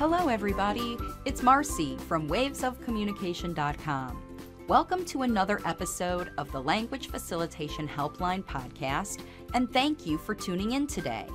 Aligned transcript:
Hello, 0.00 0.28
everybody. 0.28 0.96
It's 1.26 1.42
Marcy 1.42 1.98
from 2.08 2.26
wavesofcommunication.com. 2.26 4.22
Welcome 4.66 5.04
to 5.04 5.20
another 5.24 5.60
episode 5.66 6.30
of 6.38 6.50
the 6.52 6.62
Language 6.62 7.08
Facilitation 7.08 7.86
Helpline 7.86 8.42
podcast, 8.42 9.20
and 9.52 9.70
thank 9.70 10.06
you 10.06 10.16
for 10.16 10.34
tuning 10.34 10.72
in 10.72 10.86
today. 10.86 11.26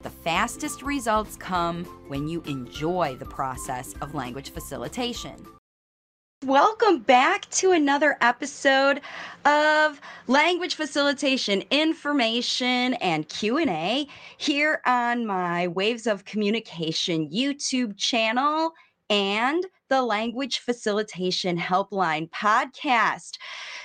The 0.00 0.10
fastest 0.10 0.82
results 0.82 1.36
come 1.36 1.84
when 2.08 2.26
you 2.26 2.42
enjoy 2.42 3.14
the 3.20 3.24
process 3.24 3.94
of 4.00 4.16
language 4.16 4.50
facilitation. 4.50 5.36
Welcome 6.44 6.98
back 6.98 7.48
to 7.52 7.72
another 7.72 8.18
episode 8.20 9.00
of 9.46 9.98
language 10.26 10.74
facilitation 10.74 11.62
information 11.70 12.92
and 12.94 13.26
Q&A 13.26 14.06
here 14.36 14.82
on 14.84 15.24
my 15.24 15.66
Waves 15.68 16.06
of 16.06 16.26
Communication 16.26 17.30
YouTube 17.30 17.96
channel 17.96 18.72
and 19.08 19.64
the 19.88 20.02
Language 20.02 20.60
Facilitation 20.60 21.58
Helpline 21.58 22.30
podcast. 22.30 23.38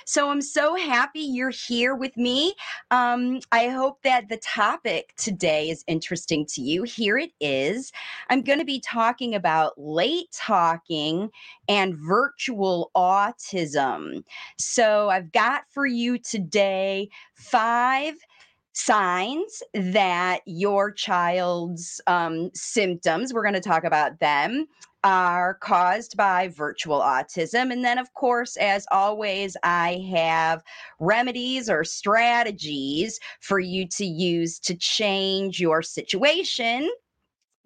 So 0.04 0.30
I'm 0.30 0.42
so 0.42 0.74
happy 0.74 1.20
you're 1.20 1.50
here 1.50 1.94
with 1.94 2.16
me. 2.16 2.54
Um, 2.90 3.40
I 3.52 3.68
hope 3.68 4.02
that 4.02 4.28
the 4.28 4.38
topic 4.38 5.14
today 5.16 5.70
is 5.70 5.84
interesting 5.86 6.44
to 6.46 6.60
you. 6.60 6.82
Here 6.82 7.18
it 7.18 7.30
is. 7.40 7.92
I'm 8.30 8.42
going 8.42 8.58
to 8.58 8.64
be 8.64 8.80
talking 8.80 9.34
about 9.34 9.78
late 9.78 10.28
talking 10.32 11.30
and 11.68 11.96
virtual 11.96 12.90
autism. 12.96 14.24
So 14.58 15.10
I've 15.10 15.30
got 15.32 15.64
for 15.70 15.86
you 15.86 16.18
today 16.18 17.08
five 17.34 18.14
signs 18.74 19.62
that 19.74 20.40
your 20.46 20.90
child's 20.90 22.00
um, 22.06 22.50
symptoms, 22.54 23.32
we're 23.32 23.42
going 23.42 23.54
to 23.54 23.60
talk 23.60 23.84
about 23.84 24.18
them, 24.18 24.66
are 25.04 25.54
caused 25.54 26.16
by 26.16 26.48
virtual 26.48 27.00
autism. 27.00 27.72
And 27.72 27.84
then, 27.84 27.98
of 27.98 28.12
course, 28.14 28.56
as 28.56 28.86
always, 28.90 29.56
I 29.62 30.04
have 30.12 30.62
remedies 31.00 31.68
or 31.68 31.84
strategies 31.84 33.18
for 33.40 33.58
you 33.58 33.86
to 33.88 34.04
use 34.04 34.58
to 34.60 34.74
change 34.74 35.60
your 35.60 35.82
situation 35.82 36.88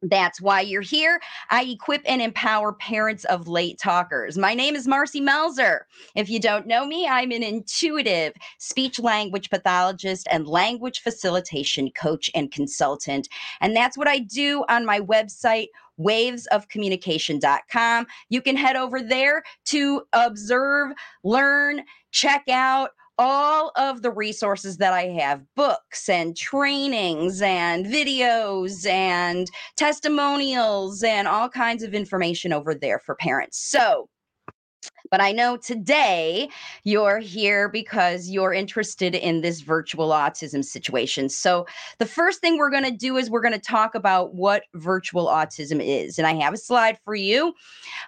that's 0.03 0.41
why 0.41 0.61
you're 0.61 0.83
here. 0.83 1.21
I 1.51 1.65
equip 1.65 2.03
and 2.05 2.21
empower 2.21 2.73
parents 2.73 3.25
of 3.25 3.49
late 3.49 3.79
talkers. 3.79 4.37
My 4.37 4.55
name 4.55 4.77
is 4.77 4.87
Marcy 4.87 5.21
Melzer. 5.21 5.81
If 6.15 6.29
you 6.29 6.39
don't 6.39 6.67
know 6.67 6.87
me, 6.87 7.09
I'm 7.09 7.33
an 7.33 7.43
intuitive 7.43 8.35
speech 8.59 8.99
language 8.99 9.49
pathologist 9.49 10.29
and 10.31 10.47
language 10.47 11.01
facilitation 11.01 11.91
coach 11.91 12.31
and 12.35 12.51
consultant. 12.53 13.29
And 13.61 13.75
that's 13.75 13.97
what 13.97 14.09
I 14.09 14.19
do 14.19 14.65
on 14.69 14.85
my 14.85 15.01
website, 15.01 15.69
wavesofcommunication.com. 15.99 18.07
You 18.29 18.43
can 18.43 18.57
head 18.57 18.77
over 18.77 19.03
there 19.03 19.43
to 19.67 20.03
observe, 20.13 20.93
learn, 21.25 21.83
check 22.11 22.45
out 22.51 22.91
all 23.19 23.73
of 23.77 24.03
the 24.03 24.11
resources 24.11 24.77
that 24.77 24.93
I 24.93 25.05
have 25.05 25.43
books 25.55 26.09
and 26.09 26.37
trainings 26.37 27.41
and 27.41 27.87
videos 27.87 28.87
and 28.87 29.51
testimonials 29.77 31.03
and 31.03 31.27
all 31.27 31.49
kinds 31.49 31.83
of 31.83 31.95
information 31.95 32.53
over 32.53 32.75
there 32.75 32.99
for 32.99 33.15
parents. 33.15 33.59
So, 33.59 34.09
but 35.11 35.21
I 35.21 35.33
know 35.33 35.57
today 35.57 36.49
you're 36.85 37.19
here 37.19 37.69
because 37.69 38.29
you're 38.31 38.53
interested 38.53 39.15
in 39.15 39.41
this 39.41 39.61
virtual 39.61 40.11
autism 40.11 40.65
situation. 40.65 41.29
So, 41.29 41.67
the 41.99 42.07
first 42.07 42.41
thing 42.41 42.59
we're 42.59 42.71
going 42.71 42.85
to 42.85 42.91
do 42.91 43.17
is 43.17 43.31
we're 43.31 43.41
going 43.41 43.53
to 43.53 43.61
talk 43.61 43.95
about 43.95 44.35
what 44.35 44.65
virtual 44.75 45.27
autism 45.27 45.81
is. 45.83 46.19
And 46.19 46.27
I 46.27 46.35
have 46.35 46.55
a 46.55 46.59
slide 46.59 46.99
for 47.05 47.15
you. 47.15 47.55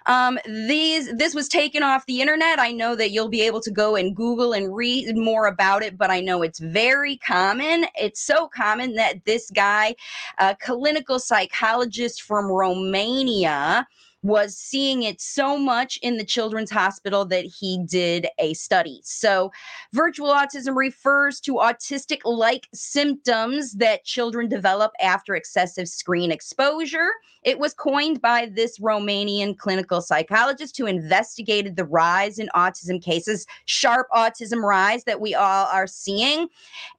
Um, 0.05 0.39
these 0.45 1.11
this 1.15 1.33
was 1.33 1.47
taken 1.47 1.83
off 1.83 2.05
the 2.05 2.21
internet. 2.21 2.59
I 2.59 2.71
know 2.71 2.95
that 2.95 3.11
you'll 3.11 3.29
be 3.29 3.41
able 3.41 3.61
to 3.61 3.71
go 3.71 3.95
and 3.95 4.15
Google 4.15 4.53
and 4.53 4.75
read 4.75 5.15
more 5.15 5.47
about 5.47 5.83
it, 5.83 5.97
but 5.97 6.09
I 6.09 6.21
know 6.21 6.41
it's 6.41 6.59
very 6.59 7.17
common. 7.17 7.85
It's 7.95 8.21
so 8.21 8.47
common 8.47 8.95
that 8.95 9.25
this 9.25 9.51
guy, 9.51 9.95
a 10.37 10.55
clinical 10.59 11.19
psychologist 11.19 12.21
from 12.21 12.51
Romania, 12.51 13.87
was 14.21 14.57
seeing 14.57 15.03
it 15.03 15.21
so 15.21 15.57
much 15.57 15.97
in 16.01 16.17
the 16.17 16.25
children's 16.25 16.71
hospital 16.71 17.25
that 17.25 17.45
he 17.45 17.83
did 17.85 18.27
a 18.37 18.53
study. 18.53 18.99
So, 19.03 19.51
virtual 19.93 20.29
autism 20.29 20.75
refers 20.75 21.39
to 21.41 21.53
autistic 21.53 22.21
like 22.25 22.67
symptoms 22.73 23.73
that 23.75 24.03
children 24.03 24.49
develop 24.49 24.91
after 25.01 25.35
excessive 25.35 25.87
screen 25.87 26.31
exposure. 26.31 27.09
It 27.43 27.59
was 27.59 27.73
coined 27.73 28.21
by 28.21 28.49
this 28.53 28.79
Romanian 28.79 29.57
clinical 29.57 30.01
psychologist 30.01 30.77
who 30.77 30.85
investigated 30.85 31.77
the 31.77 31.85
rise 31.85 32.37
in 32.37 32.49
autism 32.53 33.01
cases, 33.01 33.45
sharp 33.65 34.07
autism 34.13 34.61
rise 34.61 35.05
that 35.05 35.21
we 35.21 35.33
all 35.33 35.67
are 35.67 35.87
seeing. 35.87 36.49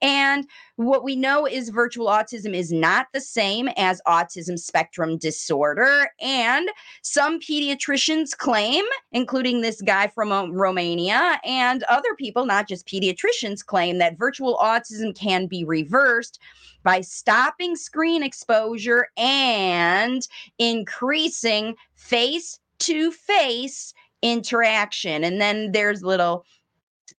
And 0.01 0.47
what 0.87 1.05
we 1.05 1.15
know 1.15 1.47
is 1.47 1.69
virtual 1.69 2.07
autism 2.07 2.55
is 2.55 2.73
not 2.73 3.09
the 3.13 3.21
same 3.21 3.69
as 3.77 4.01
autism 4.09 4.59
spectrum 4.59 5.19
disorder. 5.19 6.09
And 6.23 6.71
some 7.03 7.39
pediatricians 7.39 8.35
claim, 8.35 8.85
including 9.13 9.61
this 9.61 9.83
guy 9.83 10.07
from 10.09 10.33
Romania 10.53 11.39
and 11.45 11.83
other 11.85 12.15
people, 12.17 12.47
not 12.47 12.67
just 12.67 12.87
pediatricians, 12.87 13.65
claim 13.65 13.99
that 13.99 14.17
virtual 14.17 14.57
autism 14.57 15.15
can 15.15 15.47
be 15.47 15.65
reversed 15.65 16.39
by 16.83 17.03
stopping 17.03 17.77
screen 17.77 18.23
exposure 18.23 19.09
and 19.19 20.27
increasing 20.59 21.75
face 21.95 22.59
to 22.79 23.13
face 23.13 23.93
interaction. 24.23 25.25
And 25.25 25.43
then 25.43 25.73
there's 25.73 26.03
little 26.03 26.47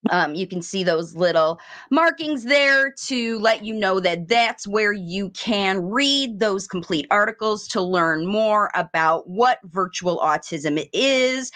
um, 0.10 0.36
you 0.36 0.48
can 0.48 0.62
see 0.62 0.84
those 0.84 1.16
little 1.16 1.60
markings 1.90 2.44
there 2.44 2.92
to 2.92 3.40
let 3.40 3.64
you 3.64 3.74
know 3.74 4.00
that 4.00 4.28
that's 4.28 4.68
where 4.68 4.94
you 4.94 5.30
can 5.32 5.82
read 5.82 6.40
those 6.40 6.68
complete 6.68 7.08
articles 7.12 7.68
to 7.70 7.82
learn 7.82 8.26
more 8.26 8.72
about 8.76 9.28
what 9.30 9.60
virtual 9.66 10.20
autism 10.20 10.88
is. 10.94 11.52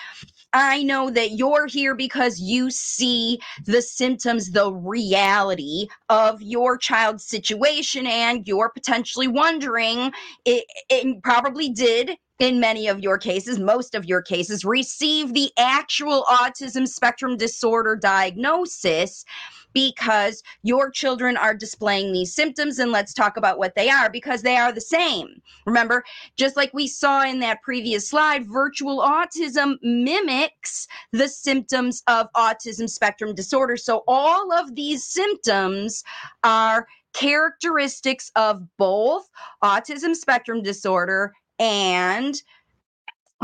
I 0.54 0.84
know 0.84 1.10
that 1.10 1.32
you're 1.32 1.68
here 1.68 1.96
because 1.96 2.40
you 2.40 2.72
see 2.72 3.40
the 3.66 3.82
symptoms, 3.82 4.52
the 4.52 4.72
reality 4.72 5.88
of 6.10 6.42
your 6.42 6.78
child's 6.78 7.26
situation, 7.26 8.08
and 8.08 8.48
you're 8.48 8.70
potentially 8.70 9.28
wondering 9.28 10.14
it, 10.46 10.66
it 10.90 11.24
probably 11.24 11.70
did 11.70 12.12
in 12.40 12.60
many 12.60 12.88
of 12.88 13.00
your 13.00 13.18
cases, 13.18 13.60
most 13.60 13.96
of 13.96 14.06
your 14.06 14.22
cases, 14.22 14.66
receive 14.66 15.34
the 15.34 15.52
actual 15.58 16.24
autism 16.24 16.88
spectrum 16.88 17.38
disorder 17.38 17.96
diagnosis 17.96 19.24
because 19.72 20.42
your 20.64 20.90
children 20.90 21.36
are 21.38 21.54
displaying 21.54 22.12
these 22.12 22.34
symptoms. 22.34 22.80
And 22.80 22.92
let's 22.92 23.14
talk 23.14 23.38
about 23.38 23.58
what 23.58 23.76
they 23.76 23.90
are 23.90 24.10
because 24.10 24.42
they 24.42 24.56
are 24.56 24.72
the 24.72 24.82
same. 24.82 25.42
Remember, 25.66 26.04
just 26.38 26.56
like 26.56 26.74
we 26.74 26.88
saw 26.88 27.24
in 27.24 27.40
that 27.40 27.62
previous 27.62 28.10
slide, 28.10 28.48
virtual 28.48 29.00
autism 29.00 29.76
mimics 29.82 30.88
the 31.12 31.28
symptoms 31.28 32.04
of 32.08 32.28
autism 32.36 32.90
spectrum 32.90 33.36
disorder. 33.36 33.78
So 33.78 34.04
all 34.08 34.52
of 34.54 34.76
these 34.76 35.04
symptoms 35.04 36.04
are 36.44 36.88
characteristics 37.14 38.32
of 38.36 38.62
both 38.78 39.30
autism 39.64 40.16
spectrum 40.16 40.62
disorder 40.62 41.34
and 41.60 42.42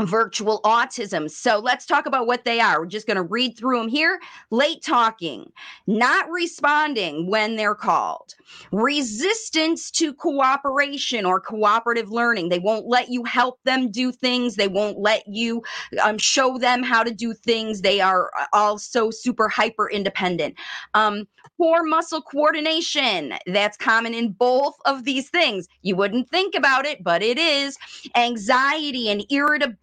virtual 0.00 0.60
autism. 0.64 1.30
So 1.30 1.58
let's 1.58 1.86
talk 1.86 2.06
about 2.06 2.26
what 2.26 2.44
they 2.44 2.60
are. 2.60 2.80
We're 2.80 2.86
just 2.86 3.06
going 3.06 3.16
to 3.16 3.22
read 3.22 3.56
through 3.58 3.78
them 3.78 3.88
here. 3.88 4.20
Late 4.50 4.82
talking, 4.82 5.52
not 5.86 6.28
responding 6.30 7.28
when 7.28 7.56
they're 7.56 7.74
called, 7.74 8.34
resistance 8.72 9.90
to 9.92 10.14
cooperation 10.14 11.26
or 11.26 11.40
cooperative 11.40 12.10
learning. 12.10 12.48
They 12.48 12.58
won't 12.58 12.86
let 12.86 13.10
you 13.10 13.24
help 13.24 13.58
them 13.64 13.90
do 13.90 14.12
things. 14.12 14.56
They 14.56 14.68
won't 14.68 14.98
let 14.98 15.26
you 15.26 15.62
um, 16.02 16.18
show 16.18 16.58
them 16.58 16.82
how 16.82 17.02
to 17.02 17.12
do 17.12 17.34
things. 17.34 17.82
They 17.82 18.00
are 18.00 18.30
uh, 18.38 18.46
also 18.52 19.10
super 19.10 19.48
hyper 19.48 19.90
independent. 19.90 20.56
Um, 20.94 21.26
poor 21.58 21.84
muscle 21.84 22.22
coordination. 22.22 23.34
That's 23.46 23.76
common 23.76 24.14
in 24.14 24.32
both 24.32 24.74
of 24.86 25.04
these 25.04 25.28
things. 25.28 25.68
You 25.82 25.96
wouldn't 25.96 26.30
think 26.30 26.54
about 26.54 26.86
it, 26.86 27.04
but 27.04 27.22
it 27.22 27.38
is. 27.38 27.76
Anxiety 28.16 29.10
and 29.10 29.24
irritability 29.28 29.81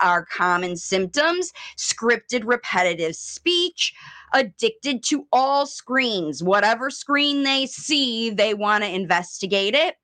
are 0.00 0.24
common 0.24 0.76
symptoms. 0.76 1.52
Scripted 1.76 2.42
repetitive 2.44 3.16
speech, 3.16 3.92
addicted 4.32 5.02
to 5.04 5.26
all 5.32 5.66
screens. 5.66 6.42
Whatever 6.42 6.90
screen 6.90 7.42
they 7.42 7.66
see, 7.66 8.30
they 8.30 8.54
want 8.54 8.84
to 8.84 8.90
investigate 8.90 9.74
it 9.74 9.96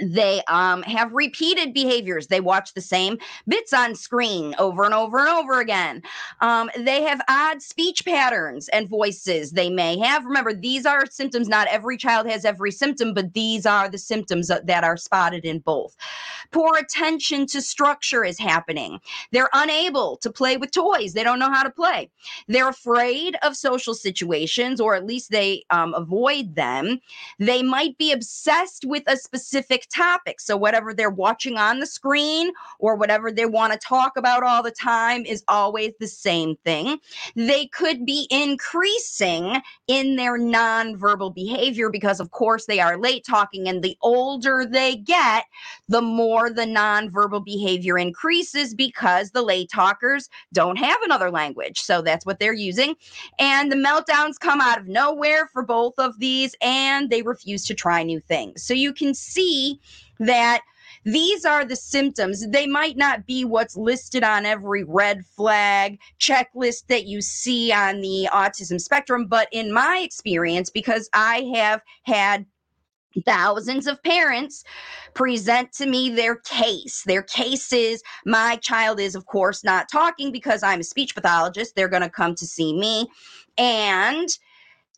they 0.00 0.42
um, 0.48 0.82
have 0.82 1.12
repeated 1.12 1.74
behaviors. 1.74 2.26
They 2.26 2.40
watch 2.40 2.74
the 2.74 2.80
same 2.80 3.18
bits 3.46 3.72
on 3.72 3.94
screen 3.94 4.54
over 4.58 4.84
and 4.84 4.94
over 4.94 5.18
and 5.18 5.28
over 5.28 5.60
again. 5.60 6.02
Um, 6.40 6.70
they 6.78 7.02
have 7.02 7.20
odd 7.28 7.62
speech 7.62 8.04
patterns 8.04 8.68
and 8.68 8.88
voices 8.88 9.52
they 9.52 9.68
may 9.70 9.98
have. 9.98 10.24
Remember, 10.24 10.54
these 10.54 10.86
are 10.86 11.04
symptoms. 11.06 11.48
Not 11.48 11.68
every 11.68 11.96
child 11.96 12.26
has 12.28 12.44
every 12.44 12.72
symptom, 12.72 13.12
but 13.12 13.34
these 13.34 13.66
are 13.66 13.88
the 13.88 13.98
symptoms 13.98 14.48
that 14.48 14.84
are 14.84 14.96
spotted 14.96 15.44
in 15.44 15.58
both. 15.58 15.96
Poor 16.52 16.76
attention 16.76 17.46
to 17.46 17.62
structure 17.62 18.24
is 18.24 18.38
happening. 18.38 18.98
They're 19.30 19.50
unable 19.52 20.16
to 20.18 20.30
play 20.30 20.56
with 20.56 20.70
toys. 20.70 21.12
They 21.12 21.24
don't 21.24 21.38
know 21.38 21.50
how 21.50 21.62
to 21.62 21.70
play. 21.70 22.10
They're 22.48 22.68
afraid 22.68 23.36
of 23.42 23.56
social 23.56 23.94
situations, 23.94 24.80
or 24.80 24.94
at 24.94 25.06
least 25.06 25.30
they 25.30 25.64
um, 25.70 25.94
avoid 25.94 26.54
them. 26.54 27.00
They 27.38 27.62
might 27.62 27.96
be 27.98 28.12
obsessed 28.12 28.84
with 28.84 29.02
a 29.06 29.16
specific 29.16 29.81
topic. 29.88 30.40
So, 30.40 30.56
whatever 30.56 30.92
they're 30.94 31.10
watching 31.10 31.56
on 31.56 31.80
the 31.80 31.86
screen 31.86 32.52
or 32.78 32.96
whatever 32.96 33.30
they 33.30 33.46
want 33.46 33.72
to 33.72 33.78
talk 33.78 34.16
about 34.16 34.42
all 34.42 34.62
the 34.62 34.70
time 34.70 35.24
is 35.24 35.44
always 35.48 35.92
the 36.00 36.06
same 36.06 36.56
thing. 36.64 36.98
They 37.36 37.66
could 37.66 38.04
be 38.04 38.26
increasing 38.30 39.60
in 39.86 40.16
their 40.16 40.38
nonverbal 40.38 41.34
behavior 41.34 41.90
because, 41.90 42.20
of 42.20 42.30
course, 42.30 42.66
they 42.66 42.80
are 42.80 42.96
late 42.98 43.24
talking. 43.24 43.68
And 43.68 43.82
the 43.82 43.96
older 44.02 44.64
they 44.64 44.96
get, 44.96 45.44
the 45.88 46.02
more 46.02 46.50
the 46.50 46.64
nonverbal 46.64 47.44
behavior 47.44 47.98
increases 47.98 48.74
because 48.74 49.30
the 49.30 49.42
late 49.42 49.70
talkers 49.70 50.28
don't 50.52 50.76
have 50.76 51.00
another 51.02 51.30
language. 51.30 51.80
So, 51.80 52.02
that's 52.02 52.26
what 52.26 52.38
they're 52.38 52.52
using. 52.52 52.94
And 53.38 53.70
the 53.70 53.76
meltdowns 53.76 54.38
come 54.38 54.60
out 54.60 54.78
of 54.78 54.86
nowhere 54.86 55.48
for 55.52 55.62
both 55.62 55.94
of 55.98 56.18
these, 56.18 56.54
and 56.60 57.10
they 57.10 57.22
refuse 57.22 57.66
to 57.66 57.74
try 57.74 58.02
new 58.02 58.20
things. 58.20 58.62
So, 58.62 58.74
you 58.74 58.92
can 58.92 59.14
see 59.14 59.71
that 60.18 60.62
these 61.04 61.44
are 61.44 61.64
the 61.64 61.76
symptoms. 61.76 62.46
They 62.48 62.66
might 62.66 62.96
not 62.96 63.26
be 63.26 63.44
what's 63.44 63.76
listed 63.76 64.22
on 64.22 64.46
every 64.46 64.84
red 64.84 65.24
flag 65.26 65.98
checklist 66.20 66.86
that 66.88 67.06
you 67.06 67.20
see 67.20 67.72
on 67.72 68.00
the 68.00 68.28
autism 68.32 68.80
spectrum, 68.80 69.26
but 69.26 69.48
in 69.52 69.72
my 69.72 70.00
experience, 70.04 70.70
because 70.70 71.08
I 71.12 71.50
have 71.54 71.80
had 72.04 72.46
thousands 73.26 73.86
of 73.86 74.02
parents 74.02 74.64
present 75.14 75.72
to 75.72 75.86
me 75.86 76.08
their 76.08 76.36
case. 76.36 77.02
Their 77.04 77.22
case 77.22 77.72
is 77.72 78.02
my 78.24 78.56
child 78.56 79.00
is, 79.00 79.14
of 79.14 79.26
course, 79.26 79.64
not 79.64 79.90
talking 79.90 80.32
because 80.32 80.62
I'm 80.62 80.80
a 80.80 80.84
speech 80.84 81.14
pathologist. 81.14 81.74
They're 81.74 81.88
going 81.88 82.02
to 82.02 82.10
come 82.10 82.34
to 82.36 82.46
see 82.46 82.78
me. 82.78 83.08
And 83.58 84.28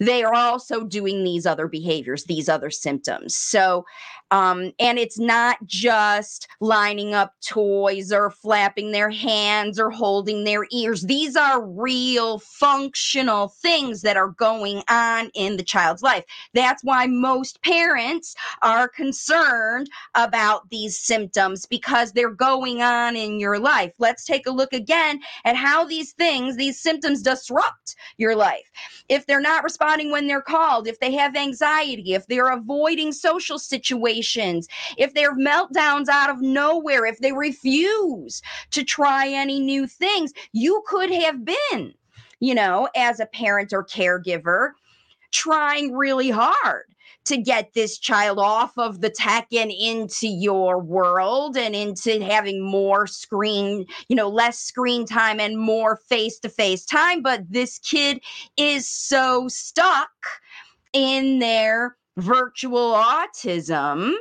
they 0.05 0.25
are 0.25 0.35
also 0.35 0.85
doing 0.85 1.25
these 1.25 1.47
other 1.47 1.69
behaviors, 1.69 2.25
these 2.25 2.49
other 2.49 2.71
symptoms. 2.71 3.37
So, 3.37 3.85
um, 4.31 4.73
and 4.81 4.99
it's 4.99 5.19
not 5.19 5.59
just 5.65 6.49
lining 6.61 7.15
up 7.15 7.35
toys 7.47 8.11
or 8.11 8.31
flapping 8.31 8.91
their 8.91 9.11
hands 9.11 9.79
or 9.79 9.91
holding 9.91 10.45
their 10.45 10.67
ears. 10.73 11.03
These 11.03 11.37
are 11.37 11.65
real 11.65 12.41
functional 12.41 13.49
things 13.49 14.03
that 14.03 14.17
are 14.17 14.31
going 14.31 14.83
on 14.89 15.31
in 15.35 15.57
the 15.57 15.63
child's 15.63 16.03
life. 16.03 16.25
That's 16.53 16.83
why 16.83 17.07
most 17.07 17.63
parents 17.63 18.35
are 18.63 18.89
concerned 18.89 19.89
about 20.15 20.69
these 20.71 20.99
symptoms 20.99 21.67
because 21.67 22.13
they're 22.13 22.31
going 22.31 22.83
on 22.83 23.15
in 23.17 23.39
your 23.39 23.59
life. 23.59 23.93
Let's 23.99 24.25
take 24.25 24.47
a 24.47 24.53
look 24.53 24.73
again 24.73 25.21
at 25.45 25.55
how 25.55 25.85
these 25.85 26.13
things, 26.13 26.57
these 26.57 26.81
symptoms 26.81 27.23
disrupt 27.23 27.95
your 28.17 28.35
life. 28.35 28.71
If 29.09 29.27
they're 29.27 29.41
not 29.41 29.65
when 30.11 30.27
they're 30.27 30.43
called, 30.43 30.89
if 30.89 31.01
they 31.01 31.13
have 31.13 31.37
anxiety, 31.37 32.15
if 32.15 32.27
they're 32.27 32.53
avoiding 32.53 33.13
social 33.13 33.59
situations, 33.59 33.95
situations, 33.95 34.69
if 34.97 35.15
they're 35.15 35.37
meltdowns 35.37 36.09
out 36.09 36.31
of 36.31 36.41
nowhere, 36.41 37.07
if 37.07 37.19
they 37.19 37.33
refuse 37.33 38.43
to 38.71 38.85
try 38.85 39.29
any 39.29 39.61
new 39.61 39.87
things, 39.87 40.33
you 40.53 40.83
could 40.87 41.11
have 41.11 41.45
been, 41.45 41.95
you 42.41 42.55
know, 42.55 42.89
as 42.97 43.21
a 43.21 43.27
parent 43.27 43.73
or 43.73 43.85
caregiver, 43.85 44.71
trying 45.33 45.93
really 45.93 46.31
hard 46.31 46.85
to 47.25 47.37
get 47.37 47.73
this 47.73 47.99
child 47.99 48.39
off 48.39 48.77
of 48.77 49.01
the 49.01 49.11
tech 49.11 49.47
and 49.53 49.71
into 49.71 50.29
your 50.29 50.79
world 50.79 51.57
and 51.57 51.75
into 51.75 52.23
having 52.23 52.63
more 52.63 53.07
screen, 53.07 53.87
you 54.09 54.17
know, 54.17 54.29
less 54.29 54.59
screen 54.59 55.07
time 55.07 55.41
and 55.41 55.59
more 55.59 55.97
face 55.97 56.39
to 56.41 56.49
face 56.49 56.85
time. 56.85 57.23
But 57.23 57.51
this 57.51 57.79
kid 57.79 58.21
is 58.57 58.89
so 58.89 59.49
stuck 59.49 60.11
in 60.93 61.39
their 61.39 61.97
virtual 62.17 62.93
autism 62.93 64.15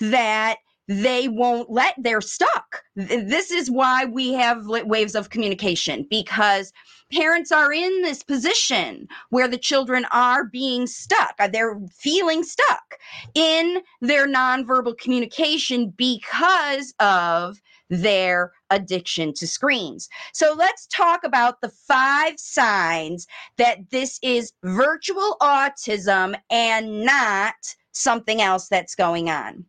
that 0.00 0.58
they 0.88 1.28
won't 1.28 1.70
let 1.70 1.94
they're 1.98 2.20
stuck 2.20 2.82
this 2.96 3.50
is 3.50 3.70
why 3.70 4.04
we 4.04 4.32
have 4.32 4.66
waves 4.66 5.14
of 5.14 5.30
communication 5.30 6.06
because 6.10 6.72
parents 7.12 7.52
are 7.52 7.72
in 7.72 8.02
this 8.02 8.22
position 8.22 9.06
where 9.30 9.46
the 9.46 9.58
children 9.58 10.04
are 10.10 10.44
being 10.44 10.86
stuck 10.86 11.34
uh, 11.38 11.48
they're 11.48 11.78
feeling 11.92 12.42
stuck 12.42 12.98
in 13.34 13.80
their 14.00 14.26
nonverbal 14.26 14.96
communication 14.98 15.90
because 15.96 16.92
of 16.98 17.60
their 17.92 18.52
addiction 18.70 19.34
to 19.34 19.46
screens. 19.46 20.08
So 20.32 20.54
let's 20.56 20.86
talk 20.86 21.24
about 21.24 21.60
the 21.60 21.68
five 21.68 22.38
signs 22.38 23.26
that 23.58 23.90
this 23.90 24.18
is 24.22 24.52
virtual 24.64 25.36
autism 25.42 26.34
and 26.50 27.04
not 27.04 27.54
something 27.92 28.40
else 28.40 28.68
that's 28.68 28.94
going 28.94 29.28
on 29.28 29.66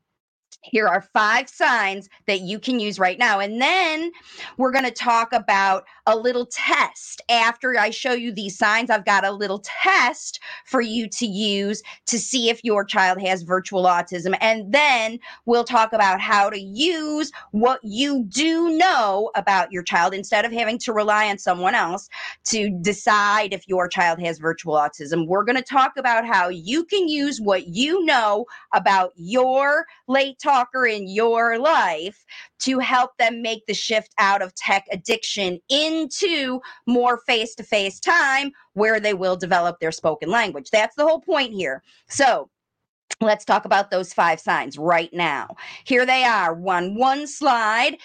here 0.64 0.88
are 0.88 1.02
five 1.02 1.50
signs 1.50 2.10
that 2.26 2.42
you 2.42 2.58
can 2.58 2.80
use 2.80 2.98
right 2.98 3.20
now. 3.20 3.40
And 3.40 3.62
then 3.62 4.12
we're 4.58 4.72
going 4.72 4.86
to 4.86 4.92
talk 4.92 5.34
about 5.34 5.86
a 6.06 6.18
little 6.18 6.46
test. 6.46 7.22
After 7.30 7.78
I 7.80 7.90
show 7.90 8.14
you 8.14 8.32
these 8.32 8.58
signs, 8.58 8.90
I've 8.90 9.06
got 9.06 9.26
a 9.26 9.32
little 9.32 9.64
test 9.64 10.40
for 10.66 10.82
you 10.82 11.08
to 11.10 11.26
use 11.26 11.82
to 12.08 12.20
see 12.20 12.50
if 12.50 12.64
your 12.64 12.84
child 12.84 13.22
has 13.22 13.44
virtual 13.44 13.84
autism. 13.84 14.36
And 14.42 14.74
then 14.74 15.20
we'll 15.46 15.64
talk 15.64 15.94
about 15.94 16.20
how 16.20 16.50
to 16.50 16.60
use 16.60 17.32
what 17.52 17.80
you 17.84 18.26
do 18.28 18.78
know 18.78 19.32
about 19.36 19.72
your 19.72 19.84
child 19.84 20.14
instead 20.14 20.46
of 20.46 20.52
having 20.52 20.78
to 20.80 20.94
rely 20.94 21.30
on 21.30 21.38
someone 21.38 21.76
else 21.76 22.10
to 22.46 22.70
decide 22.82 23.54
if 23.54 23.68
your 23.68 23.88
child 23.88 24.20
has 24.20 24.40
virtual 24.40 24.76
autism. 24.76 25.28
We're 25.28 25.46
going 25.46 25.56
to 25.56 25.62
talk 25.62 25.94
about 25.98 26.26
how 26.26 26.50
you 26.50 26.84
can 26.84 27.08
use 27.08 27.40
what 27.40 27.68
you 27.68 28.04
know 28.06 28.46
about 28.74 29.12
your 29.16 29.86
late 30.08 30.38
talker 30.40 30.86
in 30.86 31.08
your 31.08 31.58
life 31.60 32.26
to 32.60 32.80
help 32.80 33.12
them 33.18 33.42
make 33.42 33.66
the 33.68 33.74
shift 33.74 34.14
out 34.18 34.42
of 34.42 34.56
tech 34.56 34.86
addiction 34.92 35.60
into 35.94 36.62
more 36.86 37.18
face 37.28 37.56
to 37.56 37.64
face 37.64 38.00
time 38.00 38.52
where 38.74 39.00
they 39.00 39.14
will 39.14 39.36
develop 39.36 39.80
their 39.80 39.92
spoken 39.92 40.30
language. 40.30 40.70
That's 40.72 40.96
the 40.96 41.06
whole 41.06 41.22
point 41.22 41.54
here. 41.54 41.84
So, 42.08 42.50
Let's 43.22 43.46
talk 43.46 43.66
about 43.66 43.92
those 43.92 44.12
five 44.12 44.40
signs 44.40 44.78
right 44.78 45.14
now. 45.14 45.56
Here 45.86 46.06
they 46.06 46.24
are. 46.24 46.54
One, 46.54 46.96
one 46.96 47.28
slide. 47.28 47.98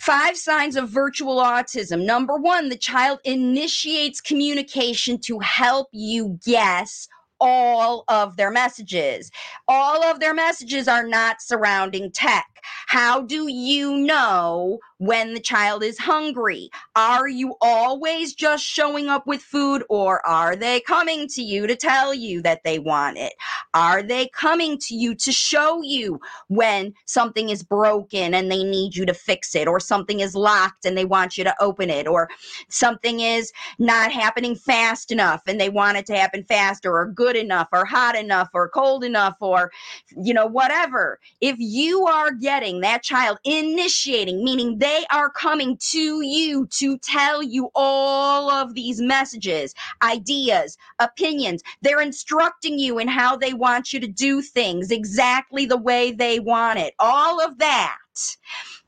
Five 0.00 0.36
signs 0.36 0.76
of 0.76 0.90
virtual 0.90 1.36
autism. 1.36 2.04
Number 2.04 2.36
one, 2.36 2.68
the 2.68 2.76
child 2.76 3.20
initiates 3.24 4.20
communication 4.20 5.18
to 5.20 5.38
help 5.38 5.88
you 5.92 6.38
guess 6.44 7.08
all 7.40 8.04
of 8.08 8.36
their 8.36 8.50
messages. 8.50 9.30
All 9.68 10.02
of 10.04 10.20
their 10.20 10.34
messages 10.34 10.88
are 10.88 11.06
not 11.06 11.40
surrounding 11.40 12.10
tech. 12.10 12.46
How 12.86 13.22
do 13.22 13.48
you 13.50 13.96
know 13.96 14.78
when 14.98 15.34
the 15.34 15.40
child 15.40 15.82
is 15.82 15.98
hungry? 15.98 16.70
Are 16.94 17.28
you 17.28 17.54
always 17.60 18.34
just 18.34 18.64
showing 18.64 19.08
up 19.08 19.26
with 19.26 19.42
food 19.42 19.84
or 19.88 20.24
are 20.26 20.56
they 20.56 20.80
coming 20.80 21.28
to 21.28 21.42
you 21.42 21.66
to 21.66 21.76
tell 21.76 22.14
you 22.14 22.42
that 22.42 22.62
they 22.64 22.78
want 22.78 23.18
it? 23.18 23.34
Are 23.74 24.02
they 24.02 24.28
coming 24.28 24.78
to 24.78 24.94
you 24.94 25.14
to 25.16 25.32
show 25.32 25.82
you 25.82 26.20
when 26.48 26.94
something 27.04 27.50
is 27.50 27.62
broken 27.62 28.34
and 28.34 28.50
they 28.50 28.64
need 28.64 28.96
you 28.96 29.04
to 29.06 29.14
fix 29.14 29.54
it 29.54 29.68
or 29.68 29.80
something 29.80 30.20
is 30.20 30.34
locked 30.34 30.84
and 30.84 30.96
they 30.96 31.04
want 31.04 31.36
you 31.36 31.44
to 31.44 31.54
open 31.60 31.90
it 31.90 32.06
or 32.06 32.28
something 32.68 33.20
is 33.20 33.52
not 33.78 34.12
happening 34.12 34.54
fast 34.54 35.12
enough 35.12 35.42
and 35.46 35.60
they 35.60 35.68
want 35.68 35.96
it 35.96 36.06
to 36.06 36.16
happen 36.16 36.44
faster 36.44 36.96
or 36.96 37.06
good 37.06 37.36
enough 37.36 37.68
or 37.72 37.84
hot 37.84 38.16
enough 38.16 38.48
or 38.54 38.68
cold 38.68 39.04
enough 39.04 39.36
or 39.40 39.70
you 40.16 40.32
know 40.32 40.46
whatever. 40.46 41.18
If 41.40 41.56
you 41.58 42.06
are 42.06 42.32
getting 42.32 42.80
that 42.80 43.02
child 43.02 43.38
initiating, 43.44 44.42
meaning 44.42 44.78
they 44.86 45.04
are 45.10 45.30
coming 45.30 45.76
to 45.90 46.22
you 46.22 46.66
to 46.68 46.96
tell 46.98 47.42
you 47.42 47.70
all 47.74 48.50
of 48.52 48.74
these 48.74 49.00
messages, 49.00 49.74
ideas, 50.02 50.78
opinions. 51.00 51.64
They're 51.82 52.00
instructing 52.00 52.78
you 52.78 53.00
in 53.00 53.08
how 53.08 53.36
they 53.36 53.52
want 53.52 53.92
you 53.92 53.98
to 53.98 54.06
do 54.06 54.42
things 54.42 54.92
exactly 54.92 55.66
the 55.66 55.76
way 55.76 56.12
they 56.12 56.38
want 56.38 56.78
it. 56.78 56.94
All 57.00 57.44
of 57.44 57.58
that 57.58 57.98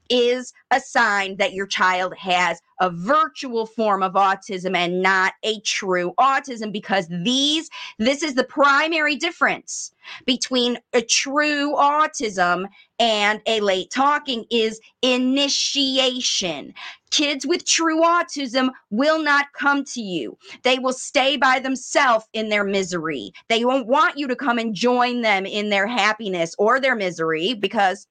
is 0.09 0.53
a 0.71 0.81
sign 0.81 1.37
that 1.37 1.53
your 1.53 1.67
child 1.67 2.15
has 2.17 2.61
a 2.81 2.91
virtual 2.91 3.67
form 3.67 4.03
of 4.03 4.13
autism 4.15 4.77
and 4.77 5.03
not 5.03 5.35
a 5.43 5.61
true 5.61 6.13
autism 6.19 6.73
because 6.73 7.09
these 7.25 7.69
this 7.99 8.23
is 8.23 8.35
the 8.35 8.45
primary 8.45 9.17
difference 9.17 9.93
between 10.25 10.79
a 10.93 11.03
true 11.03 11.75
autism 11.75 12.67
and 12.99 13.41
a 13.47 13.61
late 13.61 13.91
talking 13.91 14.45
is 14.51 14.81
initiation. 15.03 16.73
Kids 17.11 17.47
with 17.47 17.65
true 17.65 18.03
autism 18.03 18.71
will 18.91 19.23
not 19.23 19.47
come 19.53 19.85
to 19.85 20.01
you. 20.01 20.37
They 20.63 20.79
will 20.79 20.93
stay 20.93 21.37
by 21.37 21.59
themselves 21.59 22.27
in 22.33 22.49
their 22.49 22.65
misery. 22.65 23.33
They 23.49 23.65
won't 23.65 23.87
want 23.87 24.19
you 24.19 24.27
to 24.29 24.37
come 24.37 24.59
and 24.59 24.75
join 24.75 25.23
them 25.23 25.47
in 25.47 25.71
their 25.71 25.87
happiness 25.87 26.55
or 26.59 26.81
their 26.81 26.95
misery 26.95 27.55
because 27.55 28.07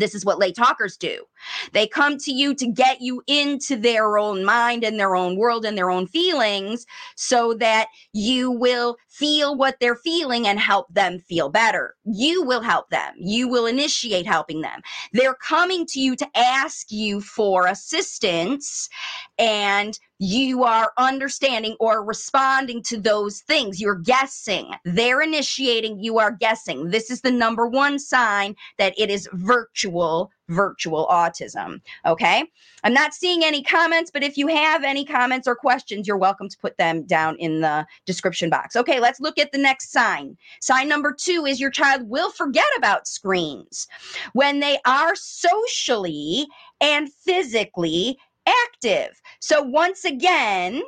this 0.00 0.14
is 0.14 0.24
what 0.24 0.38
late 0.38 0.56
talkers 0.56 0.96
do. 0.96 1.24
They 1.72 1.86
come 1.86 2.18
to 2.18 2.32
you 2.32 2.54
to 2.54 2.66
get 2.66 3.00
you 3.00 3.22
into 3.26 3.76
their 3.76 4.18
own 4.18 4.44
mind 4.44 4.84
and 4.84 4.98
their 4.98 5.14
own 5.14 5.36
world 5.36 5.64
and 5.64 5.76
their 5.76 5.90
own 5.90 6.06
feelings 6.06 6.86
so 7.16 7.54
that 7.54 7.88
you 8.12 8.50
will 8.50 8.96
feel 9.08 9.56
what 9.56 9.76
they're 9.80 9.96
feeling 9.96 10.46
and 10.46 10.58
help 10.58 10.92
them 10.92 11.18
feel 11.20 11.48
better. 11.48 11.94
You 12.04 12.42
will 12.44 12.62
help 12.62 12.90
them. 12.90 13.14
You 13.16 13.48
will 13.48 13.66
initiate 13.66 14.26
helping 14.26 14.60
them. 14.60 14.80
They're 15.12 15.34
coming 15.34 15.86
to 15.86 16.00
you 16.00 16.16
to 16.16 16.28
ask 16.36 16.90
you 16.90 17.20
for 17.20 17.66
assistance 17.66 18.88
and 19.38 19.98
you 20.18 20.62
are 20.62 20.92
understanding 20.96 21.76
or 21.80 22.04
responding 22.04 22.82
to 22.84 22.98
those 22.98 23.40
things. 23.40 23.80
You're 23.80 23.96
guessing. 23.96 24.70
They're 24.84 25.20
initiating, 25.20 25.98
you 25.98 26.18
are 26.18 26.30
guessing. 26.30 26.90
This 26.90 27.10
is 27.10 27.20
the 27.20 27.30
number 27.30 27.66
one 27.66 27.98
sign 27.98 28.54
that 28.78 28.94
it 28.96 29.10
is 29.10 29.28
virtual, 29.32 30.30
virtual 30.48 31.06
autism. 31.08 31.80
Okay. 32.06 32.44
I'm 32.84 32.94
not 32.94 33.12
seeing 33.12 33.44
any 33.44 33.62
comments, 33.62 34.10
but 34.12 34.22
if 34.22 34.36
you 34.36 34.46
have 34.46 34.84
any 34.84 35.04
comments 35.04 35.48
or 35.48 35.56
questions, 35.56 36.06
you're 36.06 36.16
welcome 36.16 36.48
to 36.48 36.58
put 36.58 36.76
them 36.78 37.04
down 37.04 37.36
in 37.38 37.60
the 37.60 37.86
description 38.06 38.50
box. 38.50 38.76
Okay, 38.76 39.00
let's 39.00 39.20
look 39.20 39.38
at 39.38 39.50
the 39.52 39.58
next 39.58 39.90
sign. 39.90 40.36
Sign 40.60 40.88
number 40.88 41.12
two 41.12 41.44
is 41.44 41.60
your 41.60 41.70
child 41.70 42.08
will 42.08 42.30
forget 42.30 42.66
about 42.76 43.08
screens 43.08 43.88
when 44.32 44.60
they 44.60 44.78
are 44.86 45.14
socially 45.16 46.46
and 46.80 47.12
physically 47.12 48.18
active. 48.46 49.20
So 49.40 49.62
once 49.62 50.04
again, 50.04 50.82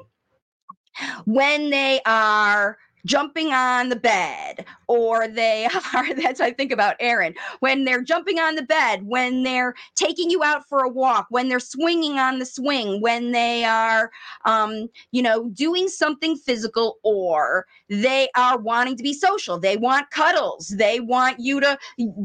when 1.25 1.71
they 1.71 2.01
are 2.07 2.79
jumping 3.07 3.53
on 3.53 3.89
the 3.89 3.97
bed 3.97 4.67
or 4.89 5.29
they 5.29 5.67
are 5.95 6.15
that's 6.15 6.41
I 6.41 6.53
think 6.53 6.73
about 6.73 6.97
Aaron 7.01 7.35
when 7.61 7.85
they're 7.85 8.03
jumping 8.03 8.39
on 8.39 8.57
the 8.57 8.63
bed 8.63 9.05
when 9.05 9.43
they're 9.43 9.75
taking 9.95 10.31
you 10.31 10.45
out 10.45 10.69
for 10.69 10.81
a 10.81 10.89
walk 10.89 11.27
when 11.31 11.49
they're 11.49 11.61
swinging 11.61 12.19
on 12.19 12.39
the 12.39 12.47
swing 12.47 13.01
when 13.01 13.33
they 13.33 13.65
are 13.65 14.11
um, 14.45 14.89
you 15.13 15.23
know 15.23 15.49
doing 15.51 15.89
something 15.89 16.37
physical 16.37 16.99
or 17.03 17.67
they 17.89 18.29
are 18.37 18.59
wanting 18.59 18.97
to 18.97 19.03
be 19.03 19.13
social. 19.13 19.59
They 19.59 19.77
want 19.77 20.11
cuddles. 20.11 20.69
They 20.69 21.01
want 21.01 21.39
you 21.39 21.61
to 21.61 21.79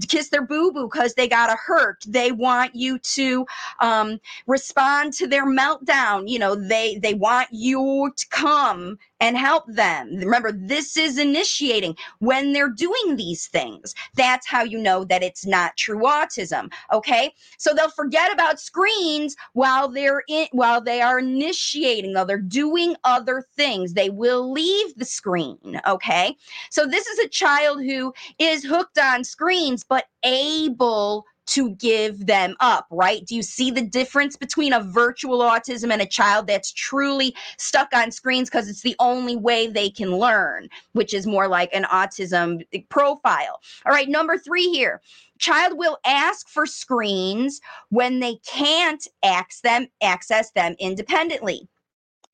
kiss 0.07 0.29
their 0.29 0.45
boo 0.45 0.71
boo 0.71 0.89
because 0.91 1.13
they 1.13 1.27
got 1.27 1.51
a 1.51 1.55
hurt. 1.55 2.03
They 2.07 2.31
want 2.31 2.75
you 2.75 2.97
to 2.99 3.45
um, 3.79 4.19
respond 4.47 5.13
to 5.13 5.27
their 5.27 5.45
meltdown. 5.45 6.27
You 6.27 6.39
know 6.39 6.55
they 6.55 6.95
they 6.97 7.13
want 7.13 7.49
you 7.51 8.11
to 8.15 8.27
come 8.29 8.97
and 9.21 9.37
help 9.37 9.63
them. 9.67 10.17
Remember, 10.17 10.51
this 10.51 10.97
is 10.97 11.17
initiating 11.19 11.95
when 12.19 12.51
they're 12.51 12.69
doing 12.69 13.15
these 13.15 13.47
things. 13.47 13.93
That's 14.15 14.47
how 14.47 14.63
you 14.63 14.79
know 14.79 15.05
that 15.05 15.23
it's 15.23 15.45
not 15.45 15.77
true 15.77 15.99
autism. 15.99 16.71
Okay. 16.91 17.33
So 17.57 17.73
they'll 17.73 17.91
forget 17.91 18.33
about 18.33 18.59
screens 18.59 19.35
while 19.53 19.87
they're 19.87 20.23
in, 20.27 20.47
while 20.51 20.81
they 20.81 21.01
are 21.01 21.19
initiating, 21.19 22.15
while 22.15 22.25
they're 22.25 22.39
doing 22.39 22.95
other 23.03 23.45
things. 23.55 23.93
They 23.93 24.09
will 24.09 24.51
leave 24.51 24.95
the 24.95 25.05
screen. 25.05 25.79
Okay. 25.87 26.35
So 26.71 26.85
this 26.85 27.05
is 27.05 27.19
a 27.19 27.29
child 27.29 27.83
who 27.83 28.13
is 28.39 28.63
hooked 28.63 28.97
on 28.97 29.23
screens, 29.23 29.83
but 29.83 30.05
able 30.23 31.25
to 31.47 31.71
give 31.75 32.25
them 32.25 32.55
up, 32.59 32.87
right? 32.91 33.25
Do 33.25 33.35
you 33.35 33.43
see 33.43 33.71
the 33.71 33.81
difference 33.81 34.37
between 34.37 34.73
a 34.73 34.83
virtual 34.83 35.39
autism 35.39 35.91
and 35.91 36.01
a 36.01 36.05
child 36.05 36.47
that's 36.47 36.71
truly 36.71 37.35
stuck 37.57 37.93
on 37.93 38.11
screens 38.11 38.49
because 38.49 38.69
it's 38.69 38.81
the 38.83 38.95
only 38.99 39.35
way 39.35 39.67
they 39.67 39.89
can 39.89 40.15
learn, 40.15 40.69
which 40.93 41.13
is 41.13 41.27
more 41.27 41.47
like 41.47 41.73
an 41.73 41.83
autism 41.85 42.61
profile? 42.89 43.59
All 43.85 43.91
right, 43.91 44.09
number 44.09 44.37
three 44.37 44.69
here 44.69 45.01
child 45.41 45.75
will 45.75 45.97
ask 46.05 46.47
for 46.47 46.67
screens 46.67 47.59
when 47.89 48.19
they 48.19 48.35
can't 48.45 49.07
access 49.23 50.51
them 50.51 50.75
independently 50.79 51.67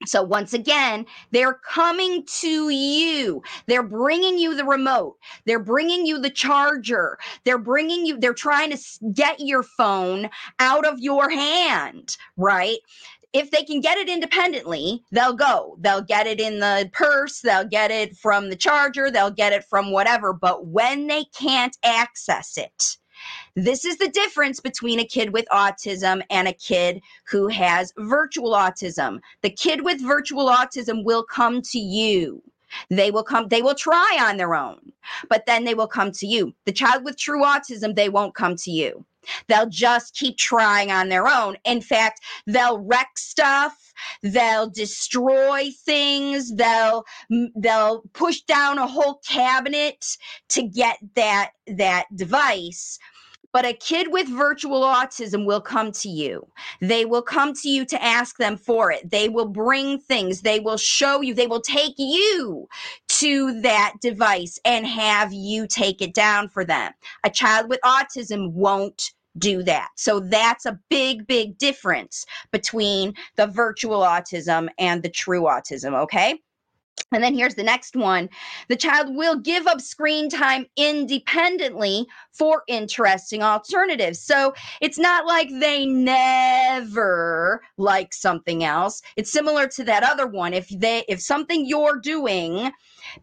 so 0.06 0.22
once 0.22 0.54
again, 0.54 1.06
they're 1.32 1.56
coming 1.56 2.24
to 2.40 2.70
you. 2.70 3.42
They're 3.66 3.84
bringing 3.84 4.38
you 4.38 4.56
the 4.56 4.66
remote. 4.66 5.18
They're 5.46 5.60
bringing 5.60 6.06
you 6.06 6.20
the 6.20 6.30
charger. 6.30 7.18
They're 7.46 7.58
bringing 7.58 8.06
you, 8.06 8.20
they're 8.20 8.34
trying 8.34 8.72
to 8.72 8.78
get 9.14 9.40
your 9.40 9.64
phone 9.64 10.30
out 10.60 10.86
of 10.86 11.00
your 11.00 11.30
hand, 11.30 12.16
right? 12.38 12.78
If 13.34 13.52
they 13.52 13.64
can 13.64 13.82
get 13.82 13.98
it 13.98 14.08
independently, 14.08 15.04
they'll 15.12 15.34
go. 15.34 15.78
They'll 15.80 16.02
get 16.02 16.28
it 16.28 16.40
in 16.40 16.60
the 16.60 16.90
purse, 16.94 17.42
they'll 17.42 17.68
get 17.68 17.92
it 17.92 18.16
from 18.16 18.50
the 18.50 18.56
charger, 18.56 19.12
they'll 19.12 19.32
get 19.32 19.54
it 19.54 19.66
from 19.66 19.92
whatever. 19.92 20.32
But 20.32 20.68
when 20.68 21.08
they 21.08 21.26
can't 21.38 21.76
access 21.84 22.58
it, 22.58 22.98
this 23.56 23.86
is 23.86 23.98
the 23.98 24.10
difference 24.10 24.60
between 24.60 25.00
a 25.00 25.06
kid 25.06 25.32
with 25.34 25.46
autism 25.52 26.22
and 26.30 26.48
a 26.48 26.54
kid 26.54 27.02
who 27.26 27.48
has 27.48 27.94
virtual 27.98 28.52
autism. 28.52 29.20
The 29.42 29.50
kid 29.50 29.84
with 29.84 30.02
virtual 30.02 30.48
autism 30.48 31.04
will 31.04 31.24
come 31.24 31.62
to 31.64 31.80
you. 31.80 32.44
They 32.90 33.12
will 33.12 33.24
come, 33.24 33.48
they 33.48 33.62
will 33.62 33.76
try 33.76 34.18
on 34.22 34.38
their 34.38 34.56
own, 34.56 34.80
but 35.30 35.46
then 35.46 35.66
they 35.66 35.74
will 35.74 35.88
come 35.88 36.12
to 36.14 36.28
you. 36.28 36.54
The 36.66 36.72
child 36.72 37.04
with 37.04 37.18
true 37.18 37.44
autism, 37.44 37.96
they 37.96 38.10
won't 38.10 38.36
come 38.36 38.56
to 38.58 38.72
you. 38.72 39.06
They'll 39.48 39.70
just 39.70 40.16
keep 40.16 40.38
trying 40.38 40.92
on 40.92 41.10
their 41.10 41.28
own. 41.28 41.58
In 41.66 41.82
fact, 41.82 42.22
they'll 42.46 42.80
wreck 42.80 43.18
stuff, 43.18 43.94
they'll 44.24 44.70
destroy 44.70 45.70
things, 45.86 46.56
they'll 46.56 47.04
they'll 47.56 48.04
push 48.14 48.42
down 48.42 48.78
a 48.78 48.88
whole 48.88 49.20
cabinet 49.28 50.18
to 50.50 50.64
get 50.64 50.98
that 51.16 51.52
that 51.68 52.06
device 52.16 53.00
but 53.54 53.66
a 53.66 53.74
kid 53.74 54.12
with 54.12 54.28
virtual 54.28 54.82
autism 54.82 55.46
will 55.46 55.62
come 55.62 55.92
to 55.92 56.10
you. 56.10 56.48
They 56.82 57.06
will 57.06 57.22
come 57.22 57.54
to 57.54 57.70
you 57.70 57.86
to 57.86 58.04
ask 58.04 58.38
them 58.38 58.58
for 58.58 58.92
it. 58.92 59.10
They 59.10 59.30
will 59.30 59.48
bring 59.48 60.00
things. 60.00 60.42
They 60.42 60.60
will 60.60 60.78
show 60.78 61.22
you. 61.22 61.34
They 61.34 61.48
will 61.48 61.62
take 61.62 61.96
you 61.98 62.68
to 63.10 63.62
that 63.62 63.94
device 64.02 64.60
and 64.66 64.86
have 64.86 65.34
you 65.34 65.68
take 65.68 66.02
it 66.02 66.14
down 66.14 66.50
for 66.50 66.66
them. 66.66 66.94
A 67.24 67.30
child 67.30 67.70
with 67.70 67.80
autism 67.84 68.52
won't 68.52 69.12
do 69.38 69.64
that. 69.64 69.90
So 69.96 70.20
that's 70.20 70.66
a 70.66 70.80
big, 70.90 71.28
big 71.28 71.58
difference 71.58 72.26
between 72.52 73.14
the 73.36 73.48
virtual 73.48 74.00
autism 74.00 74.70
and 74.80 75.04
the 75.04 75.10
true 75.10 75.44
autism. 75.44 75.94
Okay. 76.04 76.40
And 77.12 77.24
then 77.24 77.36
here's 77.36 77.56
the 77.56 77.64
next 77.64 77.96
one 77.96 78.30
the 78.68 78.76
child 78.76 79.16
will 79.16 79.38
give 79.38 79.66
up 79.68 79.80
screen 79.80 80.30
time 80.30 80.66
independently 80.76 82.06
for 82.32 82.64
interesting 82.68 83.42
alternatives. 83.42 84.20
So 84.20 84.54
it's 84.82 85.00
not 85.00 85.26
like 85.26 85.50
they 85.60 85.86
never 85.86 87.62
like 87.78 88.14
something 88.14 88.64
else. 88.64 89.02
It's 89.16 89.32
similar 89.32 89.68
to 89.70 89.84
that 89.86 90.04
other 90.04 90.28
one. 90.28 90.54
If 90.54 90.68
they 90.70 91.06
if 91.08 91.22
something 91.22 91.66
you're 91.66 92.00
doing 92.00 92.72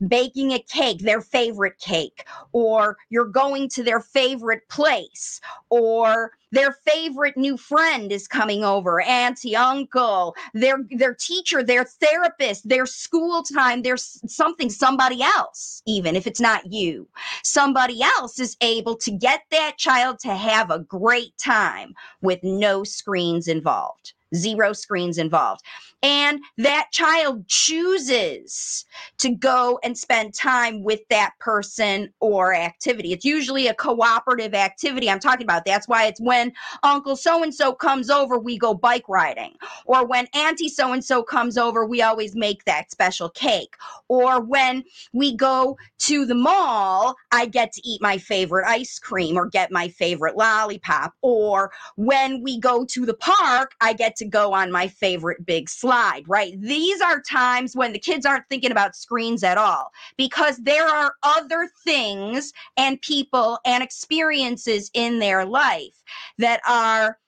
baking 0.09 0.53
a 0.53 0.59
cake, 0.59 1.01
their 1.01 1.21
favorite 1.21 1.79
cake, 1.79 2.27
or 2.53 2.97
you're 3.11 3.25
going 3.27 3.69
to 3.71 3.83
their 3.83 4.01
favorite 4.01 4.69
place, 4.69 5.41
or 5.71 6.33
their 6.53 6.73
favorite 6.87 7.37
new 7.37 7.57
friend 7.57 8.13
is 8.13 8.29
coming 8.29 8.65
over, 8.65 9.01
auntie, 9.01 9.57
uncle, 9.57 10.37
their 10.55 10.79
their 10.91 11.15
teacher, 11.15 11.63
their 11.63 11.85
therapist, 11.85 12.69
their 12.69 12.87
school 12.87 13.43
time, 13.43 13.83
there's 13.83 14.21
something, 14.33 14.71
somebody 14.71 15.23
else, 15.23 15.83
even 15.87 16.17
if 16.17 16.27
it's 16.27 16.41
not 16.41 16.73
you, 16.73 17.09
somebody 17.43 18.03
else 18.03 18.39
is 18.41 18.57
able 18.61 18.97
to 18.97 19.11
get 19.11 19.43
that 19.51 19.77
child 19.79 20.19
to 20.21 20.35
have 20.35 20.71
a 20.71 20.79
great 20.79 21.37
time 21.39 21.95
with 22.23 22.39
no 22.43 22.85
screens 22.85 23.49
involved. 23.49 24.14
Zero 24.35 24.73
screens 24.73 25.19
involved. 25.19 25.63
And 26.03 26.41
that 26.59 26.89
child 26.93 27.49
chooses 27.49 28.85
to 29.19 29.35
go 29.35 29.79
and 29.83 29.97
spend 29.97 30.35
time 30.35 30.83
with 30.83 31.01
that 31.09 31.33
person 31.41 32.13
or 32.21 32.55
activity. 32.55 33.13
It's 33.13 33.25
usually 33.25 33.69
a 33.69 33.75
cooperative 33.75 34.53
activity 34.53 35.09
I'm 35.09 35.19
talking 35.19 35.45
about. 35.45 35.65
That's 35.65 35.89
why 35.89 36.05
it's 36.05 36.21
when 36.21 36.53
Uncle 36.83 37.17
so 37.17 37.43
and 37.43 37.55
so 37.55 37.73
comes 37.73 38.11
over, 38.11 38.39
we 38.39 38.59
go 38.59 38.75
bike 38.75 39.09
riding. 39.09 39.55
Or 39.87 40.07
when 40.07 40.27
Auntie 40.35 40.69
so 40.69 40.93
and 40.93 41.03
so 41.03 41.23
comes 41.23 41.57
over, 41.57 41.87
we 41.87 42.03
always 42.03 42.37
make 42.37 42.65
that 42.65 42.91
special 42.91 43.31
cake. 43.31 43.75
Or 44.09 44.41
when 44.41 44.85
we 45.15 45.35
go 45.35 45.79
to 46.01 46.27
the 46.27 46.35
mall, 46.35 47.15
I 47.33 47.47
get 47.47 47.73
to 47.73 47.89
eat 47.89 48.03
my 48.03 48.19
favorite 48.19 48.67
ice 48.67 48.99
cream 48.99 49.39
or 49.39 49.47
get 49.47 49.73
my 49.73 49.89
favorite 49.89 50.37
lollipop. 50.37 51.15
Or 51.23 51.73
when 51.97 52.43
we 52.43 52.61
go 52.61 52.85
to 52.85 53.07
the 53.07 53.15
park, 53.15 53.73
I 53.81 53.95
get 53.95 54.17
to 54.17 54.24
go 54.25 54.53
on 54.53 54.71
my 54.71 54.89
favorite 54.89 55.45
big 55.47 55.69
slide, 55.69 56.25
right? 56.27 56.61
These 56.61 57.01
are 57.01 57.21
times 57.21 57.77
when 57.77 57.93
the 57.93 57.99
kids 57.99 58.27
aren't 58.27 58.49
thinking 58.49 58.71
about 58.71 58.97
screens 58.97 59.43
at 59.43 59.59
all 59.59 59.91
because 60.17 60.57
there 60.59 60.89
are 60.89 61.15
other 61.23 61.69
things 61.85 62.53
and 62.77 63.01
people 63.01 63.59
and 63.65 63.83
experiences 63.83 64.91
in 64.95 65.19
their 65.19 65.45
life 65.45 66.03
that 66.39 66.61
are 66.69 67.19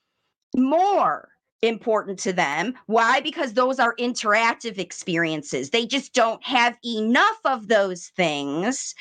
more 0.55 1.29
important 1.63 2.19
to 2.19 2.33
them. 2.33 2.73
Why? 2.85 3.19
Because 3.19 3.53
those 3.53 3.79
are 3.79 3.95
interactive 3.95 4.77
experiences. 4.77 5.71
They 5.71 5.85
just 5.85 6.13
don't 6.13 6.43
have 6.45 6.77
enough 6.85 7.39
of 7.45 7.67
those 7.67 8.07
things 8.15 8.93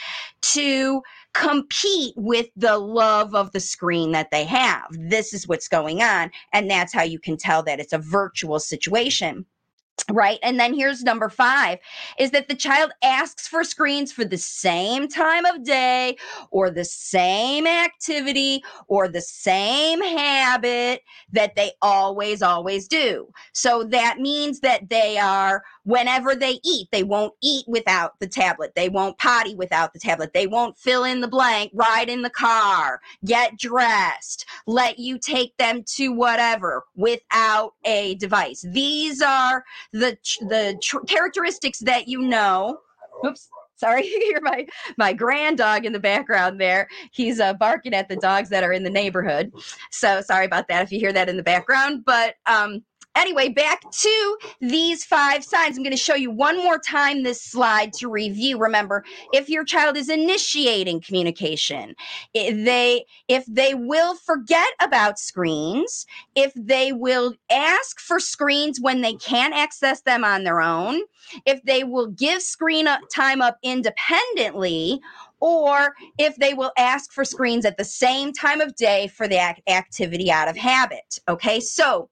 to 0.43 1.03
compete 1.40 2.14
with 2.16 2.49
the 2.57 2.78
love 2.78 3.35
of 3.35 3.52
the 3.52 3.61
screen 3.61 4.12
that 4.12 4.31
they 4.31 4.45
have. 4.45 4.87
This 4.90 5.33
is 5.35 5.47
what's 5.49 5.69
going 5.69 6.02
on. 6.02 6.31
And 6.52 6.71
that's 6.71 6.93
how 6.93 7.02
you 7.02 7.19
can 7.19 7.37
tell 7.37 7.62
that 7.64 7.81
it's 7.81 7.93
a 7.93 7.99
virtual 7.99 8.59
situation 8.59 9.47
right 10.12 10.38
and 10.43 10.61
then 10.61 10.75
here's 10.75 11.02
number 11.02 11.28
five 11.28 11.78
is 12.19 12.31
that 12.31 12.49
the 12.49 12.55
child 12.55 12.93
asks 13.02 13.49
for 13.49 13.64
screens 13.64 14.12
for 14.12 14.25
the 14.25 14.37
same 14.37 15.09
time 15.09 15.45
of 15.47 15.64
day 15.64 16.16
or 16.50 16.71
the 16.71 16.85
same 16.85 17.66
activity 17.66 18.62
or 18.88 19.09
the 19.09 19.21
same 19.21 20.00
habit 20.02 21.02
that 21.33 21.57
they 21.57 21.73
always 21.81 22.43
always 22.43 22.87
do 22.87 23.26
so 23.52 23.85
that 23.85 24.19
means 24.19 24.61
that 24.61 24.88
they 24.90 25.19
are 25.19 25.62
whenever 25.87 26.35
they 26.35 26.61
eat 26.64 26.88
they 26.93 27.02
won't 27.02 27.33
eat 27.43 27.64
without 27.66 28.19
the 28.21 28.26
tablet 28.26 28.73
they 28.76 28.88
won't 28.88 29.19
potty 29.19 29.55
without 29.55 29.93
the 29.93 29.99
tablet 29.99 30.33
they 30.35 30.47
won't 30.47 30.78
fill 30.78 31.05
in 31.05 31.21
the 31.21 31.28
blank 31.28 31.71
ride 31.75 32.09
in 32.09 32.23
the 32.23 32.31
car 32.31 33.00
get 33.25 33.57
dressed 33.59 34.45
let 34.66 34.99
you 34.99 35.19
take 35.19 35.57
them 35.57 35.83
to 35.87 36.12
whatever 36.12 36.85
without 36.95 37.73
a 37.85 38.14
device 38.16 38.64
these 38.73 39.23
are 39.23 39.64
the 39.93 40.16
the 40.40 40.78
tr- 40.83 41.00
characteristics 41.07 41.78
that 41.81 42.09
you 42.09 42.21
know. 42.21 42.78
Oops. 43.25 43.49
Sorry, 43.76 44.07
you 44.07 44.21
hear 44.21 44.40
my 44.43 44.66
my 44.97 45.12
grand 45.12 45.59
dog 45.59 45.85
in 45.85 45.93
the 45.93 46.00
background 46.00 46.61
there. 46.61 46.88
He's 47.12 47.40
uh, 47.40 47.55
barking 47.55 47.95
at 47.95 48.09
the 48.09 48.16
dogs 48.16 48.49
that 48.50 48.64
are 48.64 48.73
in 48.73 48.83
the 48.83 48.90
neighborhood. 48.90 49.52
So 49.90 50.21
sorry 50.21 50.47
about 50.47 50.69
that 50.69 50.83
if 50.83 50.93
you 50.93 50.99
hear 50.99 51.12
that 51.12 51.28
in 51.28 51.37
the 51.37 51.43
background. 51.43 52.05
But 52.05 52.37
um, 52.47 52.85
anyway, 53.16 53.49
back 53.49 53.80
to 53.90 54.38
these 54.61 55.04
five 55.04 55.42
signs. 55.42 55.76
I'm 55.76 55.82
going 55.82 55.90
to 55.90 55.96
show 55.96 56.14
you 56.14 56.30
one 56.30 56.58
more 56.58 56.78
time 56.78 57.23
this 57.23 57.42
slide 57.42 57.92
to 57.94 58.08
review. 58.08 58.58
Remember, 58.58 59.04
if 59.32 59.49
your 59.49 59.64
child 59.64 59.96
is 59.96 60.08
initiating 60.08 61.00
communication, 61.00 61.94
if 62.35 62.64
they 62.64 63.04
if 63.28 63.44
they 63.46 63.75
will 63.75 64.14
forget 64.14 64.68
about 64.80 65.18
screens, 65.18 66.06
if 66.35 66.52
they 66.54 66.92
will 66.92 67.35
ask 67.50 67.99
for 67.99 68.20
screens 68.20 68.80
when 68.80 69.00
they 69.00 69.14
can't 69.14 69.54
access 69.54 70.02
them 70.02 70.23
on 70.23 70.44
their 70.44 70.61
own, 70.61 71.00
if 71.44 71.62
they 71.64 71.85
will 71.85 72.08
give 72.08 72.42
screen 72.42 72.87
time 73.14 73.40
up 73.40 73.58
independently, 73.62 75.00
or 75.40 75.94
if 76.18 76.37
they 76.37 76.54
will 76.54 76.73
ask 76.78 77.12
for 77.12 77.25
screens 77.25 77.64
at 77.64 77.76
the 77.76 77.85
same 77.85 78.32
time 78.32 78.61
of 78.61 78.75
day 78.76 79.08
for 79.08 79.28
the 79.28 79.38
activity 79.68 80.30
out 80.30 80.49
of 80.49 80.56
habit. 80.56 81.18
Okay, 81.28 81.61
so 81.61 82.08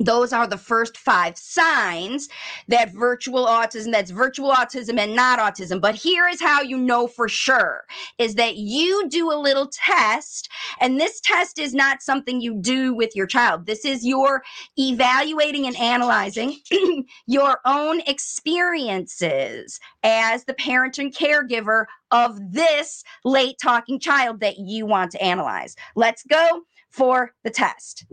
those 0.00 0.32
are 0.32 0.46
the 0.46 0.56
first 0.56 0.96
five 0.96 1.36
signs 1.36 2.28
that 2.68 2.92
virtual 2.92 3.46
autism 3.46 3.92
that's 3.92 4.10
virtual 4.10 4.50
autism 4.50 4.98
and 4.98 5.14
not 5.14 5.38
autism. 5.38 5.80
But 5.80 5.94
here 5.94 6.26
is 6.26 6.40
how 6.40 6.62
you 6.62 6.78
know 6.78 7.06
for 7.06 7.28
sure 7.28 7.84
is 8.18 8.34
that 8.36 8.56
you 8.56 9.08
do 9.08 9.30
a 9.30 9.36
little 9.36 9.70
test 9.70 10.48
and 10.80 10.98
this 10.98 11.20
test 11.20 11.58
is 11.58 11.74
not 11.74 12.02
something 12.02 12.40
you 12.40 12.54
do 12.54 12.94
with 12.94 13.14
your 13.14 13.26
child. 13.26 13.66
This 13.66 13.84
is 13.84 14.04
your 14.06 14.42
evaluating 14.78 15.66
and 15.66 15.76
analyzing 15.76 16.56
your 17.26 17.58
own 17.66 18.00
experiences 18.06 19.78
as 20.02 20.44
the 20.44 20.54
parent 20.54 20.98
and 20.98 21.14
caregiver 21.14 21.84
of 22.10 22.38
this 22.52 23.04
late 23.24 23.56
talking 23.62 24.00
child 24.00 24.40
that 24.40 24.58
you 24.58 24.86
want 24.86 25.10
to 25.12 25.22
analyze. 25.22 25.76
Let's 25.94 26.22
go 26.24 26.62
for 26.88 27.34
the 27.44 27.50
test 27.50 28.06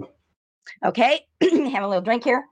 Okay, 0.85 1.25
have 1.41 1.83
a 1.83 1.87
little 1.87 2.01
drink 2.01 2.23
here. 2.23 2.45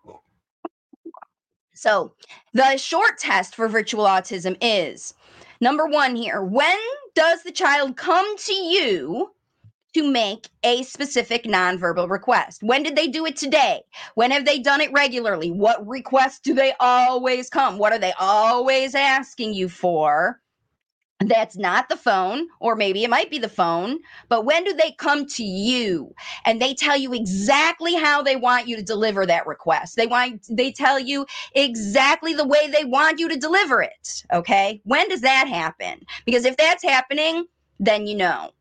So, 1.75 2.13
the 2.53 2.77
short 2.77 3.17
test 3.19 3.55
for 3.55 3.67
virtual 3.67 4.05
autism 4.05 4.57
is 4.61 5.13
number 5.61 5.87
one 5.87 6.15
here 6.15 6.43
when 6.43 6.77
does 7.15 7.43
the 7.43 7.51
child 7.51 7.97
come 7.97 8.37
to 8.37 8.53
you 8.53 9.31
to 9.93 10.09
make 10.11 10.49
a 10.63 10.83
specific 10.83 11.45
nonverbal 11.45 12.09
request? 12.09 12.63
When 12.63 12.83
did 12.83 12.95
they 12.95 13.07
do 13.07 13.25
it 13.25 13.37
today? 13.37 13.81
When 14.15 14.31
have 14.31 14.45
they 14.45 14.59
done 14.59 14.81
it 14.81 14.91
regularly? 14.93 15.51
What 15.51 15.85
requests 15.87 16.39
do 16.41 16.53
they 16.53 16.73
always 16.79 17.49
come? 17.49 17.77
What 17.77 17.93
are 17.93 17.99
they 17.99 18.13
always 18.19 18.95
asking 18.95 19.53
you 19.53 19.69
for? 19.69 20.41
That's 21.19 21.55
not 21.55 21.87
the 21.87 21.95
phone, 21.95 22.47
or 22.59 22.75
maybe 22.75 23.03
it 23.03 23.09
might 23.09 23.31
be 23.31 23.39
the 23.39 23.49
phone, 23.49 23.99
but 24.27 24.43
when 24.43 24.63
do 24.65 24.73
they 24.73 24.91
come 24.91 25.25
to 25.27 25.43
you 25.43 26.13
and 26.45 26.61
they 26.61 26.73
tell 26.73 26.97
you 26.97 27.13
exactly 27.13 27.95
how 27.95 28.21
they 28.21 28.35
want 28.35 28.67
you 28.67 28.75
to 28.75 28.83
deliver 28.83 29.25
that 29.25 29.47
request? 29.47 29.95
They 29.95 30.07
want 30.07 30.45
they 30.49 30.71
tell 30.71 30.99
you 30.99 31.25
exactly 31.53 32.33
the 32.33 32.47
way 32.47 32.69
they 32.69 32.83
want 32.83 33.19
you 33.19 33.29
to 33.29 33.37
deliver 33.37 33.81
it. 33.81 34.23
Okay. 34.33 34.81
When 34.83 35.07
does 35.07 35.21
that 35.21 35.47
happen? 35.47 36.05
Because 36.25 36.43
if 36.43 36.57
that's 36.57 36.83
happening, 36.83 37.45
then 37.79 38.07
you 38.07 38.15
know. 38.15 38.51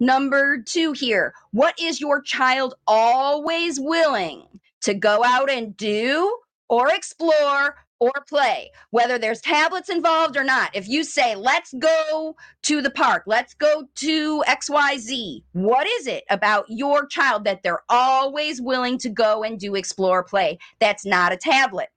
Number 0.00 0.62
two 0.62 0.92
here, 0.92 1.34
what 1.52 1.78
is 1.78 2.00
your 2.00 2.22
child 2.22 2.74
always 2.86 3.78
willing 3.78 4.44
to 4.80 4.94
go 4.94 5.22
out 5.24 5.50
and 5.50 5.76
do 5.76 6.38
or 6.68 6.88
explore 6.88 7.76
or 8.00 8.12
play, 8.28 8.70
whether 8.90 9.18
there's 9.18 9.40
tablets 9.40 9.88
involved 9.88 10.36
or 10.36 10.44
not. 10.44 10.74
If 10.74 10.88
you 10.88 11.04
say, 11.04 11.34
let's 11.34 11.74
go 11.78 12.36
to 12.62 12.82
the 12.82 12.90
park, 12.90 13.24
let's 13.26 13.54
go 13.54 13.88
to 13.96 14.42
XYZ, 14.46 15.42
what 15.52 15.86
is 15.86 16.06
it 16.06 16.24
about 16.30 16.66
your 16.68 17.06
child 17.06 17.44
that 17.44 17.62
they're 17.62 17.82
always 17.88 18.60
willing 18.60 18.98
to 18.98 19.08
go 19.08 19.42
and 19.42 19.58
do 19.58 19.74
explore 19.74 20.22
play? 20.22 20.58
That's 20.80 21.04
not 21.04 21.32
a 21.32 21.36
tablet. 21.36 21.88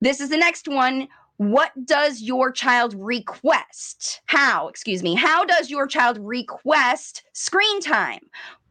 This 0.00 0.20
is 0.20 0.30
the 0.30 0.36
next 0.36 0.68
one. 0.68 1.08
What 1.38 1.70
does 1.84 2.20
your 2.20 2.50
child 2.50 2.94
request? 2.98 4.20
How, 4.26 4.66
excuse 4.66 5.04
me, 5.04 5.14
how 5.14 5.44
does 5.44 5.70
your 5.70 5.86
child 5.86 6.18
request 6.20 7.22
screen 7.32 7.80
time? 7.80 8.20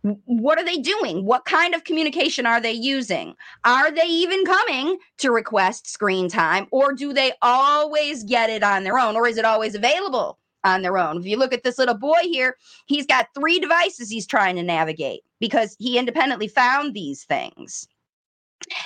What 0.02 0.60
are 0.60 0.66
they 0.66 0.78
doing? 0.78 1.26
What 1.26 1.46
kind 1.46 1.74
of 1.74 1.84
communication 1.84 2.46
are 2.46 2.62
they 2.62 2.72
using? 2.72 3.36
Are 3.66 3.92
they 3.92 4.06
even 4.06 4.46
coming 4.46 4.98
to 5.18 5.32
request 5.32 5.88
screen 5.88 6.30
time 6.30 6.68
or 6.72 6.94
do 6.94 7.14
they 7.14 7.34
always 7.42 8.24
get 8.24 8.50
it 8.50 8.64
on 8.64 8.84
their 8.84 9.00
own 9.00 9.16
or 9.16 9.28
is 9.28 9.38
it 9.38 9.46
always 9.46 9.76
available 9.76 10.40
on 10.64 10.82
their 10.82 10.98
own? 10.98 11.18
If 11.18 11.26
you 11.26 11.38
look 11.38 11.54
at 11.54 11.64
this 11.64 11.78
little 11.78 11.98
boy 11.98 12.22
here, 12.24 12.56
he's 12.86 13.06
got 13.06 13.28
three 13.34 13.60
devices 13.60 14.10
he's 14.10 14.28
trying 14.28 14.56
to 14.56 14.64
navigate 14.64 15.22
because 15.40 15.76
he 15.80 15.98
independently 15.98 16.48
found 16.48 16.94
these 16.94 17.24
things. 17.24 17.88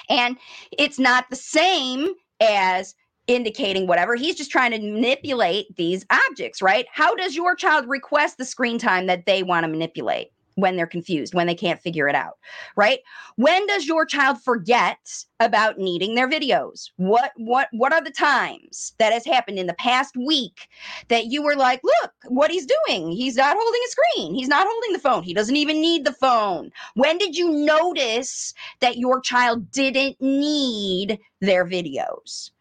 And 0.09 0.37
it's 0.71 0.99
not 0.99 1.29
the 1.29 1.35
same 1.35 2.13
as 2.41 2.95
indicating 3.27 3.87
whatever. 3.87 4.15
He's 4.15 4.35
just 4.35 4.51
trying 4.51 4.71
to 4.71 4.79
manipulate 4.79 5.75
these 5.75 6.05
objects, 6.09 6.61
right? 6.61 6.85
How 6.91 7.15
does 7.15 7.35
your 7.35 7.55
child 7.55 7.87
request 7.87 8.37
the 8.37 8.45
screen 8.45 8.77
time 8.77 9.05
that 9.07 9.25
they 9.25 9.43
want 9.43 9.63
to 9.63 9.69
manipulate? 9.69 10.31
When 10.55 10.75
they're 10.75 10.87
confused, 10.87 11.33
when 11.33 11.47
they 11.47 11.55
can't 11.55 11.81
figure 11.81 12.07
it 12.07 12.15
out, 12.15 12.37
right? 12.75 12.99
When 13.35 13.65
does 13.67 13.87
your 13.87 14.05
child 14.05 14.41
forget 14.41 15.25
about 15.39 15.77
needing 15.77 16.15
their 16.15 16.29
videos? 16.29 16.89
What 16.97 17.31
what 17.37 17.69
what 17.71 17.93
are 17.93 18.03
the 18.03 18.11
times 18.11 18.93
that 18.99 19.13
has 19.13 19.25
happened 19.25 19.59
in 19.59 19.67
the 19.67 19.73
past 19.73 20.15
week 20.17 20.67
that 21.07 21.27
you 21.27 21.41
were 21.41 21.55
like, 21.55 21.81
"Look, 21.83 22.13
what 22.27 22.51
he's 22.51 22.67
doing. 22.87 23.11
He's 23.11 23.35
not 23.35 23.57
holding 23.57 23.81
a 23.85 23.91
screen. 23.91 24.35
He's 24.35 24.47
not 24.47 24.67
holding 24.67 24.93
the 24.93 24.99
phone. 24.99 25.23
He 25.23 25.33
doesn't 25.33 25.55
even 25.55 25.81
need 25.81 26.05
the 26.05 26.13
phone." 26.13 26.71
When 26.95 27.17
did 27.17 27.35
you 27.35 27.49
notice 27.49 28.53
that 28.79 28.97
your 28.97 29.21
child 29.21 29.71
didn't 29.71 30.19
need 30.21 31.19
their 31.39 31.65
videos? 31.65 32.51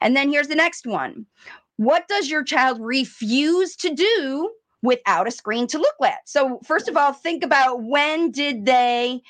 And 0.00 0.16
then 0.16 0.30
here's 0.30 0.48
the 0.48 0.54
next 0.54 0.86
one. 0.86 1.26
What 1.76 2.06
does 2.08 2.30
your 2.30 2.44
child 2.44 2.80
refuse 2.80 3.76
to 3.76 3.92
do 3.94 4.50
without 4.84 5.26
a 5.26 5.30
screen 5.30 5.66
to 5.68 5.78
look 5.78 5.94
at. 6.04 6.28
So, 6.28 6.60
first 6.64 6.88
of 6.88 6.96
all, 6.96 7.12
think 7.12 7.42
about 7.42 7.82
when 7.82 8.30
did 8.30 8.66
they 8.66 9.22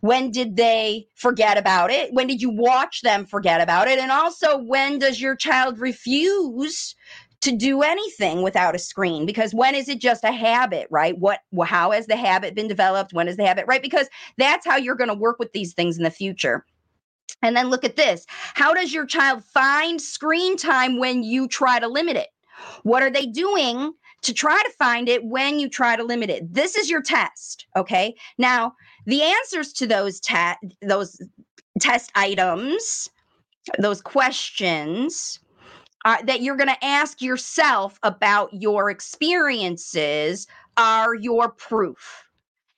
when 0.00 0.30
did 0.30 0.56
they 0.56 1.08
forget 1.14 1.58
about 1.58 1.90
it? 1.90 2.14
When 2.14 2.26
did 2.26 2.40
you 2.40 2.48
watch 2.48 3.02
them 3.02 3.26
forget 3.26 3.60
about 3.60 3.86
it? 3.86 3.98
And 3.98 4.10
also, 4.10 4.56
when 4.56 4.98
does 4.98 5.20
your 5.20 5.36
child 5.36 5.78
refuse 5.78 6.94
to 7.42 7.54
do 7.54 7.82
anything 7.82 8.40
without 8.40 8.74
a 8.74 8.78
screen? 8.78 9.26
Because 9.26 9.52
when 9.52 9.74
is 9.74 9.90
it 9.90 10.00
just 10.00 10.24
a 10.24 10.32
habit, 10.32 10.86
right? 10.90 11.18
What, 11.18 11.40
how 11.64 11.90
has 11.90 12.06
the 12.06 12.16
habit 12.16 12.54
been 12.54 12.68
developed? 12.68 13.12
When 13.12 13.28
is 13.28 13.36
the 13.36 13.46
habit, 13.46 13.66
right? 13.68 13.82
Because 13.82 14.08
that's 14.38 14.66
how 14.66 14.76
you're 14.76 14.94
going 14.94 15.08
to 15.08 15.14
work 15.14 15.38
with 15.38 15.52
these 15.52 15.74
things 15.74 15.98
in 15.98 16.04
the 16.04 16.10
future. 16.10 16.64
And 17.42 17.54
then 17.54 17.68
look 17.68 17.84
at 17.84 17.96
this. 17.96 18.24
How 18.54 18.72
does 18.72 18.94
your 18.94 19.06
child 19.06 19.44
find 19.44 20.00
screen 20.00 20.56
time 20.56 20.98
when 20.98 21.22
you 21.22 21.46
try 21.46 21.78
to 21.78 21.88
limit 21.88 22.16
it? 22.16 22.28
What 22.84 23.02
are 23.02 23.10
they 23.10 23.26
doing 23.26 23.92
to 24.22 24.34
try 24.34 24.60
to 24.62 24.72
find 24.78 25.08
it 25.08 25.24
when 25.24 25.58
you 25.58 25.68
try 25.68 25.96
to 25.96 26.04
limit 26.04 26.30
it? 26.30 26.52
This 26.52 26.76
is 26.76 26.90
your 26.90 27.02
test, 27.02 27.66
okay? 27.76 28.14
Now, 28.38 28.74
the 29.06 29.22
answers 29.22 29.72
to 29.74 29.86
those 29.86 30.20
te- 30.20 30.76
those 30.82 31.20
test 31.80 32.10
items, 32.14 33.08
those 33.78 34.00
questions 34.02 35.40
uh, 36.04 36.22
that 36.24 36.42
you're 36.42 36.56
going 36.56 36.68
to 36.68 36.84
ask 36.84 37.20
yourself 37.20 37.98
about 38.02 38.50
your 38.52 38.90
experiences 38.90 40.46
are 40.76 41.14
your 41.14 41.50
proof 41.50 42.24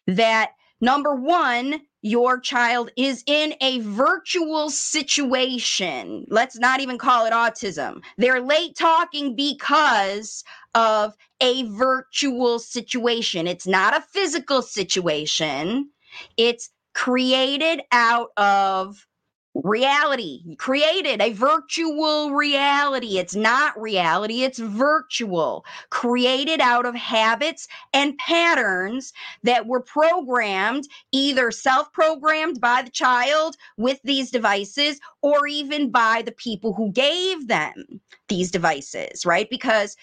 that 0.06 0.52
number 0.80 1.14
one, 1.14 1.80
your 2.02 2.38
child 2.40 2.90
is 2.96 3.22
in 3.26 3.54
a 3.60 3.80
virtual 3.80 4.70
situation. 4.70 6.26
Let's 6.28 6.58
not 6.58 6.80
even 6.80 6.98
call 6.98 7.26
it 7.26 7.32
autism. 7.32 8.02
They're 8.18 8.40
late 8.40 8.76
talking 8.76 9.36
because 9.36 10.44
of 10.74 11.14
a 11.40 11.64
virtual 11.70 12.58
situation. 12.58 13.46
It's 13.46 13.66
not 13.66 13.96
a 13.96 14.02
physical 14.02 14.62
situation, 14.62 15.90
it's 16.36 16.70
created 16.94 17.82
out 17.90 18.28
of 18.36 19.06
reality 19.54 20.56
created 20.56 21.20
a 21.20 21.32
virtual 21.32 22.30
reality. 22.30 23.18
It's 23.18 23.34
not 23.34 23.78
reality 23.80 24.44
it's 24.44 24.58
virtual. 24.58 25.64
Created 25.90 26.60
out 26.60 26.86
of 26.86 26.94
habits 26.94 27.68
and 27.92 28.16
patterns 28.18 29.12
that 29.42 29.66
were 29.66 29.80
programmed 29.82 30.88
either 31.12 31.50
self-programmed 31.50 32.60
by 32.60 32.82
the 32.82 32.90
child 32.90 33.56
with 33.76 34.00
these 34.04 34.30
devices 34.30 35.00
or 35.20 35.46
even 35.46 35.90
by 35.90 36.22
the 36.24 36.32
people 36.32 36.72
who 36.72 36.90
gave 36.92 37.48
them 37.48 38.00
these 38.28 38.50
devices 38.50 39.26
right? 39.26 39.50
Because 39.50 39.96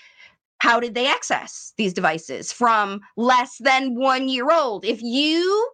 how 0.60 0.80
did 0.80 0.94
they 0.94 1.08
access 1.08 1.74
these 1.78 1.94
devices? 1.94 2.52
From 2.52 3.02
less 3.18 3.58
than 3.60 3.96
1 3.96 4.30
year 4.30 4.52
old. 4.52 4.86
If 4.86 5.02
you 5.02 5.72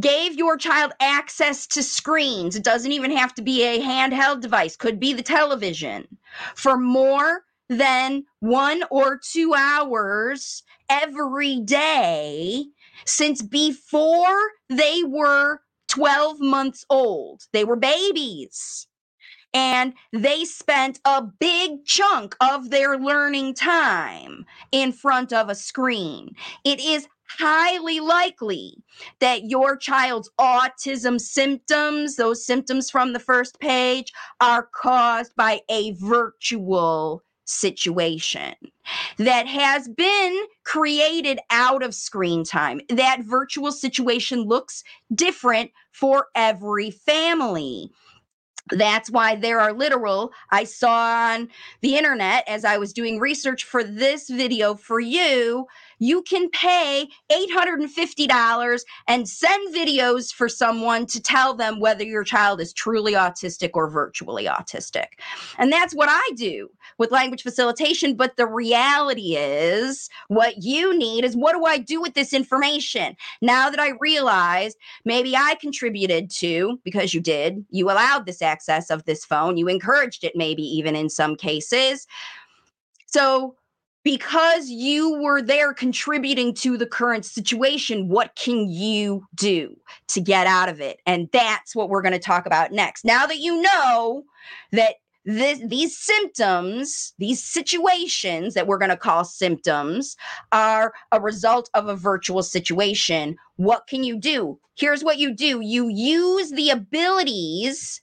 gave 0.00 0.36
your 0.36 0.56
child 0.56 0.92
access 1.00 1.66
to 1.68 1.82
screens. 1.82 2.56
It 2.56 2.64
doesn't 2.64 2.92
even 2.92 3.10
have 3.12 3.34
to 3.34 3.42
be 3.42 3.62
a 3.62 3.80
handheld 3.80 4.40
device, 4.40 4.76
could 4.76 5.00
be 5.00 5.12
the 5.12 5.22
television 5.22 6.06
for 6.54 6.76
more 6.76 7.44
than 7.68 8.24
one 8.40 8.82
or 8.90 9.18
two 9.18 9.54
hours 9.54 10.62
every 10.88 11.60
day 11.60 12.64
since 13.04 13.42
before 13.42 14.50
they 14.68 15.02
were 15.04 15.60
12 15.88 16.40
months 16.40 16.84
old. 16.90 17.42
They 17.52 17.64
were 17.64 17.76
babies. 17.76 18.86
And 19.54 19.94
they 20.12 20.44
spent 20.44 21.00
a 21.06 21.22
big 21.22 21.86
chunk 21.86 22.36
of 22.40 22.68
their 22.68 22.98
learning 22.98 23.54
time 23.54 24.44
in 24.70 24.92
front 24.92 25.32
of 25.32 25.48
a 25.48 25.54
screen. 25.54 26.34
It 26.62 26.78
is 26.78 27.08
highly 27.28 28.00
likely 28.00 28.76
that 29.20 29.44
your 29.44 29.76
child's 29.76 30.30
autism 30.40 31.20
symptoms, 31.20 32.16
those 32.16 32.44
symptoms 32.44 32.90
from 32.90 33.12
the 33.12 33.18
first 33.18 33.60
page, 33.60 34.12
are 34.40 34.68
caused 34.72 35.34
by 35.36 35.60
a 35.68 35.92
virtual 35.92 37.22
situation 37.44 38.54
that 39.18 39.46
has 39.46 39.88
been 39.88 40.42
created 40.64 41.38
out 41.50 41.82
of 41.82 41.94
screen 41.94 42.44
time. 42.44 42.80
That 42.88 43.22
virtual 43.22 43.70
situation 43.72 44.42
looks 44.42 44.82
different 45.14 45.70
for 45.92 46.26
every 46.34 46.90
family. 46.90 47.90
That's 48.70 49.10
why 49.10 49.36
there 49.36 49.60
are 49.60 49.72
literal, 49.72 50.32
I 50.50 50.64
saw 50.64 51.34
on 51.34 51.48
the 51.82 51.96
internet 51.96 52.42
as 52.48 52.64
I 52.64 52.78
was 52.78 52.92
doing 52.92 53.20
research 53.20 53.62
for 53.62 53.84
this 53.84 54.28
video 54.28 54.74
for 54.74 54.98
you, 54.98 55.66
you 55.98 56.22
can 56.22 56.50
pay 56.50 57.08
$850 57.30 58.80
and 59.08 59.28
send 59.28 59.74
videos 59.74 60.32
for 60.32 60.48
someone 60.48 61.06
to 61.06 61.20
tell 61.20 61.54
them 61.54 61.80
whether 61.80 62.04
your 62.04 62.24
child 62.24 62.60
is 62.60 62.72
truly 62.72 63.12
autistic 63.12 63.70
or 63.74 63.88
virtually 63.88 64.44
autistic. 64.44 65.06
And 65.58 65.72
that's 65.72 65.94
what 65.94 66.08
I 66.10 66.30
do 66.36 66.68
with 66.98 67.10
language 67.10 67.42
facilitation. 67.42 68.14
But 68.14 68.36
the 68.36 68.46
reality 68.46 69.36
is, 69.36 70.08
what 70.28 70.62
you 70.62 70.96
need 70.96 71.24
is 71.24 71.36
what 71.36 71.54
do 71.54 71.64
I 71.64 71.78
do 71.78 72.00
with 72.00 72.14
this 72.14 72.32
information? 72.32 73.16
Now 73.40 73.70
that 73.70 73.80
I 73.80 73.92
realize 74.00 74.74
maybe 75.04 75.36
I 75.36 75.56
contributed 75.60 76.30
to, 76.32 76.80
because 76.84 77.14
you 77.14 77.20
did, 77.20 77.64
you 77.70 77.86
allowed 77.90 78.26
this 78.26 78.42
access 78.42 78.90
of 78.90 79.04
this 79.04 79.24
phone, 79.24 79.56
you 79.56 79.68
encouraged 79.68 80.24
it, 80.24 80.32
maybe 80.34 80.62
even 80.62 80.96
in 80.96 81.08
some 81.08 81.36
cases. 81.36 82.06
So, 83.06 83.56
because 84.06 84.70
you 84.70 85.20
were 85.20 85.42
there 85.42 85.74
contributing 85.74 86.54
to 86.54 86.76
the 86.76 86.86
current 86.86 87.24
situation, 87.24 88.08
what 88.08 88.36
can 88.36 88.68
you 88.68 89.26
do 89.34 89.76
to 90.06 90.20
get 90.20 90.46
out 90.46 90.68
of 90.68 90.80
it? 90.80 91.00
And 91.06 91.28
that's 91.32 91.74
what 91.74 91.88
we're 91.88 92.02
going 92.02 92.12
to 92.12 92.20
talk 92.20 92.46
about 92.46 92.70
next. 92.70 93.04
Now 93.04 93.26
that 93.26 93.38
you 93.38 93.60
know 93.60 94.22
that 94.70 94.94
this, 95.24 95.58
these 95.66 95.98
symptoms, 95.98 97.14
these 97.18 97.42
situations 97.42 98.54
that 98.54 98.68
we're 98.68 98.78
going 98.78 98.92
to 98.92 98.96
call 98.96 99.24
symptoms, 99.24 100.16
are 100.52 100.94
a 101.10 101.20
result 101.20 101.68
of 101.74 101.88
a 101.88 101.96
virtual 101.96 102.44
situation, 102.44 103.36
what 103.56 103.88
can 103.88 104.04
you 104.04 104.20
do? 104.20 104.56
Here's 104.76 105.02
what 105.02 105.18
you 105.18 105.34
do 105.34 105.60
you 105.60 105.88
use 105.88 106.52
the 106.52 106.70
abilities, 106.70 108.00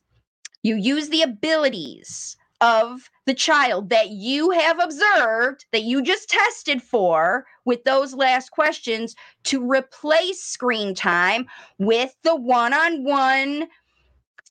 you 0.63 0.76
use 0.76 1.08
the 1.08 1.22
abilities 1.22 2.36
of 2.60 3.10
the 3.26 3.34
child 3.34 3.90
that 3.90 4.10
you 4.10 4.52
have 4.52 4.80
observed, 4.80 5.66
that 5.72 5.84
you 5.84 6.02
just 6.02 6.30
tested 6.30 6.82
for 6.82 7.46
with 7.66 7.84
those 7.84 8.14
last 8.14 8.52
questions 8.52 9.16
to 9.44 9.66
replace 9.66 10.42
screen 10.42 10.94
time 10.94 11.46
with 11.78 12.16
the 12.24 12.36
one 12.36 12.74
on 12.74 13.04
one, 13.04 13.68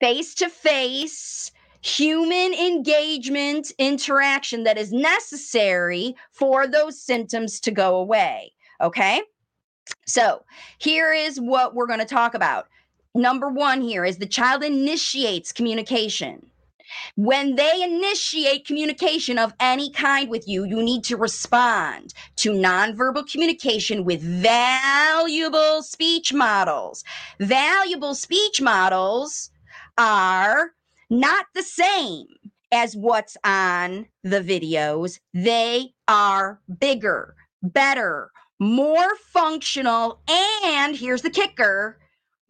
face 0.00 0.34
to 0.36 0.48
face, 0.48 1.52
human 1.82 2.54
engagement 2.54 3.72
interaction 3.78 4.64
that 4.64 4.78
is 4.78 4.92
necessary 4.92 6.14
for 6.30 6.66
those 6.66 7.00
symptoms 7.00 7.60
to 7.60 7.70
go 7.70 7.96
away. 7.96 8.52
Okay. 8.80 9.20
So 10.06 10.44
here 10.78 11.12
is 11.12 11.40
what 11.40 11.74
we're 11.74 11.86
going 11.86 11.98
to 11.98 12.04
talk 12.04 12.34
about. 12.34 12.68
Number 13.14 13.48
one 13.48 13.82
here 13.82 14.04
is 14.04 14.16
the 14.16 14.26
child 14.26 14.62
initiates 14.62 15.52
communication. 15.52 16.46
When 17.16 17.56
they 17.56 17.82
initiate 17.82 18.66
communication 18.66 19.38
of 19.38 19.54
any 19.60 19.90
kind 19.90 20.28
with 20.28 20.48
you, 20.48 20.64
you 20.64 20.82
need 20.82 21.04
to 21.04 21.16
respond 21.16 22.14
to 22.36 22.52
nonverbal 22.52 23.30
communication 23.30 24.04
with 24.04 24.22
valuable 24.22 25.82
speech 25.82 26.32
models. 26.32 27.04
Valuable 27.38 28.14
speech 28.14 28.60
models 28.60 29.50
are 29.98 30.72
not 31.10 31.46
the 31.54 31.62
same 31.62 32.26
as 32.72 32.96
what's 32.96 33.36
on 33.44 34.06
the 34.22 34.40
videos. 34.40 35.20
They 35.34 35.92
are 36.08 36.60
bigger, 36.80 37.34
better, 37.62 38.30
more 38.58 39.16
functional, 39.16 40.20
and 40.28 40.96
here's 40.96 41.22
the 41.22 41.30
kicker 41.30 41.98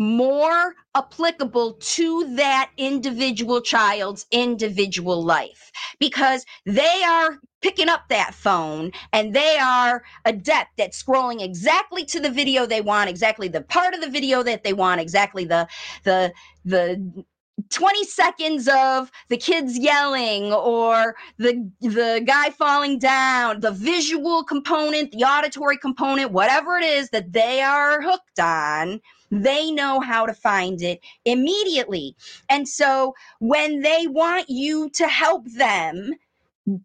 more 0.03 0.75
applicable 0.95 1.75
to 1.75 2.35
that 2.37 2.71
individual 2.77 3.61
child's 3.61 4.27
individual 4.31 5.25
life 5.25 5.71
because 5.99 6.45
they 6.67 7.03
are 7.05 7.39
picking 7.63 7.89
up 7.89 8.03
that 8.09 8.35
phone 8.35 8.91
and 9.13 9.35
they 9.35 9.57
are 9.59 10.03
adept 10.25 10.79
at 10.81 10.93
scrolling 10.93 11.41
exactly 11.43 12.05
to 12.05 12.21
the 12.21 12.31
video 12.31 12.67
they 12.67 12.81
want 12.81 13.09
exactly 13.09 13.49
the 13.49 13.63
part 13.63 13.95
of 13.95 14.01
the 14.01 14.11
video 14.11 14.43
that 14.43 14.65
they 14.65 14.73
want 14.73 15.01
exactly 15.01 15.45
the 15.45 15.67
the 16.05 16.33
the 16.65 17.25
20 17.71 18.05
seconds 18.05 18.69
of 18.69 19.11
the 19.29 19.37
kids 19.37 19.79
yelling 19.79 20.53
or 20.53 21.15
the 21.39 21.71
the 21.81 22.23
guy 22.27 22.51
falling 22.51 22.99
down 22.99 23.61
the 23.61 23.71
visual 23.71 24.43
component 24.43 25.13
the 25.13 25.23
auditory 25.23 25.77
component 25.77 26.33
whatever 26.33 26.77
it 26.77 26.85
is 26.85 27.11
that 27.11 27.33
they 27.33 27.61
are 27.61 28.03
hooked 28.03 28.41
on 28.41 29.01
they 29.33 29.73
know 29.73 29.99
how 30.01 30.27
to 30.27 30.35
find 30.35 30.83
it 30.83 31.01
immediately. 31.25 32.15
And 32.51 32.69
so 32.69 33.15
when 33.41 33.81
they 33.81 34.07
want 34.07 34.51
you 34.51 34.91
to 34.91 35.09
help 35.09 35.51
them 35.53 36.13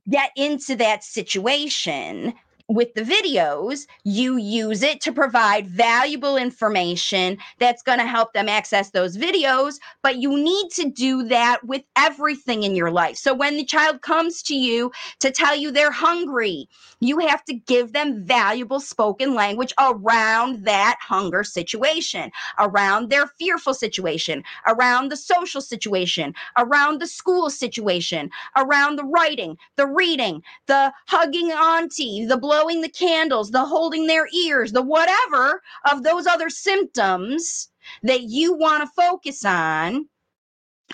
get 0.10 0.32
into 0.36 0.76
that 0.78 1.04
situation 1.04 2.34
with 2.70 2.94
the 2.96 3.02
videos, 3.02 3.88
you 4.04 4.38
use 4.38 4.84
it 4.84 5.00
to 5.02 5.12
provide 5.12 5.68
valuable 5.68 6.36
information 6.36 7.38
that's 7.60 7.82
going 7.82 8.00
to 8.00 8.06
help 8.06 8.34
them 8.34 8.50
access 8.50 8.90
those 8.92 9.18
videos. 9.18 9.76
But 10.04 10.18
you 10.18 10.38
need 10.38 10.70
to 10.72 10.90
do 10.90 11.24
that 11.24 11.66
with 11.66 11.84
everything 11.96 12.64
in 12.64 12.76
your 12.76 12.92
life. 12.92 13.16
So 13.16 13.34
when 13.34 13.56
the 13.56 13.64
child 13.64 14.02
comes 14.02 14.44
to 14.44 14.56
you 14.56 14.92
to 15.20 15.32
tell 15.32 15.56
you 15.56 15.72
they're 15.72 15.92
hungry, 15.92 16.68
you 17.00 17.20
have 17.20 17.44
to 17.46 17.54
give 17.54 17.94
them 17.94 18.26
valuable 18.26 18.80
spoken 18.80 19.34
language 19.34 19.74
around 19.80 20.66
that 20.66 20.98
hunger 21.00 21.44
situation, 21.44 22.32
around 22.60 23.10
their 23.10 23.28
fearful 23.28 23.74
situation, 23.74 24.44
around 24.68 25.10
the 25.10 25.18
social 25.18 25.62
situation, 25.62 26.34
around 26.58 27.00
the 27.00 27.08
school 27.08 27.50
situation, 27.50 28.30
around 28.58 28.98
the 28.98 29.06
writing, 29.06 29.58
the 29.76 29.88
reading, 29.88 30.42
the 30.66 30.92
hugging 31.06 31.52
auntie, 31.52 32.26
the 32.26 32.38
blowing 32.58 32.82
the 32.82 32.90
candles, 32.90 33.52
the 33.52 33.66
holding 33.66 34.08
their 34.08 34.28
ears, 34.34 34.72
the 34.72 34.82
whatever 34.82 35.62
of 35.92 36.04
those 36.04 36.26
other 36.26 36.50
symptoms 36.50 37.70
that 38.04 38.24
you 38.24 38.54
want 38.54 38.82
to 38.84 38.90
focus 38.96 39.46
on. 39.46 40.08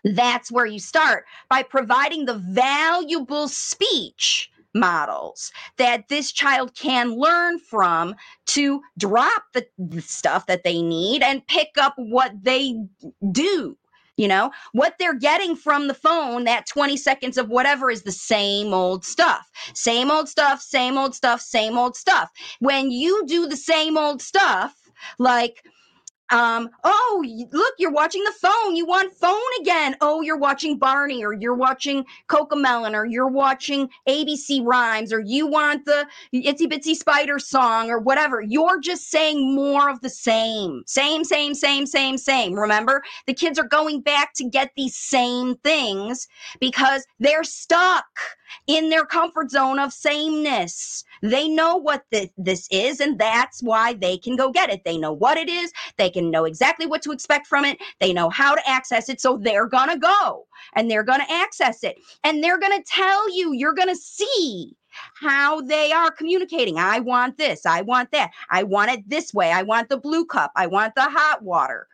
That's 0.04 0.52
where 0.52 0.66
you 0.66 0.80
start 0.80 1.26
by 1.50 1.64
providing 1.64 2.26
the 2.26 2.42
valuable 2.50 3.48
speech 3.48 4.50
models 4.74 5.52
that 5.78 6.08
this 6.10 6.32
child 6.32 6.76
can 6.76 7.16
learn 7.16 7.60
from 7.60 8.16
to 8.48 8.82
drop 8.98 9.44
the, 9.54 9.66
stuff 10.02 10.48
that 10.48 10.64
they 10.64 10.82
need 10.82 11.22
and 11.22 11.46
pick 11.48 11.70
up 11.78 11.94
what 11.98 12.34
they 12.42 12.76
do 13.32 13.78
you 14.18 14.28
know, 14.28 14.52
what 14.74 14.96
they're 15.00 15.18
getting 15.18 15.56
from 15.56 15.88
the 15.88 15.94
phone, 15.94 16.44
that 16.44 16.68
20 16.68 16.98
seconds 16.98 17.38
of 17.38 17.50
whatever 17.50 17.90
is 17.90 18.04
the 18.04 18.12
same 18.12 18.74
old 18.74 19.04
stuff. 19.06 19.50
Same 19.74 20.12
old 20.12 20.30
stuff, 20.30 20.62
same 20.62 20.98
old 20.98 21.16
stuff, 21.16 21.42
same 21.42 21.78
old 21.78 21.96
stuff. 21.96 22.30
When 22.60 22.92
you 22.92 23.26
do 23.26 23.48
the 23.48 23.58
same 23.58 23.98
old 23.98 24.22
stuff, 24.22 24.76
like 25.20 25.64
um, 26.34 26.68
oh, 26.84 27.24
look, 27.52 27.76
you're 27.78 27.92
watching 27.92 28.24
the 28.24 28.34
phone. 28.42 28.76
You 28.76 28.88
want 28.88 29.14
phone 29.14 29.40
again. 29.62 29.96
Oh, 30.02 30.22
you're 30.22 30.36
watching 30.36 30.80
Barney 30.80 31.24
or 31.24 31.32
you're 31.32 31.54
watching 31.54 32.04
Cocomelon 32.28 32.96
or 32.96 33.06
you're 33.06 33.28
watching 33.28 33.88
ABC 34.10 34.66
Rhymes 34.66 35.14
or 35.14 35.20
you 35.20 35.46
want 35.46 35.86
the 35.86 36.08
Itsy 36.34 36.62
Bitsy 36.62 36.96
Spider 36.96 37.38
song 37.38 37.92
or 37.92 38.00
whatever. 38.00 38.42
You're 38.42 38.80
just 38.80 39.12
saying 39.12 39.54
more 39.54 39.92
of 39.92 40.02
the 40.02 40.10
same. 40.10 40.82
Same, 40.88 41.24
same, 41.24 41.54
same, 41.54 41.86
same, 41.86 42.18
same. 42.18 42.54
Remember, 42.54 43.04
the 43.28 43.36
kids 43.36 43.60
are 43.60 43.68
going 43.68 44.02
back 44.02 44.34
to 44.34 44.50
get 44.50 44.72
these 44.76 44.98
same 44.98 45.56
things 45.58 46.28
because 46.60 47.06
they're 47.20 47.44
stuck 47.44 48.06
in 48.68 48.90
their 48.90 49.06
comfort 49.06 49.52
zone 49.52 49.80
of 49.80 49.94
sameness. 49.94 51.04
They 51.22 51.48
know 51.48 51.76
what 51.76 52.04
the, 52.12 52.30
this 52.38 52.68
is, 52.72 53.00
and 53.00 53.20
that's 53.20 53.62
why 53.64 53.94
they 53.94 54.18
can 54.18 54.36
go 54.36 54.52
get 54.52 54.70
it. 54.70 54.84
They 54.84 54.98
know 54.98 55.14
what 55.14 55.38
it 55.38 55.50
is, 55.50 55.72
they 55.98 56.10
can 56.10 56.32
know 56.32 56.46
exactly 56.46 56.86
what 56.86 57.02
to 57.04 57.12
expect 57.12 57.48
from 57.48 57.66
it, 57.66 57.78
they 58.00 58.14
know 58.14 58.30
how 58.30 58.56
to 58.56 58.70
access 58.70 59.10
it. 59.10 59.22
So 59.22 59.38
they're 59.38 59.68
to 59.90 59.98
go 59.98 60.46
and 60.76 60.90
they're 60.90 61.04
to 61.22 61.32
access 61.32 61.84
it, 61.84 61.98
and 62.24 62.44
they're 62.44 62.60
to 62.80 62.84
tell 62.86 63.36
you, 63.36 63.54
you're 63.54 63.74
to 63.90 63.96
see 63.96 64.76
how 65.16 65.62
they 65.62 65.92
are 65.92 66.12
communicating. 66.12 66.78
I 66.78 67.00
want 67.00 67.38
this. 67.38 67.66
I 67.66 67.82
want 67.82 68.12
that. 68.12 68.32
I 68.50 68.64
want 68.64 68.92
it 68.92 69.10
this 69.10 69.34
way. 69.34 69.52
I 69.52 69.64
want 69.64 69.90
the 69.90 69.98
blue 69.98 70.26
cup. 70.26 70.52
I 70.56 70.68
want 70.68 70.96
the 70.96 71.04
hot 71.04 71.42
water. 71.44 71.88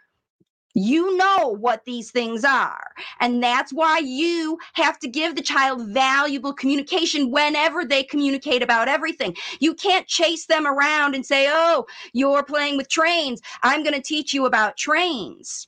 You 0.82 1.18
know 1.18 1.58
what 1.60 1.84
these 1.84 2.10
things 2.12 2.46
are. 2.46 2.92
And 3.20 3.44
that's 3.44 3.74
why 3.74 4.00
you 4.00 4.58
have 4.74 4.98
to 5.00 5.10
give 5.10 5.36
the 5.36 5.42
child 5.42 5.88
valuable 5.88 6.54
communication 6.54 7.32
whenever 7.32 7.84
they 7.84 8.04
communicate 8.04 8.64
about 8.64 8.88
everything. 8.88 9.36
You 9.60 9.74
can't 9.74 10.08
chase 10.08 10.46
them 10.46 10.66
around 10.66 11.16
and 11.16 11.26
say, 11.26 11.48
oh, 11.50 11.86
you're 12.14 12.44
playing 12.44 12.78
with 12.78 12.88
trains. 12.88 13.42
I'm 13.62 13.84
going 13.84 13.96
to 13.96 14.02
teach 14.02 14.34
you 14.34 14.46
about 14.46 14.78
trains 14.78 15.68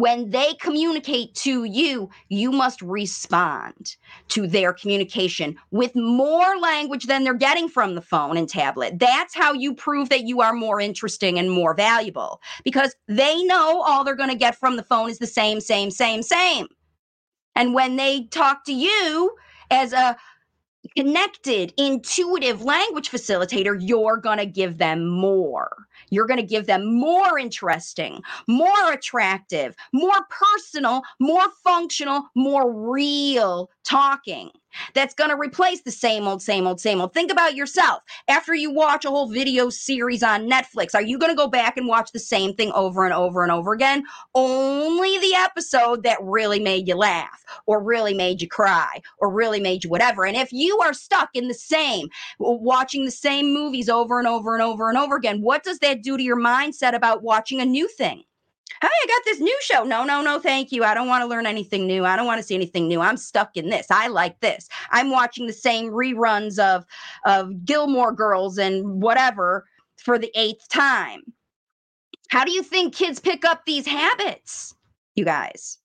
when 0.00 0.30
they 0.30 0.54
communicate 0.54 1.34
to 1.34 1.64
you, 1.64 2.08
you 2.30 2.50
must 2.50 2.80
respond 2.80 3.96
to 4.28 4.46
their 4.46 4.72
communication 4.72 5.56
with 5.70 5.94
more 5.94 6.56
language 6.58 7.04
than 7.04 7.22
they're 7.22 7.34
getting 7.34 7.68
from 7.68 7.94
the 7.94 8.00
phone 8.00 8.36
and 8.38 8.48
tablet. 8.48 8.98
That's 8.98 9.34
how 9.34 9.52
you 9.52 9.74
prove 9.74 10.08
that 10.08 10.24
you 10.24 10.40
are 10.40 10.54
more 10.54 10.80
interesting 10.80 11.38
and 11.38 11.50
more 11.50 11.74
valuable 11.74 12.40
because 12.64 12.94
they 13.08 13.42
know 13.44 13.82
all 13.82 14.02
they're 14.02 14.14
going 14.14 14.30
to 14.30 14.36
get 14.36 14.56
from 14.56 14.76
the 14.76 14.82
phone 14.82 15.10
is 15.10 15.18
the 15.18 15.26
same, 15.26 15.60
same, 15.60 15.90
same, 15.90 16.22
same. 16.22 16.66
And 17.54 17.74
when 17.74 17.96
they 17.96 18.24
talk 18.30 18.64
to 18.64 18.72
you 18.72 19.36
as 19.70 19.92
a 19.92 20.16
connected, 20.96 21.74
intuitive 21.76 22.62
language 22.62 23.10
facilitator, 23.10 23.76
you're 23.78 24.16
going 24.16 24.38
to 24.38 24.46
give 24.46 24.78
them 24.78 25.06
more. 25.06 25.86
You're 26.10 26.26
going 26.26 26.40
to 26.40 26.46
give 26.46 26.66
them 26.66 26.94
more 26.94 27.38
interesting, 27.38 28.22
more 28.46 28.92
attractive, 28.92 29.74
more 29.92 30.26
personal, 30.28 31.02
more 31.20 31.46
functional, 31.64 32.24
more 32.34 32.72
real 32.92 33.70
talking 33.84 34.50
that's 34.94 35.14
going 35.14 35.30
to 35.30 35.36
replace 35.36 35.82
the 35.82 35.90
same 35.90 36.26
old, 36.26 36.42
same 36.42 36.66
old, 36.66 36.80
same 36.80 37.00
old. 37.00 37.12
Think 37.12 37.30
about 37.30 37.54
yourself. 37.54 38.02
After 38.28 38.54
you 38.54 38.70
watch 38.72 39.04
a 39.04 39.10
whole 39.10 39.28
video 39.28 39.70
series 39.70 40.22
on 40.22 40.48
Netflix, 40.48 40.94
are 40.94 41.02
you 41.02 41.18
going 41.18 41.32
to 41.32 41.36
go 41.36 41.48
back 41.48 41.76
and 41.76 41.86
watch 41.86 42.12
the 42.12 42.18
same 42.18 42.54
thing 42.54 42.70
over 42.72 43.04
and 43.04 43.12
over 43.12 43.42
and 43.42 43.50
over 43.50 43.72
again? 43.72 44.04
Only 44.34 45.18
the 45.18 45.34
episode 45.34 46.02
that 46.04 46.18
really 46.22 46.60
made 46.60 46.88
you 46.88 46.94
laugh 46.94 47.44
or 47.66 47.82
really 47.82 48.14
made 48.14 48.40
you 48.40 48.48
cry 48.48 49.00
or 49.18 49.32
really 49.32 49.60
made 49.60 49.84
you 49.84 49.90
whatever. 49.90 50.24
And 50.24 50.36
if 50.36 50.52
you 50.52 50.78
are 50.80 50.94
stuck 50.94 51.30
in 51.34 51.48
the 51.48 51.54
same, 51.54 52.08
watching 52.38 53.04
the 53.04 53.10
same 53.10 53.52
movies 53.52 53.88
over 53.88 54.18
and 54.18 54.28
over 54.28 54.54
and 54.54 54.62
over 54.62 54.88
and 54.88 54.98
over 54.98 55.16
again, 55.16 55.42
what 55.42 55.64
does 55.64 55.78
that 55.80 56.02
do 56.02 56.16
to 56.16 56.22
your 56.22 56.40
mindset 56.40 56.94
about 56.94 57.22
watching 57.22 57.60
a 57.60 57.66
new 57.66 57.88
thing? 57.88 58.22
Hey, 58.82 58.88
I 58.88 59.06
got 59.06 59.22
this 59.24 59.40
new 59.40 59.56
show. 59.60 59.84
No, 59.84 60.04
no, 60.04 60.22
no, 60.22 60.38
thank 60.38 60.72
you. 60.72 60.84
I 60.84 60.94
don't 60.94 61.08
want 61.08 61.22
to 61.22 61.26
learn 61.26 61.46
anything 61.46 61.86
new. 61.86 62.04
I 62.04 62.16
don't 62.16 62.26
want 62.26 62.40
to 62.40 62.46
see 62.46 62.54
anything 62.54 62.88
new. 62.88 63.00
I'm 63.00 63.16
stuck 63.16 63.56
in 63.56 63.68
this. 63.68 63.86
I 63.90 64.08
like 64.08 64.40
this. 64.40 64.68
I'm 64.90 65.10
watching 65.10 65.46
the 65.46 65.52
same 65.52 65.90
reruns 65.90 66.58
of 66.58 66.84
of 67.24 67.64
Gilmore 67.64 68.12
Girls 68.12 68.58
and 68.58 69.02
whatever 69.02 69.66
for 69.96 70.18
the 70.18 70.30
eighth 70.34 70.68
time. 70.68 71.22
How 72.28 72.44
do 72.44 72.52
you 72.52 72.62
think 72.62 72.94
kids 72.94 73.18
pick 73.18 73.44
up 73.44 73.64
these 73.66 73.86
habits, 73.86 74.74
you 75.14 75.24
guys? 75.24 75.78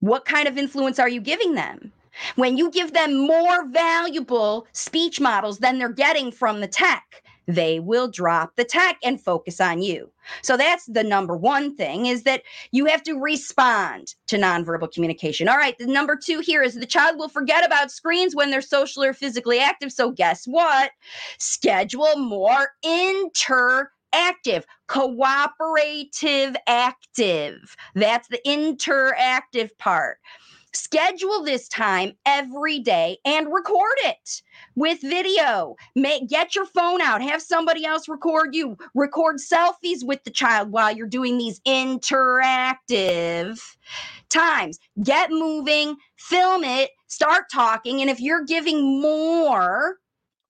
What 0.00 0.24
kind 0.24 0.48
of 0.48 0.58
influence 0.58 0.98
are 0.98 1.08
you 1.08 1.20
giving 1.20 1.54
them? 1.54 1.92
When 2.36 2.56
you 2.56 2.70
give 2.70 2.92
them 2.92 3.26
more 3.26 3.66
valuable 3.68 4.66
speech 4.72 5.20
models 5.20 5.58
than 5.58 5.78
they're 5.78 5.88
getting 5.88 6.30
from 6.30 6.60
the 6.60 6.68
tech, 6.68 7.23
they 7.46 7.80
will 7.80 8.08
drop 8.08 8.56
the 8.56 8.64
tech 8.64 8.98
and 9.04 9.20
focus 9.20 9.60
on 9.60 9.82
you. 9.82 10.10
So 10.42 10.56
that's 10.56 10.86
the 10.86 11.04
number 11.04 11.36
one 11.36 11.76
thing 11.76 12.06
is 12.06 12.22
that 12.22 12.42
you 12.70 12.86
have 12.86 13.02
to 13.04 13.14
respond 13.14 14.14
to 14.28 14.36
nonverbal 14.36 14.92
communication. 14.92 15.48
All 15.48 15.56
right, 15.56 15.76
the 15.78 15.86
number 15.86 16.16
two 16.16 16.40
here 16.40 16.62
is 16.62 16.74
the 16.74 16.86
child 16.86 17.18
will 17.18 17.28
forget 17.28 17.64
about 17.64 17.90
screens 17.90 18.34
when 18.34 18.50
they're 18.50 18.62
socially 18.62 19.08
or 19.08 19.12
physically 19.12 19.58
active. 19.58 19.92
So 19.92 20.10
guess 20.10 20.46
what? 20.46 20.92
Schedule 21.38 22.16
more 22.16 22.70
interactive, 22.84 24.64
cooperative 24.86 26.56
active. 26.66 27.76
That's 27.94 28.28
the 28.28 28.40
interactive 28.46 29.76
part. 29.78 30.18
Schedule 30.72 31.44
this 31.44 31.68
time 31.68 32.14
every 32.26 32.80
day 32.80 33.18
and 33.24 33.52
record 33.52 33.96
it 33.98 34.42
with 34.74 35.00
video. 35.00 35.76
Make, 35.94 36.28
get 36.28 36.54
your 36.54 36.66
phone 36.66 37.00
out, 37.00 37.22
have 37.22 37.42
somebody 37.42 37.84
else 37.84 38.08
record 38.08 38.54
you. 38.54 38.76
Record 38.94 39.36
selfies 39.36 40.04
with 40.04 40.22
the 40.24 40.30
child 40.30 40.70
while 40.70 40.94
you're 40.94 41.06
doing 41.06 41.38
these 41.38 41.60
interactive 41.60 43.60
times. 44.28 44.78
Get 45.02 45.30
moving, 45.30 45.96
film 46.16 46.64
it, 46.64 46.90
start 47.06 47.44
talking. 47.52 48.00
And 48.00 48.10
if 48.10 48.20
you're 48.20 48.44
giving 48.44 49.00
more, 49.00 49.98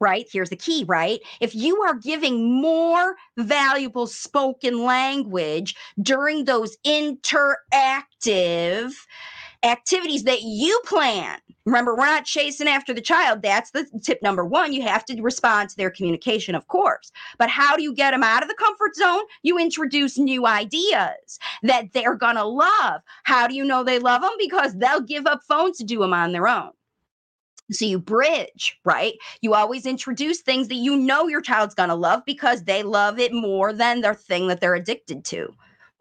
right? 0.00 0.26
Here's 0.30 0.50
the 0.50 0.56
key, 0.56 0.84
right? 0.86 1.20
If 1.40 1.54
you 1.54 1.82
are 1.82 1.94
giving 1.94 2.60
more 2.60 3.16
valuable 3.38 4.06
spoken 4.06 4.84
language 4.84 5.74
during 6.02 6.44
those 6.44 6.76
interactive 6.86 8.92
activities 9.64 10.24
that 10.24 10.42
you 10.42 10.80
plan. 10.84 11.38
Remember, 11.64 11.96
we're 11.96 12.04
not 12.04 12.26
chasing 12.26 12.68
after 12.68 12.92
the 12.92 13.00
child. 13.00 13.40
That's 13.42 13.70
the 13.70 13.86
tip 14.02 14.22
number 14.22 14.44
one. 14.44 14.74
You 14.74 14.82
have 14.82 15.04
to 15.06 15.20
respond 15.22 15.70
to 15.70 15.76
their 15.76 15.90
communication, 15.90 16.54
of 16.54 16.68
course. 16.68 17.10
But 17.38 17.48
how 17.48 17.74
do 17.74 17.82
you 17.82 17.94
get 17.94 18.10
them 18.10 18.22
out 18.22 18.42
of 18.42 18.48
the 18.48 18.54
comfort 18.54 18.94
zone? 18.94 19.22
You 19.42 19.58
introduce 19.58 20.18
new 20.18 20.46
ideas 20.46 21.38
that 21.62 21.92
they're 21.94 22.16
going 22.16 22.36
to 22.36 22.44
love. 22.44 23.00
How 23.24 23.46
do 23.46 23.54
you 23.54 23.64
know 23.64 23.82
they 23.82 23.98
love 23.98 24.20
them? 24.20 24.32
Because 24.38 24.74
they'll 24.74 25.00
give 25.00 25.26
up 25.26 25.40
phones 25.48 25.78
to 25.78 25.84
do 25.84 26.00
them 26.00 26.12
on 26.12 26.32
their 26.32 26.46
own. 26.46 26.70
So 27.72 27.86
you 27.86 27.98
bridge, 27.98 28.78
right? 28.84 29.14
You 29.40 29.54
always 29.54 29.86
introduce 29.86 30.42
things 30.42 30.68
that 30.68 30.74
you 30.74 30.96
know 30.96 31.28
your 31.28 31.40
child's 31.40 31.74
going 31.74 31.88
to 31.88 31.94
love 31.94 32.22
because 32.26 32.64
they 32.64 32.82
love 32.82 33.18
it 33.18 33.32
more 33.32 33.72
than 33.72 34.02
their 34.02 34.14
thing 34.14 34.48
that 34.48 34.60
they're 34.60 34.74
addicted 34.74 35.24
to 35.26 35.54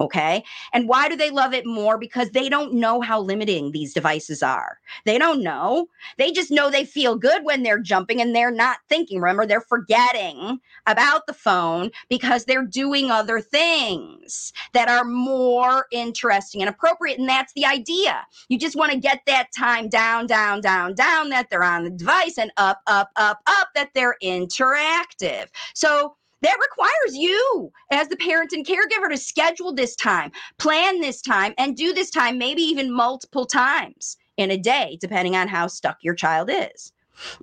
Okay. 0.03 0.43
And 0.73 0.89
why 0.89 1.07
do 1.07 1.15
they 1.15 1.29
love 1.29 1.53
it 1.53 1.65
more? 1.65 1.97
Because 1.97 2.31
they 2.31 2.49
don't 2.49 2.73
know 2.73 2.99
how 2.99 3.21
limiting 3.21 3.71
these 3.71 3.93
devices 3.93 4.43
are. 4.43 4.79
They 5.05 5.17
don't 5.17 5.41
know. 5.41 5.87
They 6.17 6.33
just 6.33 6.51
know 6.51 6.69
they 6.69 6.83
feel 6.83 7.15
good 7.15 7.45
when 7.45 7.63
they're 7.63 7.79
jumping 7.79 8.19
and 8.19 8.35
they're 8.35 8.51
not 8.51 8.79
thinking. 8.89 9.21
Remember, 9.21 9.45
they're 9.45 9.61
forgetting 9.61 10.59
about 10.87 11.25
the 11.25 11.33
phone 11.33 11.89
because 12.09 12.43
they're 12.43 12.65
doing 12.65 13.11
other 13.11 13.39
things 13.39 14.51
that 14.73 14.89
are 14.89 15.05
more 15.05 15.85
interesting 15.93 16.61
and 16.61 16.69
appropriate. 16.69 17.17
And 17.17 17.29
that's 17.29 17.53
the 17.53 17.65
idea. 17.65 18.27
You 18.49 18.59
just 18.59 18.75
want 18.75 18.91
to 18.91 18.97
get 18.97 19.21
that 19.25 19.47
time 19.57 19.87
down, 19.87 20.27
down, 20.27 20.59
down, 20.59 20.95
down, 20.95 21.29
that 21.29 21.49
they're 21.49 21.63
on 21.63 21.85
the 21.85 21.91
device 21.91 22.37
and 22.37 22.51
up, 22.57 22.81
up, 22.87 23.09
up, 23.15 23.39
up, 23.47 23.69
that 23.73 23.91
they're 23.95 24.17
interactive. 24.21 25.47
So, 25.73 26.17
that 26.43 26.57
requires 26.61 27.17
you 27.17 27.71
as 27.91 28.07
the 28.09 28.17
parent 28.17 28.53
and 28.53 28.65
caregiver 28.65 29.09
to 29.09 29.17
schedule 29.17 29.73
this 29.73 29.95
time, 29.95 30.31
plan 30.59 31.01
this 31.01 31.21
time, 31.21 31.53
and 31.57 31.75
do 31.75 31.93
this 31.93 32.11
time 32.11 32.37
maybe 32.37 32.61
even 32.61 32.91
multiple 32.93 33.45
times 33.45 34.17
in 34.37 34.51
a 34.51 34.57
day, 34.57 34.97
depending 35.01 35.35
on 35.35 35.47
how 35.47 35.67
stuck 35.67 35.97
your 36.01 36.15
child 36.15 36.49
is. 36.51 36.91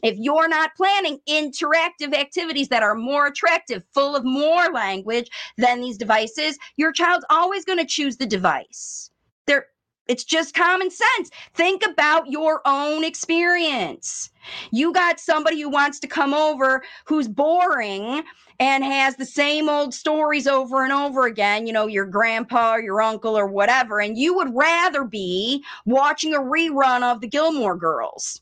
If 0.02 0.16
you're 0.18 0.48
not 0.48 0.74
planning 0.76 1.20
interactive 1.28 2.14
activities 2.14 2.68
that 2.68 2.82
are 2.82 2.94
more 2.94 3.26
attractive, 3.26 3.84
full 3.94 4.16
of 4.16 4.24
more 4.24 4.68
language 4.72 5.30
than 5.56 5.80
these 5.80 5.96
devices, 5.96 6.58
your 6.76 6.92
child's 6.92 7.24
always 7.30 7.64
going 7.64 7.78
to 7.78 7.86
choose 7.86 8.16
the 8.16 8.26
device. 8.26 9.10
They're 9.46 9.66
it's 10.11 10.25
just 10.25 10.57
common 10.57 10.90
sense. 10.90 11.31
Think 11.55 11.87
about 11.87 12.29
your 12.29 12.61
own 12.64 13.05
experience. 13.05 14.31
You 14.73 14.92
got 14.92 15.20
somebody 15.20 15.61
who 15.61 15.68
wants 15.68 16.01
to 16.01 16.09
come 16.09 16.35
over 16.35 16.83
who's 17.05 17.29
boring 17.29 18.25
and 18.59 18.83
has 18.83 19.14
the 19.14 19.25
same 19.25 19.68
old 19.68 19.94
stories 19.94 20.49
over 20.49 20.83
and 20.83 20.92
over 20.92 21.27
again, 21.27 21.64
you 21.68 21.73
know, 21.73 21.87
your 21.87 22.07
grandpa 22.07 22.73
or 22.73 22.83
your 22.83 23.01
uncle 23.01 23.38
or 23.38 23.46
whatever, 23.46 24.01
and 24.01 24.18
you 24.18 24.35
would 24.35 24.53
rather 24.53 25.05
be 25.05 25.64
watching 25.87 26.35
a 26.35 26.40
rerun 26.40 27.03
of 27.03 27.20
the 27.20 27.29
Gilmore 27.29 27.77
Girls 27.77 28.40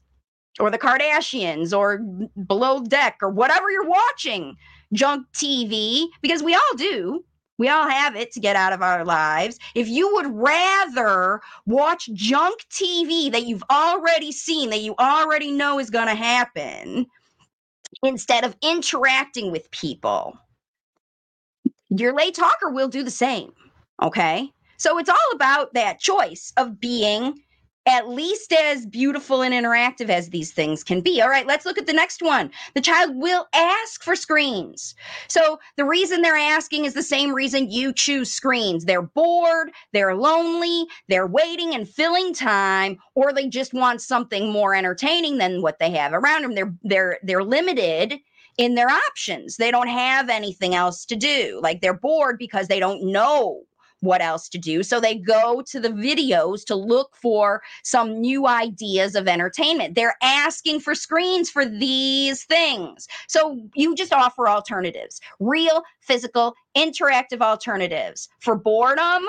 or 0.58 0.70
the 0.70 0.78
Kardashians 0.78 1.76
or 1.76 1.98
Below 2.46 2.82
Deck 2.84 3.18
or 3.20 3.28
whatever 3.28 3.70
you're 3.70 3.86
watching, 3.86 4.56
junk 4.94 5.26
TV, 5.34 6.06
because 6.22 6.42
we 6.42 6.54
all 6.54 6.76
do. 6.78 7.24
We 7.58 7.68
all 7.68 7.88
have 7.88 8.14
it 8.14 8.30
to 8.32 8.40
get 8.40 8.56
out 8.56 8.72
of 8.72 8.82
our 8.82 9.04
lives. 9.04 9.58
If 9.74 9.88
you 9.88 10.14
would 10.14 10.26
rather 10.32 11.40
watch 11.66 12.08
junk 12.12 12.64
TV 12.70 13.30
that 13.32 13.46
you've 13.46 13.64
already 13.70 14.30
seen, 14.32 14.70
that 14.70 14.80
you 14.80 14.94
already 14.98 15.50
know 15.50 15.78
is 15.80 15.90
going 15.90 16.06
to 16.06 16.14
happen, 16.14 17.06
instead 18.02 18.44
of 18.44 18.56
interacting 18.62 19.50
with 19.50 19.70
people, 19.72 20.38
your 21.90 22.14
late 22.14 22.34
talker 22.34 22.70
will 22.70 22.88
do 22.88 23.02
the 23.02 23.10
same. 23.10 23.52
Okay. 24.00 24.50
So 24.76 24.98
it's 24.98 25.08
all 25.08 25.16
about 25.34 25.74
that 25.74 25.98
choice 25.98 26.52
of 26.56 26.78
being 26.78 27.42
at 27.88 28.06
least 28.10 28.52
as 28.52 28.84
beautiful 28.84 29.40
and 29.40 29.54
interactive 29.54 30.10
as 30.10 30.28
these 30.28 30.52
things 30.52 30.84
can 30.84 31.00
be. 31.00 31.22
All 31.22 31.30
right, 31.30 31.46
let's 31.46 31.64
look 31.64 31.78
at 31.78 31.86
the 31.86 31.92
next 31.94 32.20
one. 32.20 32.50
The 32.74 32.82
child 32.82 33.16
will 33.16 33.46
ask 33.54 34.02
for 34.02 34.14
screens. 34.14 34.94
So 35.28 35.58
the 35.78 35.86
reason 35.86 36.20
they're 36.20 36.36
asking 36.36 36.84
is 36.84 36.92
the 36.92 37.02
same 37.02 37.34
reason 37.34 37.70
you 37.70 37.94
choose 37.94 38.30
screens. 38.30 38.84
They're 38.84 39.00
bored, 39.00 39.70
they're 39.94 40.14
lonely, 40.14 40.86
they're 41.08 41.26
waiting 41.26 41.74
and 41.74 41.88
filling 41.88 42.34
time, 42.34 42.98
or 43.14 43.32
they 43.32 43.48
just 43.48 43.72
want 43.72 44.02
something 44.02 44.52
more 44.52 44.74
entertaining 44.74 45.38
than 45.38 45.62
what 45.62 45.78
they 45.78 45.90
have 45.92 46.12
around 46.12 46.42
them. 46.42 46.54
They're 46.54 46.74
they're 46.82 47.18
they're 47.22 47.44
limited 47.44 48.20
in 48.58 48.74
their 48.74 48.90
options. 48.90 49.56
They 49.56 49.70
don't 49.70 49.88
have 49.88 50.28
anything 50.28 50.74
else 50.74 51.06
to 51.06 51.16
do. 51.16 51.58
Like 51.62 51.80
they're 51.80 51.94
bored 51.94 52.36
because 52.38 52.68
they 52.68 52.80
don't 52.80 53.10
know 53.10 53.62
what 54.00 54.22
else 54.22 54.48
to 54.50 54.58
do. 54.58 54.82
So 54.82 55.00
they 55.00 55.16
go 55.16 55.62
to 55.66 55.80
the 55.80 55.88
videos 55.88 56.64
to 56.66 56.74
look 56.74 57.16
for 57.16 57.62
some 57.82 58.20
new 58.20 58.46
ideas 58.46 59.14
of 59.14 59.28
entertainment. 59.28 59.94
They're 59.94 60.16
asking 60.22 60.80
for 60.80 60.94
screens 60.94 61.50
for 61.50 61.64
these 61.64 62.44
things. 62.44 63.08
So 63.28 63.60
you 63.74 63.94
just 63.94 64.12
offer 64.12 64.48
alternatives, 64.48 65.20
real, 65.40 65.82
physical, 66.00 66.54
interactive 66.76 67.40
alternatives 67.40 68.28
for 68.40 68.54
boredom, 68.54 69.24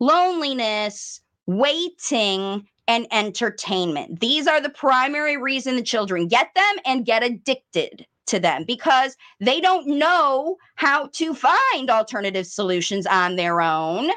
loneliness, 0.00 1.20
waiting, 1.46 2.66
and 2.88 3.06
entertainment. 3.12 4.20
These 4.20 4.46
are 4.46 4.60
the 4.60 4.68
primary 4.68 5.36
reason 5.36 5.76
the 5.76 5.82
children 5.82 6.28
get 6.28 6.50
them 6.54 6.74
and 6.84 7.06
get 7.06 7.22
addicted 7.22 8.06
to 8.26 8.38
them 8.38 8.64
because 8.64 9.16
they 9.40 9.60
don't 9.60 9.86
know 9.86 10.56
how 10.76 11.08
to 11.12 11.34
find 11.34 11.90
alternative 11.90 12.46
solutions 12.46 13.06
on 13.06 13.36
their 13.36 13.60
own. 13.60 14.10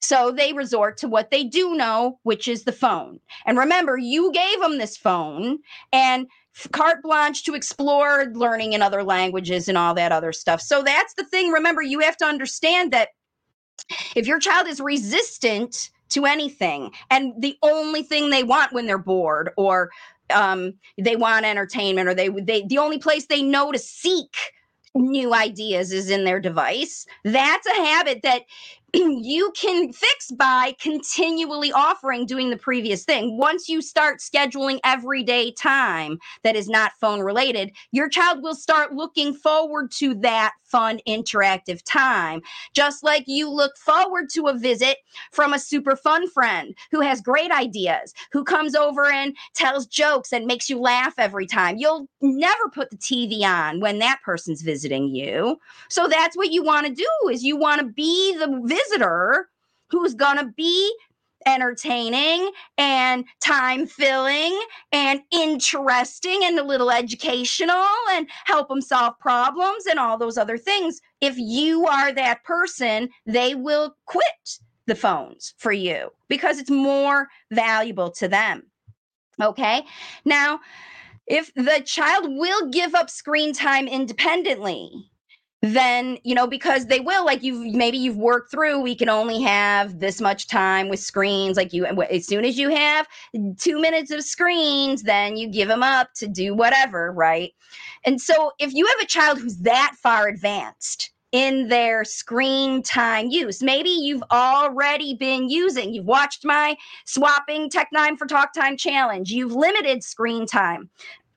So 0.00 0.32
they 0.32 0.52
resort 0.52 0.96
to 0.98 1.08
what 1.08 1.30
they 1.30 1.44
do 1.44 1.74
know, 1.74 2.18
which 2.24 2.48
is 2.48 2.64
the 2.64 2.72
phone. 2.72 3.20
And 3.46 3.56
remember, 3.56 3.96
you 3.96 4.32
gave 4.32 4.60
them 4.60 4.78
this 4.78 4.96
phone 4.96 5.58
and 5.92 6.26
carte 6.72 7.02
blanche 7.02 7.44
to 7.44 7.54
explore 7.54 8.26
learning 8.34 8.72
in 8.74 8.82
other 8.82 9.02
languages 9.04 9.68
and 9.68 9.78
all 9.78 9.94
that 9.94 10.12
other 10.12 10.32
stuff. 10.32 10.60
So 10.60 10.82
that's 10.82 11.14
the 11.14 11.24
thing. 11.24 11.50
Remember, 11.50 11.82
you 11.82 12.00
have 12.00 12.16
to 12.18 12.26
understand 12.26 12.92
that 12.92 13.10
if 14.14 14.26
your 14.26 14.38
child 14.38 14.66
is 14.66 14.80
resistant 14.80 15.90
to 16.10 16.26
anything 16.26 16.90
and 17.10 17.32
the 17.40 17.56
only 17.62 18.02
thing 18.02 18.28
they 18.28 18.42
want 18.42 18.72
when 18.72 18.86
they're 18.86 18.98
bored 18.98 19.50
or 19.56 19.90
um, 20.30 20.74
they 20.98 21.16
want 21.16 21.44
entertainment 21.44 22.08
or 22.08 22.14
they 22.14 22.28
they 22.28 22.64
the 22.66 22.78
only 22.78 22.98
place 22.98 23.26
they 23.26 23.42
know 23.42 23.72
to 23.72 23.78
seek 23.78 24.36
new 24.94 25.32
ideas 25.34 25.92
is 25.92 26.10
in 26.10 26.24
their 26.24 26.40
device. 26.40 27.06
That's 27.24 27.66
a 27.66 27.74
habit 27.74 28.20
that 28.22 28.42
you 28.94 29.50
can 29.56 29.90
fix 29.90 30.30
by 30.32 30.74
continually 30.78 31.72
offering 31.72 32.26
doing 32.26 32.50
the 32.50 32.58
previous 32.58 33.04
thing. 33.04 33.38
Once 33.38 33.66
you 33.66 33.80
start 33.80 34.20
scheduling 34.20 34.80
everyday 34.84 35.50
time 35.52 36.18
that 36.44 36.56
is 36.56 36.68
not 36.68 36.92
phone 37.00 37.20
related, 37.20 37.72
your 37.92 38.08
child 38.08 38.42
will 38.42 38.54
start 38.54 38.92
looking 38.92 39.32
forward 39.32 39.90
to 39.92 40.14
that 40.16 40.52
fun, 40.64 41.00
interactive 41.08 41.80
time. 41.84 42.42
Just 42.74 43.02
like 43.02 43.24
you 43.26 43.48
look 43.48 43.76
forward 43.78 44.28
to 44.30 44.48
a 44.48 44.58
visit 44.58 44.98
from 45.30 45.54
a 45.54 45.58
super 45.58 45.96
fun 45.96 46.28
friend 46.28 46.74
who 46.90 47.00
has 47.00 47.20
great 47.20 47.50
ideas, 47.50 48.12
who 48.30 48.44
comes 48.44 48.74
over 48.74 49.10
and 49.10 49.34
tells 49.54 49.86
jokes 49.86 50.32
and 50.32 50.46
makes 50.46 50.68
you 50.68 50.78
laugh 50.78 51.14
every 51.18 51.46
time. 51.46 51.76
You'll 51.78 52.08
never 52.20 52.68
put 52.74 52.90
the 52.90 52.96
TV 52.98 53.42
on 53.42 53.80
when 53.80 53.98
that 54.00 54.20
person's 54.22 54.62
visiting 54.62 55.14
you. 55.14 55.58
So 55.88 56.08
that's 56.08 56.36
what 56.36 56.52
you 56.52 56.62
want 56.62 56.86
to 56.86 56.94
do 56.94 57.28
is 57.30 57.42
you 57.42 57.56
want 57.56 57.80
to 57.80 57.86
be 57.86 58.36
the 58.38 58.60
visitor 58.64 58.81
who's 59.90 60.14
going 60.14 60.38
to 60.38 60.52
be 60.56 60.92
entertaining 61.46 62.50
and 62.78 63.24
time 63.40 63.86
filling 63.86 64.60
and 64.92 65.20
interesting 65.30 66.40
and 66.44 66.58
a 66.58 66.64
little 66.64 66.90
educational 66.90 67.84
and 68.10 68.28
help 68.44 68.68
them 68.68 68.80
solve 68.80 69.18
problems 69.18 69.86
and 69.86 69.98
all 69.98 70.16
those 70.16 70.38
other 70.38 70.58
things. 70.58 71.00
If 71.20 71.36
you 71.36 71.86
are 71.86 72.12
that 72.12 72.44
person, 72.44 73.10
they 73.26 73.54
will 73.54 73.96
quit 74.06 74.24
the 74.86 74.94
phones 74.94 75.54
for 75.58 75.72
you 75.72 76.10
because 76.28 76.58
it's 76.58 76.70
more 76.70 77.28
valuable 77.50 78.10
to 78.12 78.28
them. 78.28 78.62
Okay. 79.40 79.82
Now, 80.24 80.60
if 81.26 81.52
the 81.54 81.82
child 81.84 82.26
will 82.28 82.68
give 82.70 82.94
up 82.94 83.08
screen 83.08 83.52
time 83.52 83.88
independently, 83.88 84.90
then 85.62 86.18
you 86.24 86.34
know 86.34 86.46
because 86.46 86.86
they 86.86 86.98
will 86.98 87.24
like 87.24 87.42
you've 87.42 87.72
maybe 87.74 87.96
you've 87.96 88.16
worked 88.16 88.50
through 88.50 88.80
we 88.80 88.96
can 88.96 89.08
only 89.08 89.40
have 89.40 90.00
this 90.00 90.20
much 90.20 90.48
time 90.48 90.88
with 90.88 90.98
screens 90.98 91.56
like 91.56 91.72
you 91.72 91.86
as 91.86 92.26
soon 92.26 92.44
as 92.44 92.58
you 92.58 92.68
have 92.68 93.06
two 93.58 93.80
minutes 93.80 94.10
of 94.10 94.22
screens 94.24 95.04
then 95.04 95.36
you 95.36 95.48
give 95.48 95.68
them 95.68 95.82
up 95.82 96.12
to 96.14 96.26
do 96.26 96.52
whatever 96.52 97.12
right 97.12 97.52
and 98.04 98.20
so 98.20 98.50
if 98.58 98.74
you 98.74 98.84
have 98.86 99.00
a 99.00 99.06
child 99.06 99.38
who's 99.38 99.58
that 99.58 99.92
far 100.02 100.26
advanced 100.26 101.12
in 101.32 101.68
their 101.68 102.04
screen 102.04 102.82
time 102.82 103.28
use. 103.30 103.62
Maybe 103.62 103.88
you've 103.88 104.22
already 104.30 105.14
been 105.14 105.48
using, 105.48 105.94
you've 105.94 106.04
watched 106.04 106.44
my 106.44 106.76
swapping 107.06 107.70
Tech 107.70 107.88
Time 107.94 108.18
for 108.18 108.26
Talk 108.26 108.52
Time 108.52 108.76
challenge. 108.76 109.30
You've 109.30 109.52
limited 109.52 110.04
screen 110.04 110.46
time. 110.46 110.90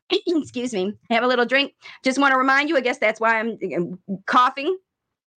excuse 0.28 0.74
me, 0.74 0.94
have 1.10 1.24
a 1.24 1.28
little 1.28 1.46
drink. 1.46 1.74
Just 2.04 2.20
want 2.20 2.34
to 2.34 2.38
remind 2.38 2.70
you, 2.70 2.78
I 2.78 2.82
guess 2.82 2.98
that's 2.98 3.20
why 3.20 3.40
I'm, 3.40 4.00
coughing 4.26 4.78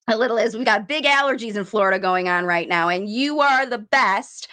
a 0.08 0.16
little, 0.16 0.38
is 0.38 0.56
we 0.56 0.64
got 0.64 0.88
big 0.88 1.04
allergies 1.04 1.56
in 1.56 1.64
Florida 1.64 1.98
going 1.98 2.28
on 2.28 2.44
right 2.44 2.68
now, 2.68 2.88
and 2.88 3.08
you 3.08 3.40
are 3.40 3.66
the 3.66 3.78
best 3.78 4.48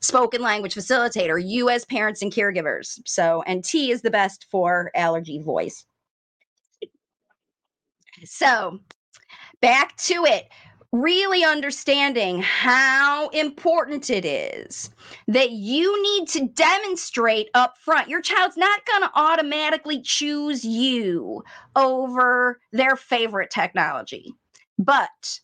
spoken 0.00 0.42
language 0.42 0.74
facilitator, 0.74 1.42
you 1.44 1.68
as 1.70 1.84
parents 1.84 2.22
and 2.22 2.32
caregivers. 2.32 2.98
So, 3.06 3.42
and 3.46 3.64
tea 3.64 3.90
is 3.90 4.02
the 4.02 4.10
best 4.10 4.46
for 4.50 4.90
allergy 4.94 5.40
voice. 5.42 5.84
So, 8.24 8.80
back 9.60 9.96
to 9.96 10.24
it 10.24 10.48
really 10.92 11.44
understanding 11.44 12.40
how 12.40 13.28
important 13.28 14.08
it 14.08 14.24
is 14.24 14.90
that 15.26 15.50
you 15.50 16.02
need 16.02 16.28
to 16.28 16.48
demonstrate 16.48 17.50
up 17.54 17.76
front. 17.78 18.08
Your 18.08 18.22
child's 18.22 18.56
not 18.56 18.86
going 18.86 19.02
to 19.02 19.10
automatically 19.14 20.00
choose 20.00 20.64
you 20.64 21.42
over 21.76 22.58
their 22.72 22.96
favorite 22.96 23.50
technology, 23.50 24.32
but 24.78 25.40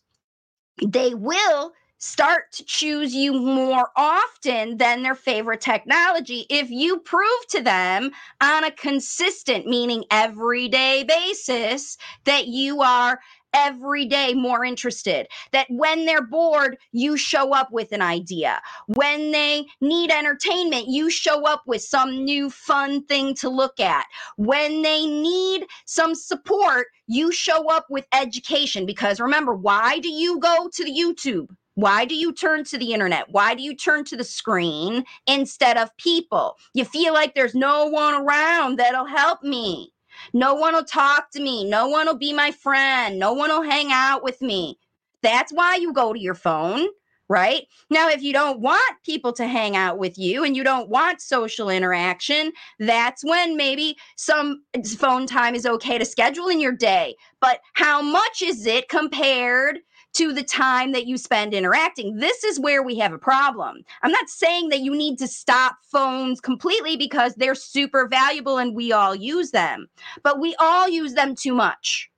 they 0.83 1.13
will 1.13 1.73
start 1.97 2.51
to 2.51 2.63
choose 2.65 3.15
you 3.15 3.33
more 3.33 3.89
often 3.95 4.77
than 4.77 5.01
their 5.01 5.15
favorite 5.15 5.61
technology 5.61 6.45
if 6.49 6.69
you 6.69 6.99
prove 6.99 7.47
to 7.49 7.61
them 7.61 8.11
on 8.41 8.63
a 8.63 8.71
consistent, 8.71 9.65
meaning 9.65 10.03
everyday 10.11 11.03
basis, 11.03 11.97
that 12.25 12.47
you 12.47 12.81
are 12.81 13.19
every 13.55 14.05
day 14.05 14.33
more 14.33 14.63
interested. 14.63 15.27
That 15.51 15.67
when 15.69 16.05
they're 16.05 16.25
bored, 16.25 16.77
you 16.91 17.17
show 17.17 17.53
up 17.53 17.71
with 17.71 17.91
an 17.93 18.01
idea. 18.01 18.61
When 18.87 19.31
they 19.31 19.65
need 19.81 20.11
entertainment, 20.11 20.87
you 20.87 21.09
show 21.09 21.47
up 21.47 21.63
with 21.65 21.81
some 21.81 22.25
new 22.25 22.49
fun 22.49 23.05
thing 23.05 23.33
to 23.35 23.49
look 23.49 23.79
at. 23.79 24.05
When 24.35 24.81
they 24.81 25.05
need 25.05 25.65
some 25.85 26.13
support, 26.13 26.87
you 27.07 27.31
show 27.31 27.69
up 27.69 27.85
with 27.89 28.05
education. 28.13 28.85
Because 28.85 29.19
remember, 29.19 29.55
why 29.55 29.99
do 29.99 30.09
you 30.09 30.39
go 30.39 30.69
to 30.73 30.83
the 30.83 30.91
YouTube? 30.91 31.47
Why 31.75 32.05
do 32.05 32.15
you 32.15 32.31
turn 32.33 32.63
to 32.65 32.77
the 32.77 32.93
internet? 32.93 33.29
Why 33.31 33.53
do 33.53 33.61
you 33.61 33.75
turn 33.75 34.05
to 34.05 34.15
the 34.15 34.23
screen 34.23 35.03
instead 35.27 35.77
of 35.77 35.95
people? 35.97 36.55
You 36.73 36.85
feel 36.85 37.13
like 37.13 37.35
there's 37.35 37.53
no 37.55 37.87
one 37.87 38.13
around 38.13 38.79
that'll 38.79 39.05
help 39.05 39.43
me. 39.43 39.91
No 40.35 40.53
one 40.53 40.73
will 40.73 40.83
talk 40.83 41.31
to 41.31 41.39
me. 41.39 41.63
No 41.63 41.87
one 41.87 42.07
will 42.07 42.17
be 42.17 42.33
my 42.33 42.51
friend. 42.51 43.17
No 43.17 43.31
one 43.31 43.49
will 43.49 43.61
hang 43.61 43.87
out 43.93 44.21
with 44.21 44.41
me. 44.41 44.77
That's 45.21 45.53
why 45.53 45.77
you 45.77 45.93
go 45.93 46.11
to 46.11 46.19
your 46.19 46.33
phone, 46.33 46.87
right? 47.29 47.63
Now, 47.89 48.09
if 48.09 48.21
you 48.21 48.33
don't 48.33 48.59
want 48.59 48.97
people 49.05 49.31
to 49.31 49.47
hang 49.47 49.77
out 49.77 49.97
with 49.97 50.17
you 50.17 50.43
and 50.43 50.53
you 50.53 50.65
don't 50.65 50.89
want 50.89 51.21
social 51.21 51.69
interaction, 51.69 52.51
that's 52.79 53.23
when 53.23 53.55
maybe 53.55 53.95
some 54.17 54.61
phone 54.97 55.25
time 55.25 55.55
is 55.55 55.65
okay 55.65 55.97
to 55.97 56.03
schedule 56.03 56.49
in 56.49 56.59
your 56.59 56.73
day. 56.73 57.15
But 57.39 57.61
how 57.71 58.01
much 58.01 58.41
is 58.41 58.65
it 58.65 58.89
compared 58.89 59.77
to 60.15 60.33
the 60.33 60.43
time 60.43 60.91
that 60.93 61.07
you 61.07 61.17
spend 61.17 61.53
interacting. 61.53 62.17
This 62.17 62.43
is 62.43 62.59
where 62.59 62.81
we 62.83 62.97
have 62.97 63.13
a 63.13 63.17
problem. 63.17 63.83
I'm 64.01 64.11
not 64.11 64.29
saying 64.29 64.69
that 64.69 64.79
you 64.79 64.95
need 64.95 65.17
to 65.19 65.27
stop 65.27 65.77
phones 65.91 66.39
completely 66.39 66.97
because 66.97 67.35
they're 67.35 67.55
super 67.55 68.07
valuable 68.07 68.57
and 68.57 68.75
we 68.75 68.91
all 68.91 69.13
use 69.13 69.51
them, 69.51 69.87
but 70.23 70.39
we 70.39 70.55
all 70.59 70.87
use 70.87 71.13
them 71.13 71.35
too 71.35 71.53
much. 71.53 72.09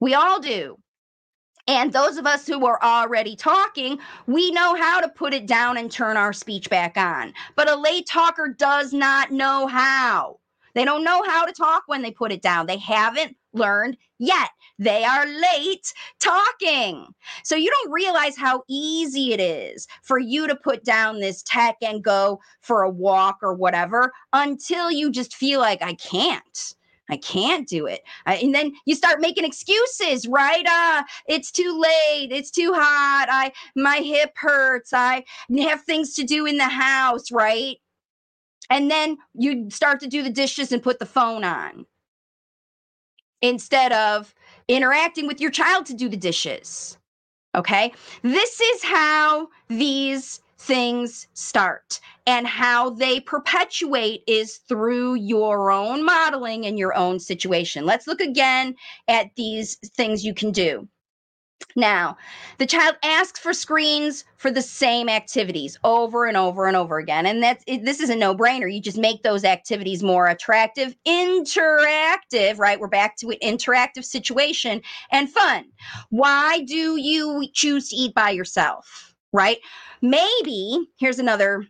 We 0.00 0.14
all 0.14 0.40
do. 0.40 0.78
And 1.68 1.92
those 1.92 2.16
of 2.16 2.26
us 2.26 2.46
who 2.46 2.64
are 2.66 2.80
already 2.82 3.34
talking, 3.34 3.98
we 4.26 4.52
know 4.52 4.76
how 4.76 5.00
to 5.00 5.08
put 5.08 5.34
it 5.34 5.46
down 5.46 5.76
and 5.76 5.90
turn 5.90 6.16
our 6.16 6.32
speech 6.32 6.70
back 6.70 6.96
on. 6.96 7.32
But 7.56 7.68
a 7.68 7.74
late 7.74 8.06
talker 8.06 8.54
does 8.56 8.92
not 8.92 9.32
know 9.32 9.66
how. 9.66 10.38
They 10.74 10.84
don't 10.84 11.04
know 11.04 11.22
how 11.26 11.44
to 11.46 11.52
talk 11.52 11.84
when 11.86 12.02
they 12.02 12.10
put 12.10 12.30
it 12.30 12.42
down. 12.42 12.66
They 12.66 12.76
haven't 12.76 13.34
learned 13.56 13.96
yet. 14.18 14.50
They 14.78 15.04
are 15.04 15.26
late 15.26 15.92
talking. 16.20 17.06
So 17.44 17.56
you 17.56 17.70
don't 17.70 17.92
realize 17.92 18.36
how 18.36 18.62
easy 18.68 19.32
it 19.32 19.40
is 19.40 19.86
for 20.02 20.18
you 20.18 20.46
to 20.46 20.54
put 20.54 20.84
down 20.84 21.20
this 21.20 21.42
tech 21.42 21.76
and 21.82 22.04
go 22.04 22.40
for 22.60 22.82
a 22.82 22.90
walk 22.90 23.38
or 23.42 23.54
whatever 23.54 24.12
until 24.32 24.90
you 24.90 25.10
just 25.10 25.34
feel 25.34 25.60
like 25.60 25.82
I 25.82 25.94
can't. 25.94 26.74
I 27.08 27.16
can't 27.16 27.68
do 27.68 27.86
it. 27.86 28.02
and 28.26 28.54
then 28.54 28.72
you 28.84 28.94
start 28.94 29.20
making 29.20 29.44
excuses, 29.44 30.26
right? 30.26 30.66
Uh, 30.66 31.04
it's 31.28 31.52
too 31.52 31.80
late. 31.80 32.32
It's 32.32 32.50
too 32.50 32.72
hot. 32.74 33.26
I 33.30 33.52
my 33.76 33.98
hip 33.98 34.32
hurts. 34.36 34.92
I 34.92 35.24
have 35.58 35.82
things 35.82 36.14
to 36.14 36.24
do 36.24 36.46
in 36.46 36.56
the 36.56 36.64
house, 36.64 37.30
right? 37.30 37.76
And 38.70 38.90
then 38.90 39.18
you 39.34 39.70
start 39.70 40.00
to 40.00 40.08
do 40.08 40.24
the 40.24 40.30
dishes 40.30 40.72
and 40.72 40.82
put 40.82 40.98
the 40.98 41.06
phone 41.06 41.44
on 41.44 41.86
instead 43.42 43.92
of 43.92 44.34
interacting 44.68 45.26
with 45.26 45.40
your 45.40 45.50
child 45.50 45.86
to 45.86 45.94
do 45.94 46.08
the 46.08 46.16
dishes. 46.16 46.98
Okay. 47.54 47.92
This 48.22 48.60
is 48.60 48.82
how 48.82 49.48
these 49.68 50.40
things 50.58 51.28
start 51.34 52.00
and 52.26 52.46
how 52.46 52.90
they 52.90 53.20
perpetuate 53.20 54.22
is 54.26 54.56
through 54.68 55.14
your 55.14 55.70
own 55.70 56.04
modeling 56.04 56.66
and 56.66 56.78
your 56.78 56.96
own 56.96 57.20
situation. 57.20 57.86
Let's 57.86 58.06
look 58.06 58.20
again 58.20 58.74
at 59.08 59.30
these 59.36 59.76
things 59.94 60.24
you 60.24 60.34
can 60.34 60.50
do. 60.50 60.88
Now, 61.74 62.16
the 62.58 62.66
child 62.66 62.96
asks 63.02 63.38
for 63.38 63.52
screens 63.52 64.24
for 64.36 64.50
the 64.50 64.62
same 64.62 65.08
activities 65.08 65.78
over 65.84 66.24
and 66.24 66.36
over 66.36 66.66
and 66.66 66.76
over 66.76 66.98
again. 66.98 67.26
And 67.26 67.42
that's 67.42 67.62
it, 67.66 67.84
this 67.84 68.00
is 68.00 68.08
a 68.08 68.16
no-brainer. 68.16 68.72
You 68.72 68.80
just 68.80 68.98
make 68.98 69.22
those 69.22 69.44
activities 69.44 70.02
more 70.02 70.26
attractive, 70.26 70.96
interactive, 71.06 72.58
right? 72.58 72.80
We're 72.80 72.88
back 72.88 73.16
to 73.18 73.30
an 73.30 73.38
interactive 73.42 74.04
situation 74.04 74.80
and 75.10 75.30
fun. 75.30 75.66
Why 76.10 76.60
do 76.66 76.96
you 76.96 77.46
choose 77.52 77.90
to 77.90 77.96
eat 77.96 78.14
by 78.14 78.30
yourself? 78.30 79.14
Right? 79.32 79.58
Maybe 80.00 80.78
here's 80.98 81.18
another 81.18 81.66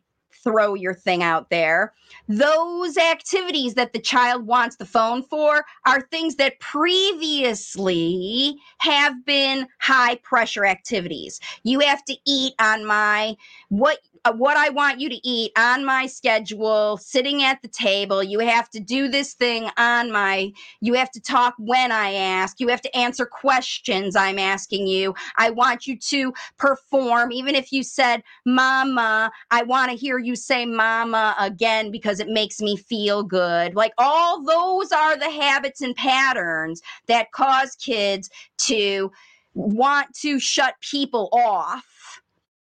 throw 0.47 0.75
your 0.75 0.95
thing 0.95 1.25
out 1.25 1.51
there. 1.51 1.93
Those 2.29 2.97
activities 2.97 3.75
that 3.75 3.93
the 3.93 3.99
child 3.99 4.47
wants 4.47 4.77
the 4.77 4.87
phone 4.87 5.25
for 5.25 5.65
are 5.85 6.03
things 6.03 6.37
that 6.37 6.61
previously 6.61 8.57
have 8.79 9.27
been 9.27 9.67
high 9.81 10.15
pressure 10.23 10.65
activities. 10.65 11.41
You 11.65 11.81
have 11.81 12.05
to 12.05 12.17
eat 12.25 12.55
on 12.61 12.87
my 12.87 13.37
what 13.71 13.99
Uh, 14.27 14.33
what 14.33 14.57
I 14.57 14.71
want 14.71 14.99
you 15.01 15.09
to 15.09 15.29
eat 15.29 15.53
on 15.57 15.85
my 15.85 16.09
schedule, 16.09 16.97
sitting 16.97 17.45
at 17.45 17.63
the 17.63 17.69
table. 17.69 18.25
You 18.25 18.41
have 18.41 18.69
to 18.71 18.81
do 18.81 19.07
this 19.07 19.35
thing 19.35 19.71
on 19.77 20.11
my, 20.11 20.53
you 20.81 20.95
have 20.95 21.13
to 21.13 21.21
talk 21.21 21.55
when 21.59 21.93
I 21.93 22.13
ask. 22.15 22.59
You 22.59 22.67
have 22.67 22.83
to 22.83 22.97
answer 22.97 23.25
questions 23.25 24.17
I'm 24.17 24.41
asking 24.41 24.89
you. 24.89 25.15
I 25.37 25.51
want 25.51 25.87
you 25.87 25.97
to 25.97 26.35
perform. 26.59 27.31
Even 27.31 27.55
if 27.55 27.71
you 27.71 27.85
said, 27.85 28.25
Mama, 28.45 29.31
I 29.53 29.63
want 29.63 29.93
to 29.93 29.97
hear 29.97 30.19
you 30.19 30.35
say 30.35 30.67
Mama 30.67 31.37
again 31.39 31.93
because 31.93 32.19
it 32.19 32.29
makes 32.29 32.61
me 32.61 32.77
feel 32.77 33.23
good. 33.23 33.77
Like 33.77 33.93
all 33.97 34.43
those 34.43 34.91
are 34.91 35.17
the 35.17 35.31
habits 35.31 35.83
and 35.83 35.95
patterns 35.95 36.83
that 37.07 37.31
cause 37.31 37.77
kids 37.77 38.29
to 38.63 39.13
want 39.55 40.13
to 40.15 40.41
shut 40.41 40.75
people 40.81 41.29
off 41.33 41.85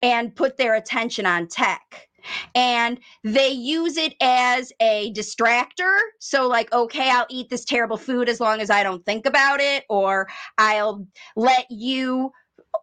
and 0.02 0.34
put 0.34 0.56
their 0.56 0.74
attention 0.74 1.26
on 1.26 1.48
tech 1.48 2.08
and 2.54 3.00
they 3.24 3.48
use 3.48 3.96
it 3.96 4.14
as 4.20 4.72
a 4.80 5.12
distractor. 5.12 5.98
So, 6.20 6.48
like, 6.48 6.72
okay, 6.72 7.10
I'll 7.10 7.26
eat 7.30 7.50
this 7.50 7.64
terrible 7.64 7.96
food 7.96 8.28
as 8.28 8.40
long 8.40 8.60
as 8.60 8.70
I 8.70 8.82
don't 8.82 9.04
think 9.04 9.26
about 9.26 9.60
it, 9.60 9.84
or 9.88 10.28
I'll 10.58 11.06
let 11.36 11.66
you 11.70 12.30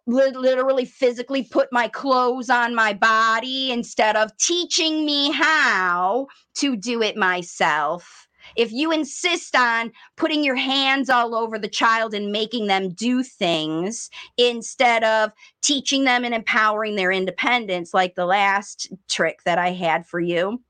literally 0.06 0.84
physically 0.84 1.42
put 1.42 1.68
my 1.72 1.88
clothes 1.88 2.50
on 2.50 2.74
my 2.74 2.92
body 2.92 3.70
instead 3.70 4.16
of 4.16 4.36
teaching 4.38 5.04
me 5.04 5.30
how 5.30 6.26
to 6.56 6.76
do 6.76 7.02
it 7.02 7.16
myself. 7.16 8.28
If 8.56 8.72
you 8.72 8.92
insist 8.92 9.56
on 9.56 9.92
putting 10.16 10.44
your 10.44 10.56
hands 10.56 11.10
all 11.10 11.34
over 11.34 11.58
the 11.58 11.68
child 11.68 12.14
and 12.14 12.32
making 12.32 12.66
them 12.66 12.90
do 12.90 13.22
things 13.22 14.10
instead 14.36 15.04
of 15.04 15.32
teaching 15.62 16.04
them 16.04 16.24
and 16.24 16.34
empowering 16.34 16.96
their 16.96 17.12
independence, 17.12 17.94
like 17.94 18.14
the 18.14 18.26
last 18.26 18.92
trick 19.08 19.42
that 19.44 19.58
I 19.58 19.70
had 19.72 20.06
for 20.06 20.20
you, 20.20 20.62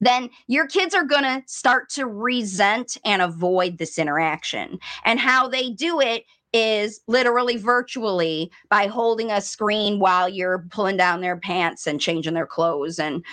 then 0.00 0.30
your 0.46 0.66
kids 0.66 0.94
are 0.94 1.04
going 1.04 1.24
to 1.24 1.42
start 1.46 1.88
to 1.90 2.06
resent 2.06 2.96
and 3.04 3.20
avoid 3.20 3.78
this 3.78 3.98
interaction. 3.98 4.78
And 5.04 5.18
how 5.18 5.48
they 5.48 5.70
do 5.70 6.00
it 6.00 6.24
is 6.52 7.00
literally 7.06 7.56
virtually 7.56 8.50
by 8.70 8.86
holding 8.86 9.30
a 9.30 9.40
screen 9.40 9.98
while 9.98 10.28
you're 10.28 10.66
pulling 10.70 10.96
down 10.96 11.20
their 11.20 11.36
pants 11.36 11.86
and 11.86 12.00
changing 12.00 12.34
their 12.34 12.46
clothes 12.46 12.98
and 12.98 13.24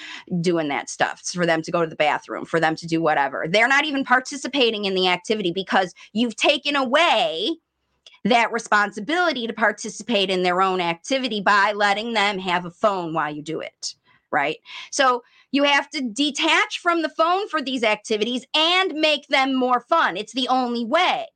doing 0.41 0.67
that 0.67 0.89
stuff. 0.89 1.19
It's 1.21 1.33
for 1.33 1.45
them 1.45 1.61
to 1.61 1.71
go 1.71 1.81
to 1.81 1.89
the 1.89 1.95
bathroom 1.95 2.45
for 2.45 2.59
them 2.59 2.75
to 2.75 2.87
do 2.87 3.01
whatever. 3.01 3.45
They're 3.47 3.67
not 3.67 3.85
even 3.85 4.03
participating 4.03 4.85
in 4.85 4.95
the 4.95 5.07
activity 5.07 5.51
because 5.51 5.93
you've 6.13 6.35
taken 6.35 6.75
away 6.75 7.57
that 8.25 8.51
responsibility 8.51 9.45
to 9.47 9.53
participate 9.53 10.29
in 10.29 10.43
their 10.43 10.61
own 10.61 10.81
activity 10.81 11.41
by 11.41 11.73
letting 11.73 12.13
them 12.13 12.39
have 12.39 12.65
a 12.65 12.71
phone 12.71 13.13
while 13.13 13.33
you 13.33 13.41
do 13.41 13.59
it 13.59 13.95
right? 14.31 14.57
So 14.91 15.23
you 15.51 15.63
have 15.63 15.89
to 15.91 16.01
detach 16.01 16.79
from 16.79 17.01
the 17.01 17.09
phone 17.09 17.47
for 17.47 17.61
these 17.61 17.83
activities 17.83 18.45
and 18.53 18.93
make 18.93 19.27
them 19.29 19.55
more 19.55 19.79
fun. 19.79 20.17
It's 20.17 20.33
the 20.33 20.49
only 20.49 20.83
way 20.83 21.27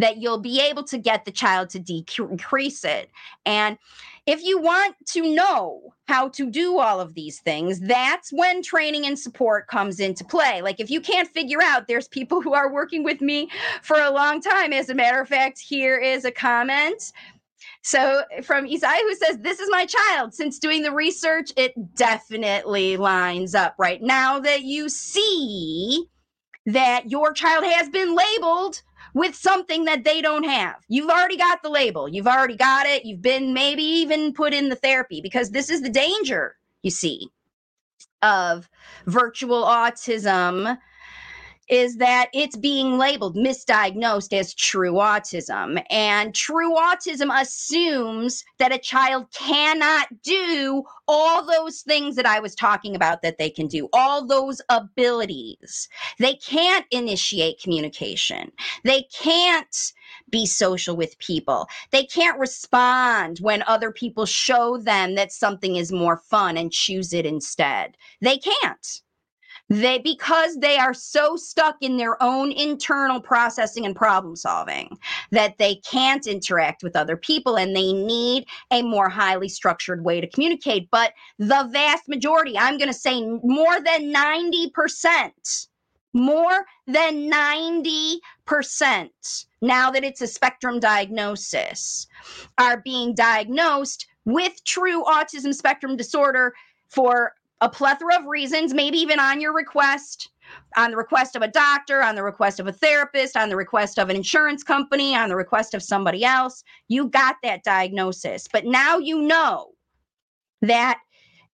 that 0.00 0.16
you'll 0.16 0.40
be 0.40 0.60
able 0.60 0.84
to 0.84 0.98
get 0.98 1.24
the 1.24 1.30
child 1.30 1.70
to 1.70 1.78
decrease 1.78 2.84
it. 2.84 3.10
And 3.44 3.78
if 4.26 4.42
you 4.42 4.60
want 4.60 4.94
to 5.08 5.34
know 5.34 5.94
how 6.06 6.28
to 6.30 6.50
do 6.50 6.78
all 6.78 7.00
of 7.00 7.14
these 7.14 7.40
things, 7.40 7.80
that's 7.80 8.32
when 8.32 8.62
training 8.62 9.06
and 9.06 9.18
support 9.18 9.66
comes 9.66 10.00
into 10.00 10.24
play. 10.24 10.62
Like 10.62 10.80
if 10.80 10.90
you 10.90 11.00
can't 11.00 11.28
figure 11.28 11.62
out, 11.62 11.88
there's 11.88 12.08
people 12.08 12.40
who 12.40 12.54
are 12.54 12.72
working 12.72 13.02
with 13.02 13.20
me 13.20 13.50
for 13.82 13.98
a 14.00 14.10
long 14.10 14.40
time. 14.40 14.72
As 14.72 14.88
a 14.88 14.94
matter 14.94 15.20
of 15.20 15.28
fact, 15.28 15.58
here 15.58 15.98
is 15.98 16.24
a 16.24 16.30
comment. 16.30 17.12
So 17.82 18.24
from 18.42 18.66
Isai 18.66 19.00
who 19.00 19.14
says, 19.16 19.38
This 19.38 19.60
is 19.60 19.68
my 19.70 19.86
child. 19.86 20.34
Since 20.34 20.58
doing 20.58 20.82
the 20.82 20.92
research, 20.92 21.52
it 21.56 21.72
definitely 21.94 22.96
lines 22.96 23.54
up 23.54 23.74
right 23.78 24.02
now 24.02 24.38
that 24.40 24.62
you 24.62 24.88
see 24.88 26.06
that 26.66 27.10
your 27.10 27.32
child 27.32 27.64
has 27.64 27.88
been 27.88 28.14
labeled 28.14 28.82
with 29.14 29.34
something 29.34 29.84
that 29.84 30.04
they 30.04 30.20
don't 30.22 30.44
have. 30.44 30.76
You've 30.88 31.10
already 31.10 31.36
got 31.36 31.62
the 31.62 31.68
label, 31.70 32.08
you've 32.08 32.26
already 32.26 32.56
got 32.56 32.86
it, 32.86 33.04
you've 33.04 33.22
been 33.22 33.52
maybe 33.54 33.82
even 33.82 34.32
put 34.32 34.54
in 34.54 34.68
the 34.68 34.76
therapy 34.76 35.20
because 35.20 35.50
this 35.50 35.70
is 35.70 35.82
the 35.82 35.90
danger, 35.90 36.56
you 36.82 36.90
see, 36.90 37.28
of 38.22 38.68
virtual 39.06 39.64
autism 39.64 40.78
is 41.70 41.96
that 41.98 42.28
it's 42.34 42.56
being 42.56 42.98
labeled 42.98 43.36
misdiagnosed 43.36 44.36
as 44.36 44.52
true 44.54 44.94
autism. 44.94 45.82
And 45.88 46.34
true 46.34 46.74
autism 46.74 47.30
assumes 47.40 48.44
that 48.58 48.74
a 48.74 48.78
child 48.78 49.26
cannot 49.32 50.08
do 50.22 50.82
all 51.06 51.46
those 51.46 51.82
things 51.82 52.16
that 52.16 52.26
I 52.26 52.40
was 52.40 52.54
talking 52.56 52.96
about 52.96 53.22
that 53.22 53.38
they 53.38 53.50
can 53.50 53.68
do, 53.68 53.88
all 53.92 54.26
those 54.26 54.60
abilities. 54.68 55.88
They 56.18 56.34
can't 56.34 56.86
initiate 56.90 57.62
communication. 57.62 58.50
They 58.84 59.04
can't 59.12 59.92
be 60.28 60.46
social 60.46 60.96
with 60.96 61.18
people. 61.18 61.68
They 61.92 62.04
can't 62.04 62.38
respond 62.38 63.38
when 63.38 63.62
other 63.66 63.92
people 63.92 64.26
show 64.26 64.76
them 64.76 65.14
that 65.14 65.32
something 65.32 65.76
is 65.76 65.92
more 65.92 66.16
fun 66.16 66.56
and 66.56 66.72
choose 66.72 67.12
it 67.12 67.26
instead. 67.26 67.96
They 68.20 68.38
can't. 68.38 69.02
They 69.70 69.98
because 69.98 70.56
they 70.56 70.78
are 70.78 70.92
so 70.92 71.36
stuck 71.36 71.76
in 71.80 71.96
their 71.96 72.20
own 72.20 72.50
internal 72.50 73.20
processing 73.20 73.86
and 73.86 73.94
problem 73.94 74.34
solving 74.34 74.98
that 75.30 75.58
they 75.58 75.76
can't 75.76 76.26
interact 76.26 76.82
with 76.82 76.96
other 76.96 77.16
people 77.16 77.56
and 77.56 77.74
they 77.74 77.92
need 77.92 78.46
a 78.72 78.82
more 78.82 79.08
highly 79.08 79.48
structured 79.48 80.04
way 80.04 80.20
to 80.20 80.26
communicate. 80.26 80.90
But 80.90 81.12
the 81.38 81.68
vast 81.72 82.08
majority, 82.08 82.58
I'm 82.58 82.78
going 82.78 82.88
to 82.90 82.94
say 82.94 83.22
more 83.22 83.80
than 83.80 84.12
90%, 84.12 85.68
more 86.14 86.66
than 86.88 87.30
90% 87.30 88.18
now 89.62 89.90
that 89.92 90.02
it's 90.02 90.20
a 90.20 90.26
spectrum 90.26 90.80
diagnosis 90.80 92.08
are 92.58 92.80
being 92.80 93.14
diagnosed 93.14 94.08
with 94.24 94.64
true 94.64 95.04
autism 95.04 95.54
spectrum 95.54 95.96
disorder 95.96 96.54
for 96.88 97.34
a 97.60 97.68
plethora 97.68 98.18
of 98.18 98.26
reasons, 98.26 98.72
maybe 98.72 98.98
even 98.98 99.20
on 99.20 99.40
your 99.40 99.52
request, 99.52 100.30
on 100.76 100.90
the 100.90 100.96
request 100.96 101.36
of 101.36 101.42
a 101.42 101.48
doctor, 101.48 102.02
on 102.02 102.14
the 102.14 102.22
request 102.22 102.58
of 102.58 102.66
a 102.66 102.72
therapist, 102.72 103.36
on 103.36 103.48
the 103.48 103.56
request 103.56 103.98
of 103.98 104.08
an 104.08 104.16
insurance 104.16 104.62
company, 104.62 105.14
on 105.14 105.28
the 105.28 105.36
request 105.36 105.74
of 105.74 105.82
somebody 105.82 106.24
else. 106.24 106.64
You 106.88 107.08
got 107.08 107.36
that 107.42 107.62
diagnosis. 107.62 108.46
But 108.50 108.64
now 108.64 108.98
you 108.98 109.20
know 109.22 109.72
that. 110.62 110.98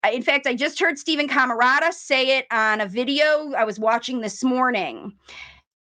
Uh, 0.05 0.11
in 0.13 0.23
fact, 0.23 0.47
I 0.47 0.55
just 0.55 0.79
heard 0.79 0.99
Stephen 0.99 1.27
Camarata 1.27 1.91
say 1.93 2.39
it 2.39 2.47
on 2.51 2.83
a 2.83 2.87
video 2.87 3.53
I 3.57 3.65
was 3.65 3.79
watching 3.81 4.21
this 4.21 4.45
morning 4.45 5.13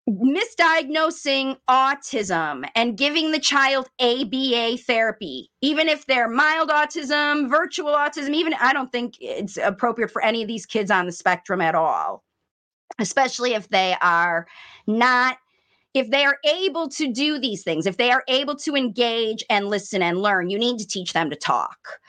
misdiagnosing 0.09 1.57
autism 1.69 2.69
and 2.75 2.99
giving 2.99 3.31
the 3.31 3.39
child 3.39 3.89
ABA 4.01 4.79
therapy, 4.79 5.51
even 5.61 5.89
if 5.89 6.07
they're 6.07 6.29
mild 6.29 6.71
autism, 6.71 7.49
virtual 7.49 7.93
autism, 7.93 8.35
even 8.35 8.55
I 8.55 8.73
don't 8.73 8.91
think 8.91 9.17
it's 9.21 9.57
appropriate 9.57 10.11
for 10.11 10.23
any 10.23 10.43
of 10.43 10.49
these 10.49 10.67
kids 10.67 10.91
on 10.91 11.07
the 11.07 11.13
spectrum 11.13 11.61
at 11.61 11.75
all, 11.75 12.25
especially 12.99 13.55
if 13.55 13.69
they 13.69 13.97
are 14.01 14.47
not. 14.87 15.39
If 15.95 16.11
they 16.11 16.25
are 16.25 16.39
able 16.47 16.89
to 16.89 17.13
do 17.13 17.39
these 17.39 17.63
things, 17.63 17.85
if 17.85 17.99
they 17.99 18.11
are 18.11 18.25
able 18.27 18.57
to 18.57 18.75
engage 18.75 19.45
and 19.51 19.69
listen 19.69 20.01
and 20.01 20.23
learn, 20.23 20.49
you 20.49 20.59
need 20.59 20.79
to 20.79 20.87
teach 20.87 21.13
them 21.13 21.29
to 21.29 21.37
talk. 21.37 22.01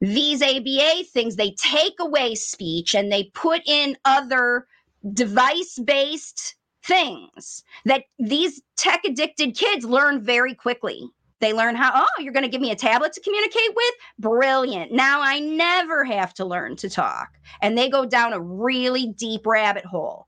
These 0.00 0.40
ABA 0.40 1.02
things, 1.12 1.34
they 1.34 1.50
take 1.58 1.94
away 1.98 2.36
speech 2.36 2.94
and 2.94 3.10
they 3.10 3.24
put 3.34 3.60
in 3.66 3.96
other 4.04 4.68
device 5.12 5.80
based 5.84 6.54
things 6.84 7.62
that 7.84 8.04
these 8.18 8.62
tech 8.76 9.04
addicted 9.04 9.56
kids 9.56 9.84
learn 9.84 10.22
very 10.22 10.54
quickly. 10.54 11.08
They 11.40 11.52
learn 11.52 11.74
how, 11.74 11.90
oh, 11.94 12.22
you're 12.22 12.32
going 12.32 12.44
to 12.44 12.50
give 12.50 12.60
me 12.60 12.70
a 12.70 12.76
tablet 12.76 13.12
to 13.14 13.20
communicate 13.20 13.74
with? 13.74 13.94
Brilliant. 14.18 14.92
Now 14.92 15.20
I 15.20 15.40
never 15.40 16.04
have 16.04 16.32
to 16.34 16.44
learn 16.44 16.76
to 16.76 16.88
talk. 16.88 17.28
And 17.60 17.76
they 17.76 17.88
go 17.88 18.06
down 18.06 18.32
a 18.32 18.40
really 18.40 19.08
deep 19.08 19.46
rabbit 19.46 19.84
hole. 19.84 20.26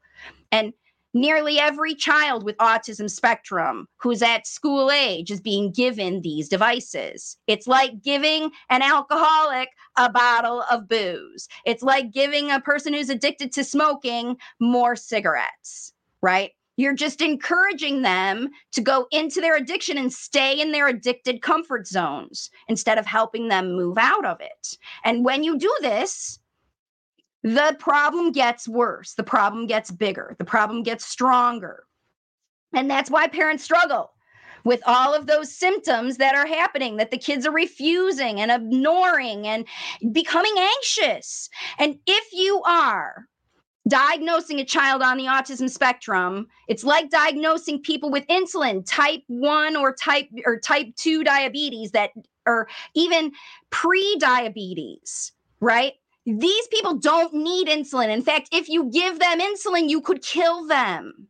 And 0.52 0.72
nearly 1.14 1.58
every 1.58 1.94
child 1.94 2.44
with 2.44 2.56
autism 2.58 3.10
spectrum 3.10 3.88
who's 3.96 4.20
at 4.20 4.46
school 4.46 4.90
age 4.90 5.30
is 5.30 5.40
being 5.40 5.72
given 5.72 6.20
these 6.20 6.48
devices. 6.48 7.38
It's 7.46 7.66
like 7.66 8.02
giving 8.02 8.50
an 8.68 8.82
alcoholic 8.82 9.70
a 9.96 10.10
bottle 10.10 10.64
of 10.70 10.88
booze. 10.88 11.48
It's 11.64 11.82
like 11.82 12.12
giving 12.12 12.50
a 12.50 12.60
person 12.60 12.92
who's 12.92 13.08
addicted 13.08 13.52
to 13.52 13.64
smoking 13.64 14.36
more 14.60 14.96
cigarettes 14.96 15.94
right? 16.26 16.50
You're 16.76 16.92
just 16.92 17.22
encouraging 17.22 18.02
them 18.02 18.48
to 18.72 18.80
go 18.80 19.06
into 19.12 19.40
their 19.40 19.56
addiction 19.56 19.96
and 19.96 20.12
stay 20.12 20.60
in 20.60 20.72
their 20.72 20.88
addicted 20.88 21.40
comfort 21.40 21.86
zones 21.86 22.50
instead 22.68 22.98
of 22.98 23.06
helping 23.06 23.46
them 23.46 23.76
move 23.76 23.96
out 23.96 24.26
of 24.26 24.40
it. 24.40 24.76
And 25.04 25.24
when 25.24 25.44
you 25.44 25.56
do 25.56 25.72
this, 25.80 26.40
the 27.44 27.76
problem 27.78 28.32
gets 28.32 28.66
worse, 28.66 29.14
the 29.14 29.22
problem 29.22 29.68
gets 29.68 29.92
bigger, 29.92 30.34
the 30.38 30.44
problem 30.44 30.82
gets 30.82 31.06
stronger. 31.06 31.84
And 32.74 32.90
that's 32.90 33.08
why 33.08 33.28
parents 33.28 33.62
struggle 33.62 34.10
with 34.64 34.82
all 34.84 35.14
of 35.14 35.28
those 35.28 35.56
symptoms 35.56 36.16
that 36.16 36.34
are 36.34 36.44
happening 36.44 36.96
that 36.96 37.12
the 37.12 37.18
kids 37.18 37.46
are 37.46 37.52
refusing 37.52 38.40
and 38.40 38.50
ignoring 38.50 39.46
and 39.46 39.64
becoming 40.10 40.54
anxious. 40.58 41.48
And 41.78 42.00
if 42.04 42.32
you 42.32 42.62
are 42.64 43.28
diagnosing 43.88 44.60
a 44.60 44.64
child 44.64 45.02
on 45.02 45.16
the 45.16 45.24
autism 45.24 45.70
spectrum. 45.70 46.46
It's 46.68 46.84
like 46.84 47.10
diagnosing 47.10 47.82
people 47.82 48.10
with 48.10 48.26
insulin 48.26 48.84
type 48.86 49.22
1 49.28 49.76
or 49.76 49.94
type 49.94 50.28
or 50.44 50.58
type 50.58 50.94
2 50.96 51.24
diabetes 51.24 51.92
that 51.92 52.10
or 52.46 52.68
even 52.94 53.32
pre-diabetes 53.70 55.32
right? 55.60 55.94
These 56.26 56.66
people 56.68 56.96
don't 56.96 57.32
need 57.32 57.68
insulin. 57.68 58.08
In 58.08 58.22
fact 58.22 58.48
if 58.52 58.68
you 58.68 58.90
give 58.90 59.18
them 59.18 59.40
insulin 59.40 59.88
you 59.88 60.00
could 60.00 60.22
kill 60.22 60.66
them 60.66 61.28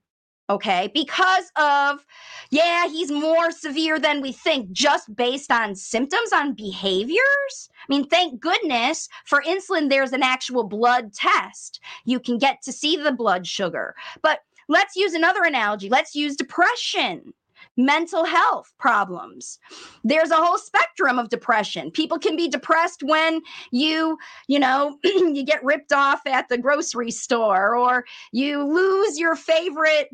okay 0.48 0.90
because 0.94 1.50
of 1.56 2.04
yeah 2.50 2.88
he's 2.88 3.10
more 3.10 3.50
severe 3.50 3.98
than 3.98 4.20
we 4.20 4.32
think 4.32 4.70
just 4.72 5.14
based 5.16 5.50
on 5.50 5.74
symptoms 5.74 6.32
on 6.32 6.54
behaviors? 6.54 7.70
I 7.88 7.92
mean 7.92 8.08
thank 8.08 8.40
goodness 8.40 9.08
for 9.24 9.42
insulin 9.42 9.88
there's 9.88 10.12
an 10.12 10.22
actual 10.22 10.64
blood 10.64 11.12
test. 11.12 11.80
You 12.04 12.20
can 12.20 12.38
get 12.38 12.62
to 12.62 12.72
see 12.72 12.96
the 12.96 13.12
blood 13.12 13.46
sugar. 13.46 13.94
But 14.22 14.40
let's 14.68 14.96
use 14.96 15.14
another 15.14 15.42
analogy. 15.42 15.88
Let's 15.88 16.14
use 16.14 16.36
depression 16.36 17.32
mental 17.76 18.24
health 18.24 18.72
problems. 18.78 19.58
There's 20.02 20.30
a 20.30 20.36
whole 20.36 20.58
spectrum 20.58 21.18
of 21.18 21.28
depression. 21.28 21.90
People 21.90 22.18
can 22.18 22.36
be 22.36 22.48
depressed 22.48 23.02
when 23.02 23.42
you 23.70 24.18
you 24.48 24.58
know 24.58 24.98
you 25.04 25.44
get 25.44 25.64
ripped 25.64 25.92
off 25.92 26.20
at 26.26 26.48
the 26.48 26.58
grocery 26.58 27.10
store 27.10 27.76
or 27.76 28.04
you 28.32 28.64
lose 28.64 29.18
your 29.18 29.36
favorite 29.36 30.08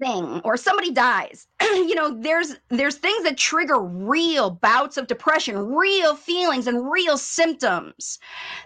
thing 0.00 0.40
or 0.44 0.56
somebody 0.56 0.90
dies 0.90 1.46
you 1.62 1.94
know 1.94 2.16
there's 2.20 2.56
there's 2.68 2.96
things 2.96 3.24
that 3.24 3.36
trigger 3.36 3.80
real 3.80 4.50
bouts 4.50 4.96
of 4.96 5.06
depression 5.06 5.56
real 5.58 6.14
feelings 6.14 6.66
and 6.66 6.90
real 6.90 7.18
symptoms 7.18 8.18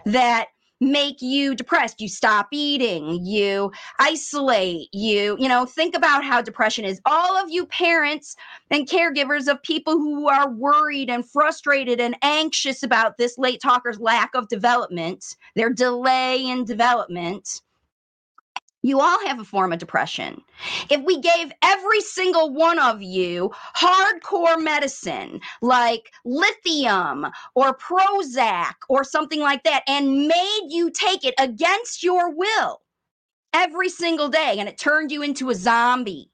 that 0.05 0.47
make 0.83 1.21
you 1.21 1.55
depressed. 1.55 2.01
You 2.01 2.09
stop 2.09 2.47
eating 2.51 3.25
you 3.25 3.71
isolate 3.99 4.89
you 4.93 5.35
you 5.39 5.47
know 5.47 5.65
think 5.65 5.95
about 5.95 6.23
how 6.23 6.41
depression 6.41 6.85
is. 6.85 7.01
All 7.05 7.37
of 7.37 7.49
you 7.49 7.65
parents 7.65 8.35
and 8.69 8.87
caregivers 8.87 9.47
of 9.47 9.61
people 9.63 9.93
who 9.93 10.27
are 10.27 10.49
worried 10.49 11.09
and 11.09 11.27
frustrated 11.29 11.99
and 11.99 12.15
anxious 12.21 12.83
about 12.83 13.17
this 13.17 13.37
late 13.37 13.61
talker's 13.61 13.99
lack 13.99 14.31
of 14.35 14.47
development 14.47 15.35
their 15.55 15.71
delay 15.71 16.45
in 16.45 16.65
development 16.65 17.61
you 18.83 18.99
all 18.99 19.25
have 19.25 19.39
a 19.39 19.45
form 19.45 19.71
of 19.71 19.79
depression. 19.79 20.41
If 20.89 21.01
we 21.03 21.19
gave 21.19 21.51
every 21.63 22.01
single 22.01 22.53
one 22.53 22.77
of 22.77 23.01
you 23.01 23.51
hardcore 23.75 24.61
medicine 24.61 25.39
like 25.61 26.11
lithium 26.25 27.27
or 27.55 27.77
Prozac 27.77 28.73
or 28.89 29.03
something 29.03 29.39
like 29.39 29.63
that 29.63 29.83
and 29.87 30.27
made 30.27 30.67
you 30.69 30.91
take 30.91 31.25
it 31.25 31.33
against 31.39 32.03
your 32.03 32.29
will 32.35 32.81
every 33.53 33.89
single 33.89 34.29
day 34.29 34.55
and 34.57 34.67
it 34.67 34.77
turned 34.77 35.11
you 35.11 35.23
into 35.23 35.49
a 35.49 35.55
zombie 35.55 36.29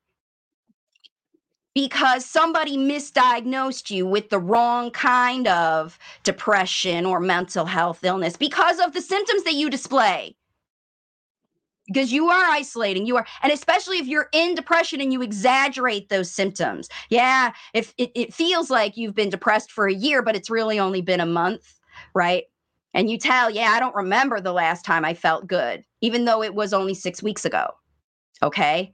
because 1.75 2.25
somebody 2.25 2.77
misdiagnosed 2.77 3.91
you 3.91 4.05
with 4.05 4.29
the 4.29 4.39
wrong 4.39 4.89
kind 4.91 5.47
of 5.47 5.99
depression 6.23 7.05
or 7.05 7.19
mental 7.19 7.65
health 7.65 8.03
illness 8.03 8.35
because 8.35 8.79
of 8.79 8.93
the 8.93 9.01
symptoms 9.01 9.43
that 9.43 9.53
you 9.53 9.69
display 9.69 10.35
because 11.91 12.11
you 12.11 12.29
are 12.29 12.51
isolating 12.51 13.05
you 13.05 13.17
are 13.17 13.25
and 13.43 13.51
especially 13.51 13.97
if 13.97 14.07
you're 14.07 14.29
in 14.31 14.55
depression 14.55 15.01
and 15.01 15.11
you 15.11 15.21
exaggerate 15.21 16.09
those 16.09 16.31
symptoms. 16.31 16.89
Yeah 17.09 17.51
if 17.73 17.93
it, 17.97 18.11
it 18.15 18.33
feels 18.33 18.69
like 18.69 18.97
you've 18.97 19.15
been 19.15 19.29
depressed 19.29 19.71
for 19.71 19.87
a 19.87 19.93
year 19.93 20.21
but 20.21 20.35
it's 20.35 20.49
really 20.49 20.79
only 20.79 21.01
been 21.01 21.19
a 21.21 21.25
month 21.25 21.79
right? 22.13 22.45
And 22.93 23.09
you 23.09 23.17
tell 23.17 23.49
yeah 23.49 23.71
i 23.71 23.79
don't 23.79 23.95
remember 23.95 24.39
the 24.39 24.53
last 24.53 24.83
time 24.85 25.05
i 25.05 25.13
felt 25.13 25.47
good 25.47 25.83
even 26.01 26.25
though 26.25 26.41
it 26.41 26.55
was 26.55 26.73
only 26.73 26.93
six 26.93 27.21
weeks 27.21 27.45
ago 27.45 27.69
okay? 28.41 28.93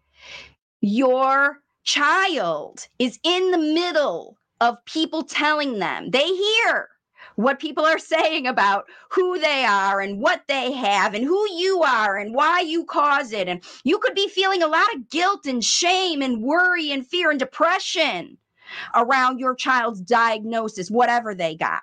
Your 0.81 1.59
child 1.83 2.87
is 2.99 3.19
in 3.23 3.51
the 3.51 3.57
middle 3.57 4.37
of 4.61 4.83
people 4.85 5.23
telling 5.23 5.79
them, 5.79 6.11
they 6.11 6.25
hear 6.25 6.89
what 7.35 7.59
people 7.59 7.85
are 7.85 7.99
saying 7.99 8.47
about 8.47 8.85
who 9.09 9.39
they 9.39 9.65
are 9.65 9.99
and 10.01 10.19
what 10.19 10.43
they 10.47 10.71
have 10.71 11.13
and 11.13 11.25
who 11.25 11.49
you 11.51 11.83
are 11.83 12.17
and 12.17 12.33
why 12.33 12.61
you 12.61 12.85
cause 12.85 13.31
it. 13.31 13.47
And 13.47 13.63
you 13.83 13.99
could 13.99 14.15
be 14.15 14.27
feeling 14.29 14.63
a 14.63 14.67
lot 14.67 14.93
of 14.93 15.09
guilt 15.09 15.45
and 15.45 15.63
shame 15.63 16.21
and 16.21 16.41
worry 16.41 16.91
and 16.91 17.05
fear 17.05 17.29
and 17.29 17.39
depression 17.39 18.37
around 18.95 19.39
your 19.39 19.55
child's 19.55 20.01
diagnosis, 20.01 20.89
whatever 20.89 21.35
they 21.35 21.55
got. 21.55 21.81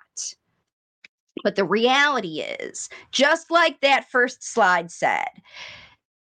But 1.43 1.55
the 1.55 1.65
reality 1.65 2.41
is, 2.41 2.89
just 3.11 3.51
like 3.51 3.81
that 3.81 4.09
first 4.09 4.43
slide 4.43 4.91
said, 4.91 5.27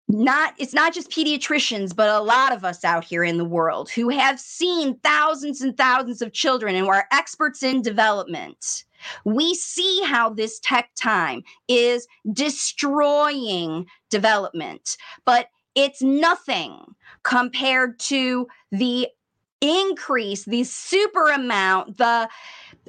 not 0.07 0.53
it's 0.57 0.73
not 0.73 0.93
just 0.93 1.09
pediatricians 1.09 1.95
but 1.95 2.09
a 2.09 2.19
lot 2.19 2.51
of 2.51 2.65
us 2.65 2.83
out 2.83 3.03
here 3.03 3.23
in 3.23 3.37
the 3.37 3.45
world 3.45 3.89
who 3.89 4.09
have 4.09 4.39
seen 4.39 4.97
thousands 4.99 5.61
and 5.61 5.77
thousands 5.77 6.21
of 6.21 6.33
children 6.33 6.75
and 6.75 6.87
are 6.87 7.07
experts 7.11 7.63
in 7.63 7.81
development 7.81 8.83
we 9.25 9.53
see 9.55 10.01
how 10.03 10.29
this 10.29 10.59
tech 10.59 10.89
time 10.99 11.43
is 11.67 12.07
destroying 12.33 13.85
development 14.09 14.97
but 15.25 15.47
it's 15.75 16.01
nothing 16.01 16.77
compared 17.23 17.97
to 17.99 18.47
the 18.71 19.07
increase 19.61 20.45
the 20.45 20.63
super 20.63 21.27
amount 21.27 21.97
the 21.97 22.27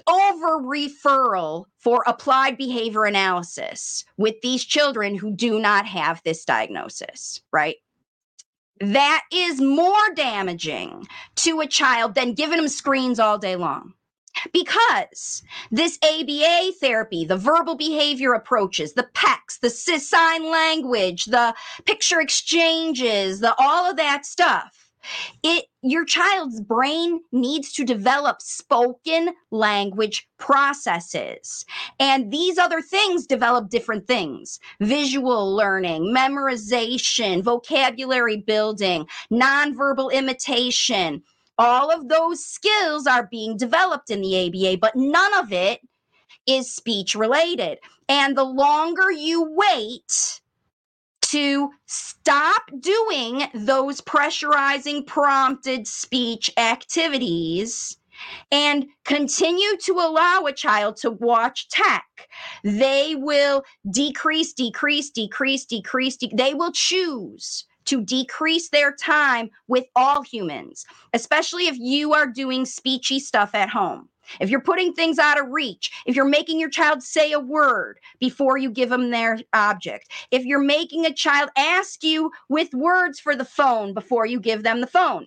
over 0.06 0.58
referral 0.60 1.66
for 1.78 2.02
applied 2.06 2.56
behavior 2.56 3.04
analysis 3.04 4.04
with 4.16 4.36
these 4.42 4.64
children 4.64 5.14
who 5.14 5.34
do 5.34 5.58
not 5.58 5.86
have 5.86 6.22
this 6.24 6.44
diagnosis, 6.44 7.40
right? 7.52 7.76
That 8.80 9.22
is 9.32 9.60
more 9.60 10.14
damaging 10.14 11.06
to 11.36 11.60
a 11.60 11.66
child 11.66 12.14
than 12.14 12.34
giving 12.34 12.56
them 12.56 12.68
screens 12.68 13.20
all 13.20 13.38
day 13.38 13.56
long. 13.56 13.94
Because 14.52 15.42
this 15.70 15.98
ABA 16.02 16.72
therapy, 16.80 17.24
the 17.24 17.36
verbal 17.36 17.76
behavior 17.76 18.32
approaches, 18.32 18.94
the 18.94 19.08
PECS, 19.14 19.60
the 19.60 19.70
sign 19.70 20.50
language, 20.50 21.26
the 21.26 21.54
picture 21.84 22.20
exchanges, 22.20 23.40
the 23.40 23.54
all 23.58 23.90
of 23.90 23.96
that 23.96 24.26
stuff, 24.26 24.82
it 25.42 25.66
your 25.82 26.04
child's 26.04 26.60
brain 26.60 27.20
needs 27.32 27.72
to 27.72 27.84
develop 27.84 28.40
spoken 28.40 29.34
language 29.50 30.28
processes. 30.38 31.64
And 31.98 32.30
these 32.30 32.56
other 32.56 32.80
things 32.80 33.26
develop 33.26 33.68
different 33.68 34.06
things. 34.06 34.60
Visual 34.80 35.54
learning 35.56 36.14
memorization 36.14 37.42
vocabulary 37.42 38.36
building 38.36 39.06
nonverbal 39.32 40.12
imitation 40.12 41.22
all 41.58 41.90
of 41.90 42.08
those 42.08 42.44
skills 42.44 43.06
are 43.06 43.28
being 43.30 43.56
developed 43.56 44.10
in 44.10 44.20
the 44.22 44.46
ABA 44.46 44.78
but 44.78 44.96
none 44.96 45.34
of 45.34 45.52
it 45.52 45.80
is 46.46 46.74
speech 46.74 47.14
related 47.14 47.78
and 48.08 48.36
the 48.36 48.44
longer 48.44 49.10
you 49.10 49.46
wait 49.50 50.40
to 51.22 51.70
stop 51.86 52.62
doing 52.80 53.44
those 53.54 54.00
pressurizing 54.02 55.06
prompted 55.06 55.86
speech 55.86 56.50
activities 56.58 57.96
and 58.50 58.86
continue 59.04 59.76
to 59.78 59.92
allow 59.94 60.44
a 60.46 60.52
child 60.52 60.96
to 60.98 61.10
watch 61.10 61.68
tech, 61.68 62.04
they 62.64 63.14
will 63.16 63.64
decrease, 63.90 64.52
decrease, 64.52 65.10
decrease, 65.10 65.64
decrease. 65.64 66.16
De- 66.16 66.30
they 66.34 66.54
will 66.54 66.72
choose 66.72 67.64
to 67.86 68.02
decrease 68.02 68.68
their 68.68 68.92
time 68.92 69.50
with 69.68 69.86
all 69.96 70.22
humans, 70.22 70.86
especially 71.12 71.66
if 71.66 71.76
you 71.78 72.12
are 72.14 72.26
doing 72.26 72.64
speechy 72.64 73.20
stuff 73.20 73.54
at 73.54 73.68
home. 73.68 74.08
If 74.40 74.50
you're 74.50 74.60
putting 74.60 74.92
things 74.92 75.18
out 75.18 75.40
of 75.40 75.50
reach, 75.50 75.90
if 76.06 76.14
you're 76.14 76.24
making 76.24 76.60
your 76.60 76.70
child 76.70 77.02
say 77.02 77.32
a 77.32 77.40
word 77.40 77.98
before 78.20 78.56
you 78.56 78.70
give 78.70 78.88
them 78.88 79.10
their 79.10 79.38
object, 79.52 80.10
if 80.30 80.44
you're 80.44 80.62
making 80.62 81.04
a 81.04 81.12
child 81.12 81.50
ask 81.56 82.02
you 82.04 82.30
with 82.48 82.72
words 82.72 83.18
for 83.18 83.34
the 83.34 83.44
phone 83.44 83.94
before 83.94 84.24
you 84.24 84.38
give 84.38 84.62
them 84.62 84.80
the 84.80 84.86
phone, 84.86 85.26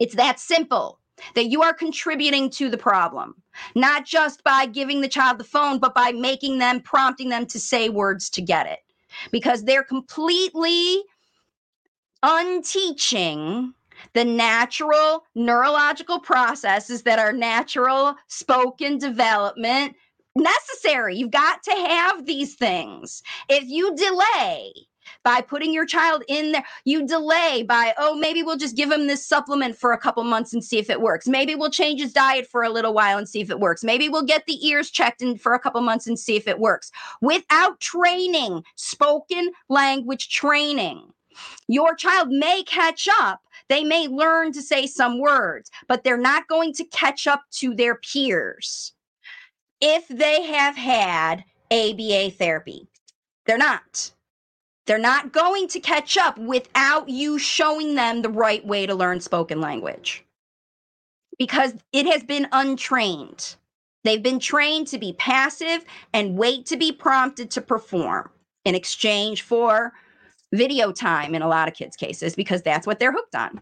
it's 0.00 0.16
that 0.16 0.40
simple 0.40 1.00
that 1.36 1.46
you 1.46 1.62
are 1.62 1.72
contributing 1.72 2.50
to 2.50 2.68
the 2.68 2.76
problem, 2.76 3.36
not 3.76 4.04
just 4.04 4.42
by 4.42 4.66
giving 4.66 5.00
the 5.00 5.08
child 5.08 5.38
the 5.38 5.44
phone, 5.44 5.78
but 5.78 5.94
by 5.94 6.10
making 6.10 6.58
them, 6.58 6.80
prompting 6.80 7.28
them 7.28 7.46
to 7.46 7.60
say 7.60 7.88
words 7.88 8.28
to 8.28 8.42
get 8.42 8.66
it, 8.66 8.80
because 9.30 9.62
they're 9.62 9.84
completely 9.84 11.04
unteaching 12.26 13.74
the 14.14 14.24
natural 14.24 15.24
neurological 15.34 16.18
processes 16.18 17.02
that 17.02 17.18
are 17.18 17.32
natural 17.32 18.14
spoken 18.28 18.96
development 18.96 19.94
necessary. 20.34 21.16
You've 21.16 21.30
got 21.30 21.62
to 21.64 21.70
have 21.70 22.24
these 22.24 22.54
things. 22.54 23.22
If 23.50 23.64
you 23.68 23.94
delay, 23.94 24.72
by 25.22 25.40
putting 25.40 25.72
your 25.72 25.86
child 25.86 26.22
in 26.28 26.52
there. 26.52 26.64
You 26.84 27.06
delay 27.06 27.62
by, 27.62 27.94
oh, 27.98 28.14
maybe 28.14 28.42
we'll 28.42 28.56
just 28.56 28.76
give 28.76 28.90
him 28.90 29.06
this 29.06 29.26
supplement 29.26 29.76
for 29.76 29.92
a 29.92 29.98
couple 29.98 30.22
months 30.24 30.52
and 30.52 30.64
see 30.64 30.78
if 30.78 30.90
it 30.90 31.00
works. 31.00 31.26
Maybe 31.26 31.54
we'll 31.54 31.70
change 31.70 32.00
his 32.00 32.12
diet 32.12 32.46
for 32.46 32.62
a 32.62 32.70
little 32.70 32.94
while 32.94 33.18
and 33.18 33.28
see 33.28 33.40
if 33.40 33.50
it 33.50 33.60
works. 33.60 33.84
Maybe 33.84 34.08
we'll 34.08 34.24
get 34.24 34.46
the 34.46 34.66
ears 34.66 34.90
checked 34.90 35.22
in 35.22 35.38
for 35.38 35.54
a 35.54 35.58
couple 35.58 35.80
months 35.80 36.06
and 36.06 36.18
see 36.18 36.36
if 36.36 36.46
it 36.46 36.58
works. 36.58 36.90
Without 37.20 37.80
training, 37.80 38.64
spoken 38.76 39.52
language 39.68 40.28
training, 40.28 41.10
your 41.68 41.94
child 41.94 42.28
may 42.30 42.62
catch 42.62 43.08
up 43.20 43.40
they 43.68 43.84
may 43.84 44.08
learn 44.08 44.52
to 44.52 44.62
say 44.62 44.86
some 44.86 45.18
words, 45.18 45.70
but 45.88 46.04
they're 46.04 46.16
not 46.16 46.48
going 46.48 46.72
to 46.74 46.84
catch 46.84 47.26
up 47.26 47.44
to 47.52 47.74
their 47.74 47.96
peers 47.96 48.92
if 49.80 50.06
they 50.08 50.42
have 50.42 50.76
had 50.76 51.44
ABA 51.70 52.32
therapy. 52.32 52.86
They're 53.46 53.58
not. 53.58 54.12
They're 54.86 54.98
not 54.98 55.32
going 55.32 55.68
to 55.68 55.80
catch 55.80 56.18
up 56.18 56.36
without 56.38 57.08
you 57.08 57.38
showing 57.38 57.94
them 57.94 58.20
the 58.20 58.28
right 58.28 58.64
way 58.66 58.84
to 58.86 58.94
learn 58.94 59.20
spoken 59.20 59.60
language 59.60 60.24
because 61.38 61.72
it 61.92 62.06
has 62.06 62.22
been 62.22 62.46
untrained. 62.52 63.56
They've 64.04 64.22
been 64.22 64.38
trained 64.38 64.88
to 64.88 64.98
be 64.98 65.14
passive 65.14 65.86
and 66.12 66.36
wait 66.36 66.66
to 66.66 66.76
be 66.76 66.92
prompted 66.92 67.50
to 67.52 67.62
perform 67.62 68.28
in 68.66 68.74
exchange 68.74 69.40
for 69.40 69.94
video 70.54 70.92
time 70.92 71.34
in 71.34 71.42
a 71.42 71.48
lot 71.48 71.68
of 71.68 71.74
kids' 71.74 71.96
cases 71.96 72.34
because 72.34 72.62
that's 72.62 72.86
what 72.86 72.98
they're 72.98 73.12
hooked 73.12 73.34
on. 73.34 73.60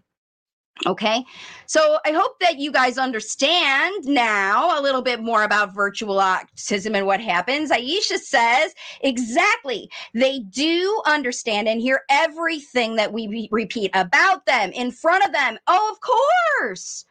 Okay, 0.86 1.22
so 1.66 1.98
I 2.04 2.12
hope 2.12 2.40
that 2.40 2.58
you 2.58 2.72
guys 2.72 2.98
understand 2.98 4.04
now 4.04 4.80
a 4.80 4.82
little 4.82 5.02
bit 5.02 5.20
more 5.20 5.44
about 5.44 5.74
virtual 5.74 6.16
autism 6.16 6.96
and 6.96 7.06
what 7.06 7.20
happens. 7.20 7.70
Aisha 7.70 8.18
says 8.18 8.74
exactly, 9.02 9.88
they 10.14 10.40
do 10.40 11.02
understand 11.06 11.68
and 11.68 11.80
hear 11.80 12.02
everything 12.10 12.96
that 12.96 13.12
we 13.12 13.28
re- 13.28 13.48
repeat 13.52 13.90
about 13.94 14.46
them 14.46 14.72
in 14.72 14.90
front 14.90 15.24
of 15.24 15.32
them. 15.32 15.58
Oh, 15.68 15.92
of 15.92 16.00
course. 16.00 17.04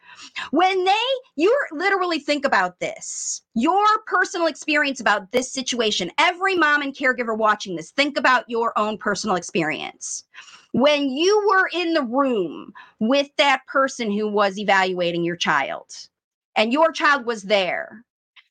When 0.50 0.84
they, 0.84 0.92
you 1.36 1.56
literally 1.72 2.18
think 2.18 2.44
about 2.44 2.78
this, 2.80 3.42
your 3.54 3.84
personal 4.06 4.46
experience 4.46 5.00
about 5.00 5.32
this 5.32 5.52
situation, 5.52 6.10
every 6.18 6.54
mom 6.56 6.82
and 6.82 6.94
caregiver 6.94 7.36
watching 7.36 7.76
this, 7.76 7.90
think 7.92 8.18
about 8.18 8.48
your 8.48 8.76
own 8.78 8.98
personal 8.98 9.36
experience. 9.36 10.24
When 10.72 11.10
you 11.10 11.48
were 11.48 11.68
in 11.72 11.94
the 11.94 12.02
room 12.02 12.72
with 12.98 13.28
that 13.36 13.66
person 13.66 14.10
who 14.10 14.28
was 14.28 14.58
evaluating 14.58 15.24
your 15.24 15.36
child 15.36 15.90
and 16.56 16.72
your 16.72 16.92
child 16.92 17.26
was 17.26 17.42
there, 17.42 18.04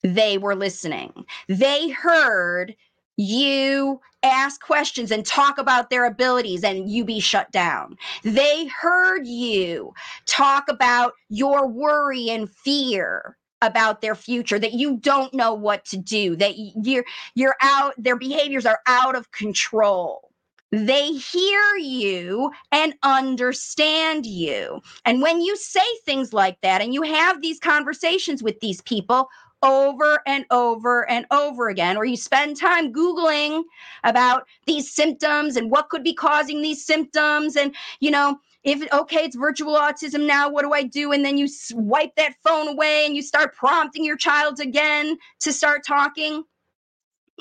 they 0.03 0.37
were 0.37 0.55
listening. 0.55 1.25
They 1.47 1.89
heard 1.89 2.75
you 3.21 3.99
ask 4.23 4.61
questions 4.61 5.11
and 5.11 5.25
talk 5.25 5.57
about 5.57 5.89
their 5.89 6.05
abilities 6.05 6.63
and 6.63 6.89
you 6.89 7.03
be 7.05 7.19
shut 7.19 7.51
down. 7.51 7.97
They 8.23 8.67
heard 8.67 9.25
you 9.25 9.93
talk 10.25 10.65
about 10.69 11.13
your 11.29 11.67
worry 11.67 12.29
and 12.29 12.49
fear 12.49 13.37
about 13.61 14.01
their 14.01 14.15
future 14.15 14.57
that 14.57 14.73
you 14.73 14.97
don't 14.97 15.33
know 15.35 15.53
what 15.53 15.85
to 15.85 15.97
do 15.97 16.35
that 16.35 16.55
you're 16.57 17.05
you're 17.35 17.55
out 17.61 17.93
their 17.95 18.15
behaviors 18.15 18.65
are 18.65 18.79
out 18.87 19.15
of 19.15 19.31
control 19.31 20.31
they 20.71 21.11
hear 21.11 21.75
you 21.75 22.51
and 22.71 22.93
understand 23.03 24.25
you. 24.25 24.81
And 25.05 25.21
when 25.21 25.41
you 25.41 25.57
say 25.57 25.81
things 26.05 26.31
like 26.31 26.57
that 26.61 26.81
and 26.81 26.93
you 26.93 27.01
have 27.01 27.41
these 27.41 27.59
conversations 27.59 28.41
with 28.41 28.59
these 28.61 28.81
people 28.81 29.27
over 29.63 30.21
and 30.25 30.45
over 30.51 31.09
and 31.09 31.25
over 31.31 31.69
again, 31.69 31.97
or 31.97 32.05
you 32.05 32.17
spend 32.17 32.57
time 32.57 32.93
Googling 32.93 33.63
about 34.03 34.47
these 34.65 34.91
symptoms 34.91 35.55
and 35.55 35.71
what 35.71 35.89
could 35.89 36.03
be 36.03 36.13
causing 36.13 36.61
these 36.61 36.85
symptoms, 36.85 37.55
and 37.55 37.75
you 37.99 38.11
know, 38.11 38.39
if 38.63 38.91
okay, 38.93 39.23
it's 39.23 39.35
virtual 39.35 39.75
autism 39.75 40.25
now, 40.25 40.49
what 40.49 40.63
do 40.63 40.73
I 40.73 40.83
do? 40.83 41.11
And 41.11 41.25
then 41.25 41.37
you 41.37 41.47
swipe 41.47 42.15
that 42.15 42.35
phone 42.43 42.67
away 42.67 43.05
and 43.05 43.15
you 43.15 43.21
start 43.21 43.55
prompting 43.55 44.05
your 44.05 44.17
child 44.17 44.59
again 44.59 45.17
to 45.39 45.51
start 45.51 45.83
talking 45.85 46.43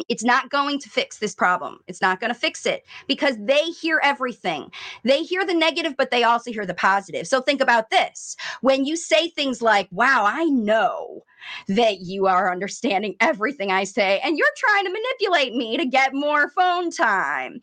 it's 0.08 0.24
not 0.24 0.50
going 0.50 0.78
to 0.78 0.88
fix 0.88 1.18
this 1.18 1.34
problem. 1.34 1.80
It's 1.86 2.00
not 2.00 2.20
going 2.20 2.32
to 2.32 2.38
fix 2.38 2.66
it 2.66 2.84
because 3.06 3.36
they 3.38 3.64
hear 3.64 4.00
everything. 4.02 4.70
They 5.04 5.22
hear 5.22 5.44
the 5.44 5.54
negative, 5.54 5.94
but 5.96 6.10
they 6.10 6.24
also 6.24 6.52
hear 6.52 6.66
the 6.66 6.74
positive. 6.74 7.26
So 7.26 7.40
think 7.40 7.60
about 7.60 7.90
this. 7.90 8.36
When 8.60 8.84
you 8.84 8.96
say 8.96 9.28
things 9.28 9.60
like, 9.60 9.88
wow, 9.90 10.24
I 10.26 10.44
know 10.44 11.22
that 11.68 12.01
you 12.01 12.26
are 12.26 12.51
understanding 12.51 13.16
everything 13.20 13.70
I 13.70 13.84
say 13.84 14.20
and 14.24 14.36
you're 14.36 14.47
trying 14.57 14.84
to 14.84 14.91
manipulate 14.91 15.55
me 15.55 15.76
to 15.76 15.86
get 15.86 16.14
more 16.14 16.51
phone 16.51 16.91
time. 16.91 17.62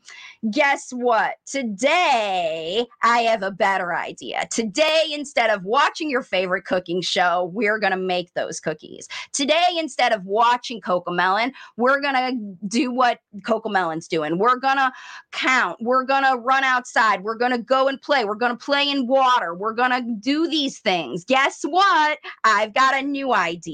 Guess 0.52 0.92
what? 0.92 1.36
Today, 1.46 2.86
I 3.04 3.20
have 3.20 3.44
a 3.44 3.52
better 3.52 3.94
idea. 3.96 4.48
Today, 4.52 5.06
instead 5.12 5.50
of 5.50 5.64
watching 5.64 6.10
your 6.10 6.22
favorite 6.24 6.66
cooking 6.66 7.02
show, 7.02 7.52
we're 7.54 7.80
going 7.80 7.92
to 7.92 7.98
make 7.98 8.34
those 8.34 8.60
cookies. 8.60 9.08
Today, 9.34 9.66
instead 9.78 10.14
of 10.14 10.24
watching 10.26 10.82
Cocomelon, 10.82 11.52
we're 11.76 12.00
going 12.00 12.16
to 12.16 12.68
do 12.68 12.92
what 12.92 13.20
Cocomelon's 13.42 14.08
doing. 14.08 14.38
We're 14.38 14.58
going 14.58 14.78
to 14.78 14.92
count. 15.32 15.78
We're 15.82 16.04
going 16.04 16.24
to 16.24 16.40
run 16.40 16.64
outside. 16.64 17.24
We're 17.24 17.36
going 17.36 17.52
to 17.52 17.58
go 17.58 17.88
and 17.88 18.02
play. 18.02 18.26
We're 18.26 18.36
going 18.36 18.56
to 18.56 18.64
play 18.64 18.90
in 18.90 19.08
water. 19.08 19.54
We're 19.54 19.74
going 19.74 19.92
to 19.92 20.16
do 20.20 20.48
these 20.48 20.80
things. 20.80 21.26
Guess 21.26 21.64
what? 21.64 22.20
I've 22.44 22.74
got 22.74 22.96
a 22.96 23.02
new 23.02 23.34
idea. 23.34 23.67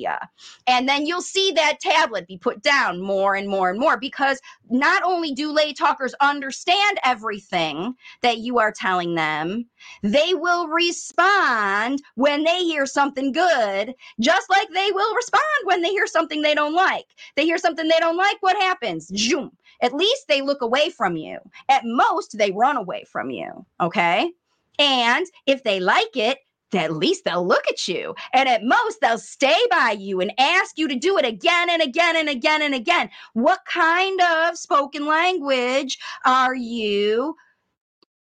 And 0.67 0.89
then 0.89 1.05
you'll 1.05 1.21
see 1.21 1.51
that 1.51 1.79
tablet 1.79 2.27
be 2.27 2.37
put 2.37 2.61
down 2.61 3.01
more 3.01 3.35
and 3.35 3.47
more 3.47 3.69
and 3.69 3.79
more 3.79 3.97
because 3.99 4.39
not 4.69 5.03
only 5.03 5.33
do 5.33 5.51
lay 5.51 5.73
talkers 5.73 6.15
understand 6.21 6.99
everything 7.03 7.95
that 8.21 8.39
you 8.39 8.59
are 8.59 8.71
telling 8.71 9.15
them, 9.15 9.65
they 10.01 10.33
will 10.33 10.67
respond 10.67 12.01
when 12.15 12.43
they 12.43 12.63
hear 12.63 12.85
something 12.85 13.31
good, 13.31 13.93
just 14.19 14.49
like 14.49 14.69
they 14.73 14.89
will 14.91 15.15
respond 15.15 15.43
when 15.65 15.81
they 15.81 15.89
hear 15.89 16.07
something 16.07 16.41
they 16.41 16.55
don't 16.55 16.73
like. 16.73 17.05
They 17.35 17.45
hear 17.45 17.57
something 17.57 17.87
they 17.87 17.99
don't 17.99 18.17
like, 18.17 18.37
what 18.41 18.57
happens? 18.57 19.11
Zoom. 19.15 19.51
At 19.81 19.93
least 19.93 20.27
they 20.27 20.41
look 20.41 20.61
away 20.61 20.89
from 20.89 21.17
you. 21.17 21.39
At 21.69 21.83
most, 21.85 22.37
they 22.37 22.51
run 22.51 22.77
away 22.77 23.03
from 23.03 23.29
you. 23.29 23.65
Okay. 23.81 24.31
And 24.79 25.25
if 25.45 25.63
they 25.63 25.79
like 25.79 26.15
it, 26.15 26.39
at 26.81 26.93
least 26.93 27.25
they'll 27.25 27.47
look 27.47 27.63
at 27.69 27.87
you. 27.87 28.15
And 28.33 28.47
at 28.49 28.63
most, 28.63 28.99
they'll 29.01 29.17
stay 29.17 29.57
by 29.69 29.95
you 29.97 30.21
and 30.21 30.33
ask 30.37 30.77
you 30.77 30.87
to 30.87 30.95
do 30.95 31.17
it 31.17 31.25
again 31.25 31.69
and 31.69 31.81
again 31.81 32.15
and 32.15 32.29
again 32.29 32.61
and 32.61 32.73
again. 32.73 33.09
What 33.33 33.59
kind 33.65 34.19
of 34.21 34.57
spoken 34.57 35.05
language 35.05 35.97
are 36.25 36.55
you? 36.55 37.35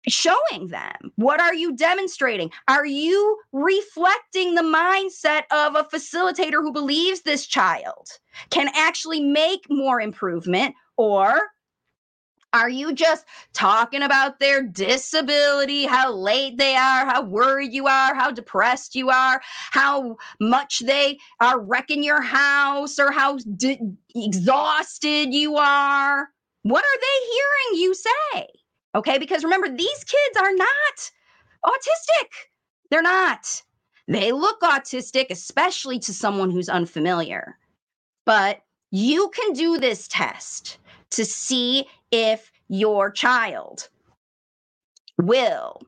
showing 0.08 0.70
them? 0.70 1.12
What 1.18 1.40
are 1.40 1.54
you 1.54 1.76
demonstrating? 1.76 2.52
Are 2.68 2.86
you 2.86 3.38
reflecting 3.52 4.56
the 4.56 4.62
mindset 4.62 5.44
of 5.52 5.76
a 5.76 5.84
facilitator 5.84 6.62
who 6.62 6.72
believes 6.72 7.22
this 7.22 7.46
child 7.46 8.08
can 8.50 8.70
actually 8.76 9.22
make 9.22 9.66
more 9.70 10.00
improvement? 10.00 10.74
Or 10.98 11.40
are 12.54 12.70
you 12.70 12.94
just 12.94 13.26
talking 13.54 14.02
about 14.02 14.40
their 14.40 14.64
disability, 14.64 15.86
how 15.86 16.12
late 16.12 16.58
they 16.58 16.76
are, 16.76 17.06
how 17.06 17.22
worried 17.22 17.74
you 17.74 17.88
are, 17.88 18.16
how 18.16 18.32
depressed 18.32 18.96
you 18.96 19.10
are, 19.10 19.42
how 19.72 20.18
much 20.40 20.80
they 20.80 21.20
are 21.40 21.60
wrecking 21.60 22.04
your 22.04 22.22
house, 22.22 22.98
or 22.98 23.12
how 23.12 23.38
exhausted 24.16 25.34
you 25.34 25.58
are? 25.58 26.28
What 26.64 26.84
are 26.84 27.00
they 27.00 27.26
hearing 27.32 27.84
you 27.84 27.94
say? 27.94 28.48
Okay, 28.96 29.18
because 29.20 29.44
remember, 29.44 29.70
these 29.70 30.04
kids 30.04 30.38
are 30.38 30.54
not 30.54 31.12
autistic. 31.66 32.30
They're 32.90 33.02
not. 33.02 33.62
They 34.08 34.32
look 34.32 34.62
autistic, 34.62 35.28
especially 35.30 36.00
to 36.00 36.14
someone 36.14 36.50
who's 36.50 36.70
unfamiliar. 36.70 37.58
But 38.26 38.62
you 38.90 39.30
can 39.30 39.54
do 39.54 39.78
this 39.78 40.08
test 40.08 40.80
to 41.12 41.26
see 41.26 41.86
if 42.12 42.52
your 42.68 43.12
child 43.12 43.90
will 45.18 45.82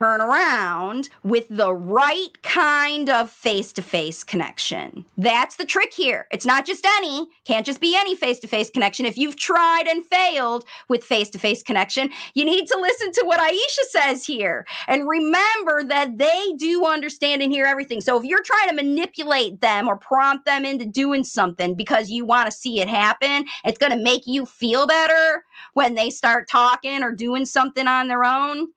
turn 0.00 0.20
around 0.20 1.08
with 1.22 1.46
the 1.48 1.72
right 1.72 2.42
kind 2.42 3.08
of 3.08 3.30
face 3.30 3.72
to 3.72 3.80
face 3.80 4.22
connection. 4.22 5.04
That's 5.16 5.56
the 5.56 5.64
trick 5.64 5.92
here. 5.92 6.26
It's 6.30 6.44
not 6.44 6.66
just 6.66 6.84
any, 6.84 7.26
can't 7.46 7.64
just 7.64 7.80
be 7.80 7.96
any 7.96 8.14
face 8.14 8.38
to 8.40 8.46
face 8.46 8.68
connection. 8.68 9.06
If 9.06 9.16
you've 9.16 9.36
tried 9.36 9.86
and 9.86 10.04
failed 10.04 10.64
with 10.88 11.02
face 11.02 11.30
to 11.30 11.38
face 11.38 11.62
connection, 11.62 12.10
you 12.34 12.44
need 12.44 12.66
to 12.66 12.78
listen 12.78 13.10
to 13.12 13.22
what 13.24 13.40
Aisha 13.40 13.88
says 13.88 14.26
here 14.26 14.66
and 14.86 15.08
remember 15.08 15.82
that 15.84 16.18
they 16.18 16.52
do 16.58 16.84
understand 16.84 17.40
and 17.40 17.50
hear 17.50 17.64
everything. 17.64 18.02
So 18.02 18.18
if 18.18 18.24
you're 18.24 18.42
trying 18.42 18.68
to 18.68 18.74
manipulate 18.74 19.62
them 19.62 19.88
or 19.88 19.96
prompt 19.96 20.44
them 20.44 20.66
into 20.66 20.84
doing 20.84 21.24
something 21.24 21.74
because 21.74 22.10
you 22.10 22.26
want 22.26 22.50
to 22.50 22.56
see 22.56 22.80
it 22.80 22.88
happen, 22.88 23.46
it's 23.64 23.78
going 23.78 23.92
to 23.92 24.04
make 24.04 24.26
you 24.26 24.44
feel 24.44 24.86
better 24.86 25.44
when 25.72 25.94
they 25.94 26.10
start 26.10 26.48
talking 26.50 27.02
or 27.02 27.12
doing 27.12 27.46
something 27.46 27.86
on 27.86 28.08
their 28.08 28.24
own 28.24 28.68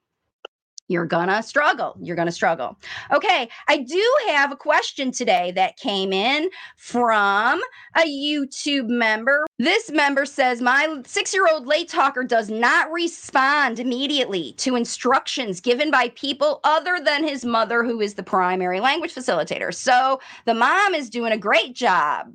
you're 0.89 1.05
gonna 1.05 1.41
struggle. 1.41 1.95
You're 2.01 2.15
gonna 2.15 2.31
struggle. 2.31 2.77
Okay, 3.13 3.47
I 3.67 3.77
do 3.77 4.03
have 4.27 4.51
a 4.51 4.55
question 4.55 5.11
today 5.11 5.51
that 5.51 5.77
came 5.77 6.11
in 6.11 6.49
from 6.75 7.61
a 7.95 8.01
YouTube 8.01 8.87
member. 8.87 9.45
This 9.59 9.91
member 9.91 10.25
says, 10.25 10.61
My 10.61 11.01
six 11.05 11.33
year 11.33 11.47
old 11.47 11.67
late 11.67 11.89
talker 11.89 12.23
does 12.23 12.49
not 12.49 12.91
respond 12.91 13.79
immediately 13.79 14.53
to 14.53 14.75
instructions 14.75 15.61
given 15.61 15.91
by 15.91 16.09
people 16.09 16.59
other 16.63 16.99
than 17.03 17.23
his 17.23 17.45
mother, 17.45 17.83
who 17.83 18.01
is 18.01 18.15
the 18.15 18.23
primary 18.23 18.79
language 18.79 19.13
facilitator. 19.13 19.73
So 19.73 20.19
the 20.45 20.55
mom 20.55 20.95
is 20.95 21.09
doing 21.09 21.31
a 21.31 21.37
great 21.37 21.75
job 21.75 22.33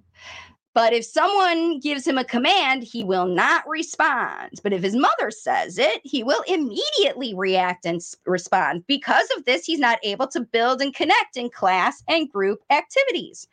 but 0.75 0.93
if 0.93 1.05
someone 1.05 1.79
gives 1.79 2.07
him 2.07 2.19
a 2.19 2.25
command, 2.25 2.83
he 2.83 3.05
will 3.05 3.27
not 3.27 3.67
respond. 3.69 4.61
But 4.63 4.73
if 4.73 4.83
his 4.83 4.97
mother 4.97 5.31
says 5.31 5.79
it, 5.79 6.01
he 6.05 6.25
will 6.25 6.43
immediately 6.49 7.33
react 7.35 7.87
and 7.87 8.03
respond. 8.27 8.85
Because 8.89 9.29
of 9.37 9.45
this, 9.45 9.65
he's 9.65 9.79
not 9.79 10.01
able 10.03 10.27
to 10.29 10.41
build 10.41 10.83
and 10.83 10.95
connect 10.95 11.37
in 11.37 11.49
class 11.49 12.03
and 12.09 12.31
group 12.31 12.61
activities. 12.71 13.47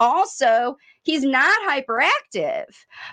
Also, 0.00 0.78
he's 1.02 1.22
not 1.22 1.58
hyperactive, 1.68 2.64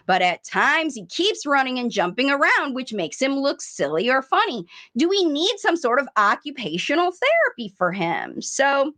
but 0.05 0.21
at 0.21 0.43
times 0.45 0.95
he 0.95 1.05
keeps 1.07 1.45
running 1.45 1.79
and 1.79 1.91
jumping 1.91 2.29
around, 2.29 2.75
which 2.75 2.93
makes 2.93 3.21
him 3.21 3.33
look 3.33 3.61
silly 3.61 4.09
or 4.09 4.21
funny. 4.21 4.65
Do 4.95 5.09
we 5.09 5.25
need 5.25 5.57
some 5.57 5.75
sort 5.75 5.99
of 5.99 6.07
occupational 6.15 7.11
therapy 7.11 7.73
for 7.77 7.91
him? 7.91 8.41
So, 8.41 8.93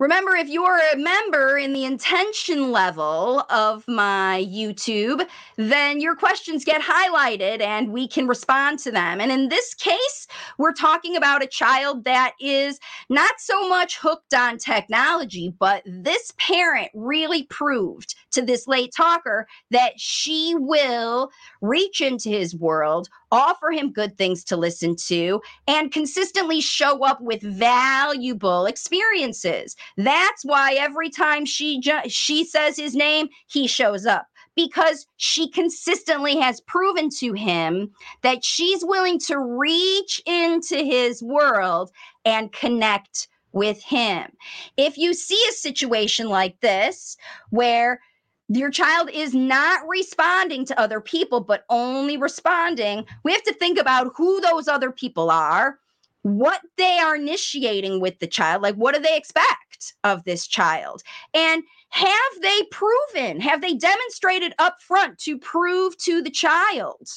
Remember, 0.00 0.34
if 0.34 0.48
you're 0.48 0.80
a 0.92 0.96
member 0.96 1.56
in 1.56 1.72
the 1.72 1.84
intention 1.84 2.72
level 2.72 3.44
of 3.48 3.86
my 3.86 4.44
YouTube, 4.50 5.24
then 5.56 6.00
your 6.00 6.16
questions 6.16 6.64
get 6.64 6.82
highlighted 6.82 7.60
and 7.60 7.92
we 7.92 8.08
can 8.08 8.26
respond 8.26 8.80
to 8.80 8.90
them. 8.90 9.20
And 9.20 9.30
in 9.30 9.50
this 9.50 9.72
case, 9.72 10.26
we're 10.58 10.72
talking 10.72 11.16
about 11.16 11.44
a 11.44 11.46
child 11.46 12.02
that 12.04 12.32
is 12.40 12.80
not 13.08 13.34
so 13.38 13.68
much 13.68 13.96
hooked 13.96 14.34
on 14.34 14.58
technology, 14.58 15.54
but 15.60 15.84
this 15.86 16.32
parent 16.38 16.88
really 16.92 17.44
proved 17.44 18.16
to 18.32 18.42
this 18.42 18.66
late 18.66 18.92
talker 18.96 19.46
that 19.70 19.92
she 19.96 20.56
will 20.58 21.30
reach 21.62 22.00
into 22.00 22.30
his 22.30 22.52
world, 22.56 23.08
offer 23.34 23.70
him 23.72 23.92
good 23.92 24.16
things 24.16 24.44
to 24.44 24.56
listen 24.56 24.94
to, 24.96 25.40
and 25.66 25.92
consistently 25.92 26.60
show 26.60 27.04
up 27.04 27.20
with 27.20 27.42
valuable 27.42 28.66
experiences. 28.66 29.74
That's 29.96 30.44
why 30.44 30.74
every 30.74 31.10
time 31.10 31.44
she 31.44 31.80
ju- 31.80 32.08
she 32.08 32.44
says 32.44 32.76
his 32.76 32.94
name, 32.94 33.28
he 33.48 33.66
shows 33.66 34.06
up 34.06 34.26
because 34.56 35.06
she 35.16 35.50
consistently 35.50 36.36
has 36.38 36.60
proven 36.60 37.10
to 37.18 37.32
him 37.32 37.90
that 38.22 38.44
she's 38.44 38.84
willing 38.84 39.18
to 39.18 39.38
reach 39.38 40.22
into 40.26 40.76
his 40.76 41.22
world 41.22 41.90
and 42.24 42.52
connect 42.52 43.26
with 43.52 43.82
him. 43.82 44.30
If 44.76 44.96
you 44.98 45.14
see 45.14 45.42
a 45.48 45.52
situation 45.52 46.28
like 46.28 46.60
this 46.60 47.16
where 47.50 48.00
your 48.48 48.70
child 48.70 49.10
is 49.12 49.34
not 49.34 49.80
responding 49.88 50.64
to 50.66 50.78
other 50.78 51.00
people, 51.00 51.40
but 51.40 51.64
only 51.70 52.16
responding. 52.16 53.04
We 53.22 53.32
have 53.32 53.42
to 53.44 53.54
think 53.54 53.78
about 53.78 54.12
who 54.16 54.40
those 54.40 54.68
other 54.68 54.90
people 54.90 55.30
are, 55.30 55.78
what 56.22 56.60
they 56.76 56.98
are 56.98 57.16
initiating 57.16 58.00
with 58.00 58.18
the 58.18 58.26
child. 58.26 58.62
Like, 58.62 58.74
what 58.76 58.94
do 58.94 59.00
they 59.00 59.16
expect 59.16 59.94
of 60.04 60.24
this 60.24 60.46
child? 60.46 61.02
And 61.32 61.62
have 61.90 62.42
they 62.42 62.62
proven, 62.70 63.40
have 63.40 63.60
they 63.60 63.74
demonstrated 63.74 64.54
up 64.58 64.80
front 64.80 65.18
to 65.20 65.38
prove 65.38 65.96
to 65.98 66.22
the 66.22 66.30
child 66.30 67.08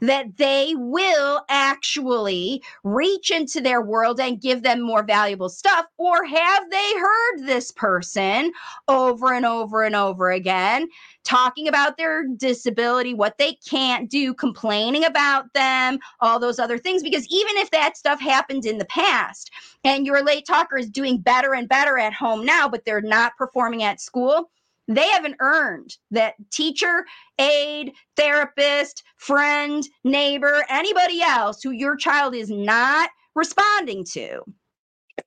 that 0.00 0.36
they 0.36 0.74
will 0.76 1.44
actually 1.48 2.62
reach 2.84 3.30
into 3.30 3.60
their 3.60 3.82
world 3.82 4.20
and 4.20 4.40
give 4.40 4.62
them 4.62 4.80
more 4.80 5.02
valuable 5.02 5.48
stuff? 5.48 5.86
Or 5.98 6.24
have 6.24 6.70
they 6.70 6.92
heard 6.98 7.46
this 7.46 7.70
person 7.70 8.52
over 8.88 9.32
and 9.32 9.46
over 9.46 9.82
and 9.82 9.96
over 9.96 10.30
again 10.30 10.88
talking 11.24 11.68
about 11.68 11.96
their 11.96 12.26
disability, 12.36 13.14
what 13.14 13.38
they 13.38 13.54
can't 13.68 14.10
do, 14.10 14.32
complaining 14.34 15.04
about 15.04 15.52
them, 15.54 15.98
all 16.20 16.38
those 16.38 16.58
other 16.58 16.78
things? 16.78 17.02
Because 17.02 17.26
even 17.30 17.56
if 17.56 17.70
that 17.70 17.96
stuff 17.96 18.20
happened 18.20 18.64
in 18.64 18.78
the 18.78 18.86
past 18.86 19.50
and 19.84 20.06
your 20.06 20.24
late 20.24 20.46
talker 20.46 20.78
is 20.78 20.88
doing 20.88 21.18
better 21.18 21.54
and 21.54 21.68
better 21.68 21.98
at 21.98 22.12
home 22.12 22.44
now, 22.44 22.68
but 22.68 22.84
they're 22.84 23.00
not 23.00 23.36
performing 23.36 23.82
at 23.82 24.00
school, 24.00 24.50
they 24.96 25.08
haven't 25.08 25.36
earned 25.40 25.96
that 26.10 26.34
teacher, 26.50 27.04
aide, 27.38 27.92
therapist, 28.16 29.04
friend, 29.16 29.88
neighbor, 30.04 30.64
anybody 30.68 31.22
else 31.22 31.62
who 31.62 31.70
your 31.70 31.96
child 31.96 32.34
is 32.34 32.50
not 32.50 33.10
responding 33.34 34.04
to, 34.04 34.40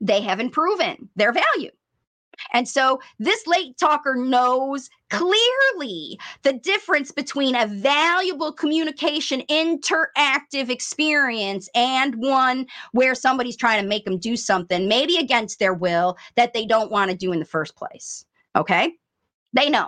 they 0.01 0.21
haven't 0.21 0.51
proven 0.51 1.09
their 1.15 1.31
value. 1.31 1.71
And 2.51 2.67
so 2.67 2.99
this 3.19 3.45
late 3.47 3.77
talker 3.77 4.15
knows 4.15 4.89
clearly 5.09 6.19
the 6.41 6.53
difference 6.53 7.11
between 7.11 7.55
a 7.55 7.67
valuable 7.67 8.51
communication 8.51 9.43
interactive 9.49 10.69
experience 10.69 11.69
and 11.75 12.15
one 12.15 12.65
where 12.91 13.15
somebody's 13.15 13.55
trying 13.55 13.81
to 13.81 13.87
make 13.87 14.03
them 14.05 14.17
do 14.17 14.35
something, 14.35 14.87
maybe 14.87 15.17
against 15.17 15.59
their 15.59 15.73
will, 15.73 16.17
that 16.35 16.53
they 16.53 16.65
don't 16.65 16.91
want 16.91 17.11
to 17.11 17.17
do 17.17 17.31
in 17.31 17.39
the 17.39 17.45
first 17.45 17.75
place. 17.75 18.25
Okay? 18.55 18.93
They 19.53 19.69
know. 19.69 19.87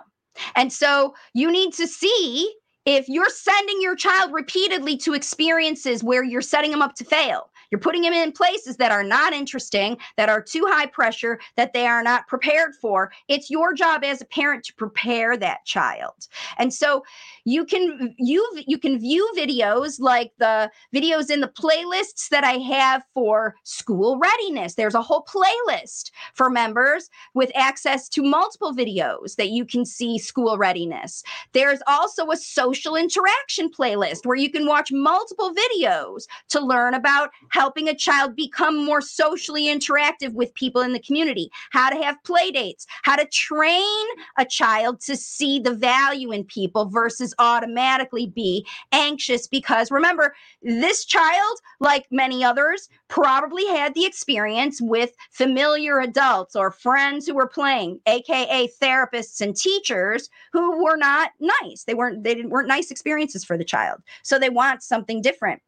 And 0.56 0.72
so 0.72 1.16
you 1.34 1.52
need 1.52 1.74
to 1.74 1.88
see 1.88 2.54
if 2.86 3.10
you're 3.10 3.30
sending 3.30 3.82
your 3.82 3.96
child 3.96 4.32
repeatedly 4.32 4.98
to 4.98 5.14
experiences 5.14 6.04
where 6.04 6.24
you're 6.24 6.42
setting 6.42 6.72
them 6.72 6.82
up 6.82 6.96
to 6.96 7.04
fail, 7.04 7.50
you're 7.72 7.80
putting 7.80 8.04
them 8.04 8.14
in 8.14 8.32
places 8.32 8.78
that 8.78 8.92
are 8.92 9.04
not 9.04 9.34
interesting, 9.34 9.98
that 10.18 10.30
are 10.30 10.42
too 10.42 10.66
high 10.68 10.86
pressure, 10.86 11.40
that 11.58 11.74
they 11.74 11.88
are 11.88 12.04
not 12.04 12.28
prepared 12.28 12.76
for. 12.76 13.12
It's 13.28 13.50
your 13.50 13.74
job 13.74 14.04
as 14.04 14.22
a 14.22 14.26
parent 14.26 14.64
to 14.66 14.74
prepare 14.76 15.36
that 15.38 15.66
child. 15.66 16.28
And 16.58 16.74
so 16.74 17.04
you 17.44 17.66
can 17.66 18.14
you 18.18 18.48
you 18.68 18.78
can 18.78 19.00
view 19.00 19.30
videos 19.36 20.00
like 20.00 20.32
the 20.38 20.70
videos 20.94 21.30
in 21.30 21.42
the 21.42 21.48
playlists 21.48 22.30
that 22.30 22.44
I 22.44 22.54
have 22.54 23.04
for 23.14 23.56
school 23.64 24.20
readiness. 24.20 24.76
There's 24.76 24.96
a 24.96 25.02
whole 25.02 25.26
playlist 25.26 26.12
for 26.34 26.50
members 26.50 27.10
with 27.34 27.52
access 27.56 28.08
to 28.10 28.24
multiple 28.24 28.74
videos 28.74 29.36
that 29.36 29.50
you 29.50 29.66
can 29.66 29.86
see 29.86 30.18
school 30.18 30.58
readiness. 30.58 31.24
There's 31.54 31.80
also 31.88 32.30
a 32.30 32.38
social 32.38 32.75
interaction 32.96 33.70
playlist 33.70 34.26
where 34.26 34.36
you 34.36 34.52
can 34.52 34.66
watch 34.66 34.92
multiple 34.92 35.54
videos 35.54 36.24
to 36.50 36.60
learn 36.60 36.94
about 36.94 37.30
helping 37.50 37.88
a 37.88 37.96
child 37.96 38.36
become 38.36 38.84
more 38.86 39.02
socially 39.02 39.66
interactive 39.66 40.34
with 40.34 40.54
people 40.56 40.82
in 40.82 40.94
the 40.94 41.00
community, 41.00 41.50
how 41.72 41.90
to 41.90 41.96
have 42.04 42.22
play 42.24 42.52
dates, 42.52 42.86
how 43.04 43.16
to 43.16 43.26
train 43.28 44.06
a 44.38 44.46
child 44.46 45.00
to 45.02 45.16
see 45.16 45.60
the 45.60 45.74
value 45.74 46.32
in 46.32 46.44
people 46.44 46.86
versus 46.90 47.34
automatically 47.40 48.28
be 48.28 48.66
anxious. 48.92 49.48
Because 49.48 49.92
remember, 49.92 50.36
this 50.62 51.06
child, 51.06 51.60
like 51.80 52.06
many 52.12 52.44
others, 52.44 52.90
probably 53.08 53.66
had 53.68 53.94
the 53.94 54.06
experience 54.06 54.80
with 54.82 55.12
familiar 55.32 56.00
adults 56.00 56.56
or 56.56 56.72
friends 56.72 57.28
who 57.28 57.36
were 57.36 57.48
playing, 57.48 58.00
aka 58.08 58.70
therapists 58.82 59.42
and 59.42 59.56
teachers 59.56 60.30
who 60.52 60.84
were 60.84 60.98
not 60.98 61.32
nice. 61.40 61.84
They 61.84 61.94
weren't 61.94 62.24
they 62.24 62.36
didn't 62.36 62.52
weren't 62.52 62.65
nice 62.68 62.92
experiences 62.92 63.44
for 63.44 63.58
the 63.58 63.66
child. 63.66 64.02
So 64.24 64.40
they 64.40 64.50
want 64.50 64.84
something 64.84 65.22
different. 65.22 65.62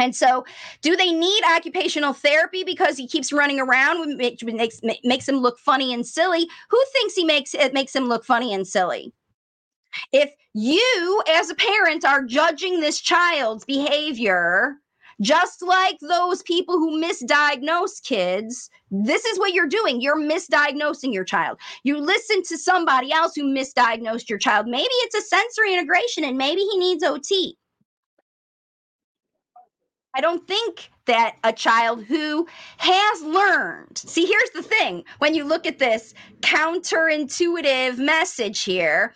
And 0.00 0.14
so, 0.14 0.44
do 0.82 0.96
they 0.96 1.12
need 1.12 1.42
occupational 1.44 2.12
therapy 2.12 2.64
because 2.64 2.96
he 2.96 3.06
keeps 3.06 3.32
running 3.32 3.60
around, 3.60 4.18
which 4.18 4.44
makes 4.44 4.80
makes 5.04 5.28
him 5.28 5.36
look 5.36 5.58
funny 5.58 5.94
and 5.94 6.06
silly? 6.06 6.46
Who 6.70 6.84
thinks 6.92 7.14
he 7.14 7.24
makes 7.24 7.54
it 7.54 7.72
makes 7.72 7.94
him 7.94 8.04
look 8.04 8.24
funny 8.24 8.52
and 8.52 8.66
silly? 8.66 9.12
If 10.12 10.30
you, 10.54 11.22
as 11.28 11.50
a 11.50 11.54
parent, 11.54 12.04
are 12.04 12.24
judging 12.24 12.80
this 12.80 13.00
child's 13.00 13.64
behavior, 13.64 14.76
just 15.20 15.62
like 15.62 15.98
those 16.00 16.42
people 16.42 16.78
who 16.78 17.02
misdiagnose 17.02 18.02
kids, 18.02 18.70
this 18.90 19.24
is 19.24 19.38
what 19.38 19.54
you're 19.54 19.66
doing. 19.66 20.00
You're 20.00 20.20
misdiagnosing 20.20 21.12
your 21.12 21.24
child. 21.24 21.58
You 21.84 21.98
listen 21.98 22.42
to 22.44 22.58
somebody 22.58 23.12
else 23.12 23.34
who 23.34 23.44
misdiagnosed 23.44 24.28
your 24.28 24.38
child. 24.38 24.66
Maybe 24.66 24.88
it's 24.90 25.16
a 25.16 25.22
sensory 25.22 25.72
integration 25.74 26.24
and 26.24 26.36
maybe 26.36 26.60
he 26.60 26.78
needs 26.78 27.02
OT 27.02 27.56
I 30.16 30.22
don't 30.22 30.48
think 30.48 30.90
that 31.04 31.36
a 31.44 31.52
child 31.52 32.02
who 32.02 32.46
has 32.78 33.22
learned, 33.22 33.98
see, 33.98 34.24
here's 34.24 34.50
the 34.54 34.62
thing 34.62 35.04
when 35.18 35.34
you 35.34 35.44
look 35.44 35.66
at 35.66 35.78
this 35.78 36.14
counterintuitive 36.40 37.98
message 37.98 38.62
here, 38.62 39.12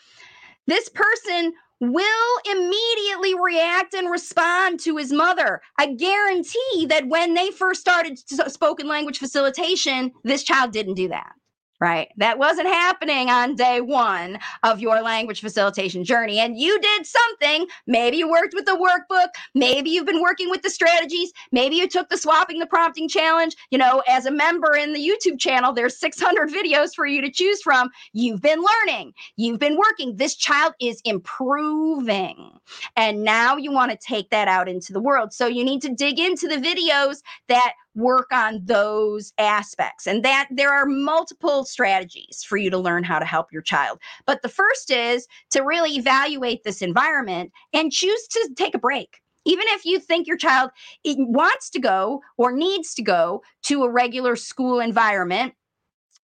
this 0.67 0.91
person 0.91 1.55
will 1.81 2.41
immediately 2.51 3.35
react 3.41 3.95
and 3.95 4.11
respond 4.11 4.81
to 4.81 4.97
his 4.97 5.13
mother. 5.13 5.63
I 5.79 5.87
guarantee 5.95 6.87
that 6.89 7.09
when 7.09 7.35
they 7.35 7.51
first 7.51 7.81
started 7.81 8.19
spoken 8.19 8.87
language 8.87 9.19
facilitation, 9.19 10.13
this 10.25 10.43
child 10.43 10.73
didn't 10.73 10.95
do 10.95 11.09
that 11.09 11.33
right? 11.81 12.09
That 12.19 12.39
wasn't 12.39 12.69
happening 12.69 13.31
on 13.31 13.55
day 13.55 13.81
one 13.81 14.39
of 14.63 14.81
your 14.81 15.01
language 15.01 15.41
facilitation 15.41 16.05
journey. 16.05 16.39
And 16.39 16.59
you 16.59 16.79
did 16.81 17.07
something. 17.07 17.67
Maybe 17.87 18.19
you 18.19 18.31
worked 18.31 18.55
with 18.55 18.67
the 18.67 18.73
workbook. 18.73 19.29
Maybe 19.55 19.91
you've 19.91 20.07
been 20.07 20.23
working 20.23 20.51
with 20.51 20.63
the 20.63 20.71
strategies. 20.71 21.33
Maybe 21.53 21.77
you 21.77 21.89
took 21.89 22.09
the 22.09 22.19
swapping 22.19 22.59
the 22.59 22.67
prompting 22.67 23.09
challenge. 23.09 23.57
You 23.71 23.79
know, 23.79 24.03
as 24.09 24.27
a 24.27 24.31
member 24.31 24.77
in 24.77 24.93
the 24.93 25.01
YouTube 25.01 25.39
channel, 25.39 25.73
there's 25.73 25.99
600 25.99 26.51
videos 26.51 26.95
for 26.95 27.07
you 27.07 27.23
to 27.23 27.31
choose 27.31 27.63
from. 27.63 27.91
You've 28.13 28.43
been 28.43 28.63
learning, 28.63 29.15
you've 29.37 29.59
been 29.59 29.77
working. 29.79 30.17
This 30.17 30.35
child 30.37 30.75
is 30.81 31.01
improving. 31.05 32.60
And 32.97 33.23
now 33.23 33.57
you 33.57 33.73
want 33.73 33.91
to 33.93 33.99
take 33.99 34.31
that 34.31 34.49
out 34.49 34.69
into 34.69 34.93
the 34.93 35.01
world. 35.01 35.33
So 35.33 35.47
you 35.47 35.65
need 35.65 35.83
to 35.83 35.95
dig 35.95 36.19
into 36.19 36.49
the 36.49 36.57
videos 36.57 37.19
that 37.49 37.73
work 37.95 38.29
on 38.33 38.61
those 38.65 39.33
aspects 39.39 40.07
and 40.07 40.25
that 40.25 40.49
there 40.51 40.73
are 40.73 40.87
multiple 40.87 41.65
strategies 41.65 42.45
for 42.47 42.57
you 42.57 42.71
to 42.71 42.79
learn 42.79 43.03
how 43.03 43.19
to 43.19 43.25
help 43.25 43.53
your 43.53 43.63
child 43.63 43.99
but 44.27 44.43
the 44.43 44.49
first 44.49 44.91
is 44.91 45.27
to 45.51 45.63
really 45.63 45.97
evaluate 45.97 46.63
this 46.63 46.83
environment 46.83 47.51
and 47.73 47.91
choose 47.91 48.29
to 48.29 48.49
take 48.57 48.77
a 48.77 48.79
break 48.79 49.21
even 49.45 49.65
if 49.69 49.85
you 49.85 49.99
think 49.99 50.27
your 50.27 50.37
child 50.37 50.71
wants 51.05 51.71
to 51.71 51.81
go 51.81 52.21
or 52.37 52.53
needs 52.53 52.95
to 52.95 53.03
go 53.03 53.43
to 53.63 53.83
a 53.83 53.91
regular 53.91 54.37
school 54.37 54.79
environment 54.79 55.55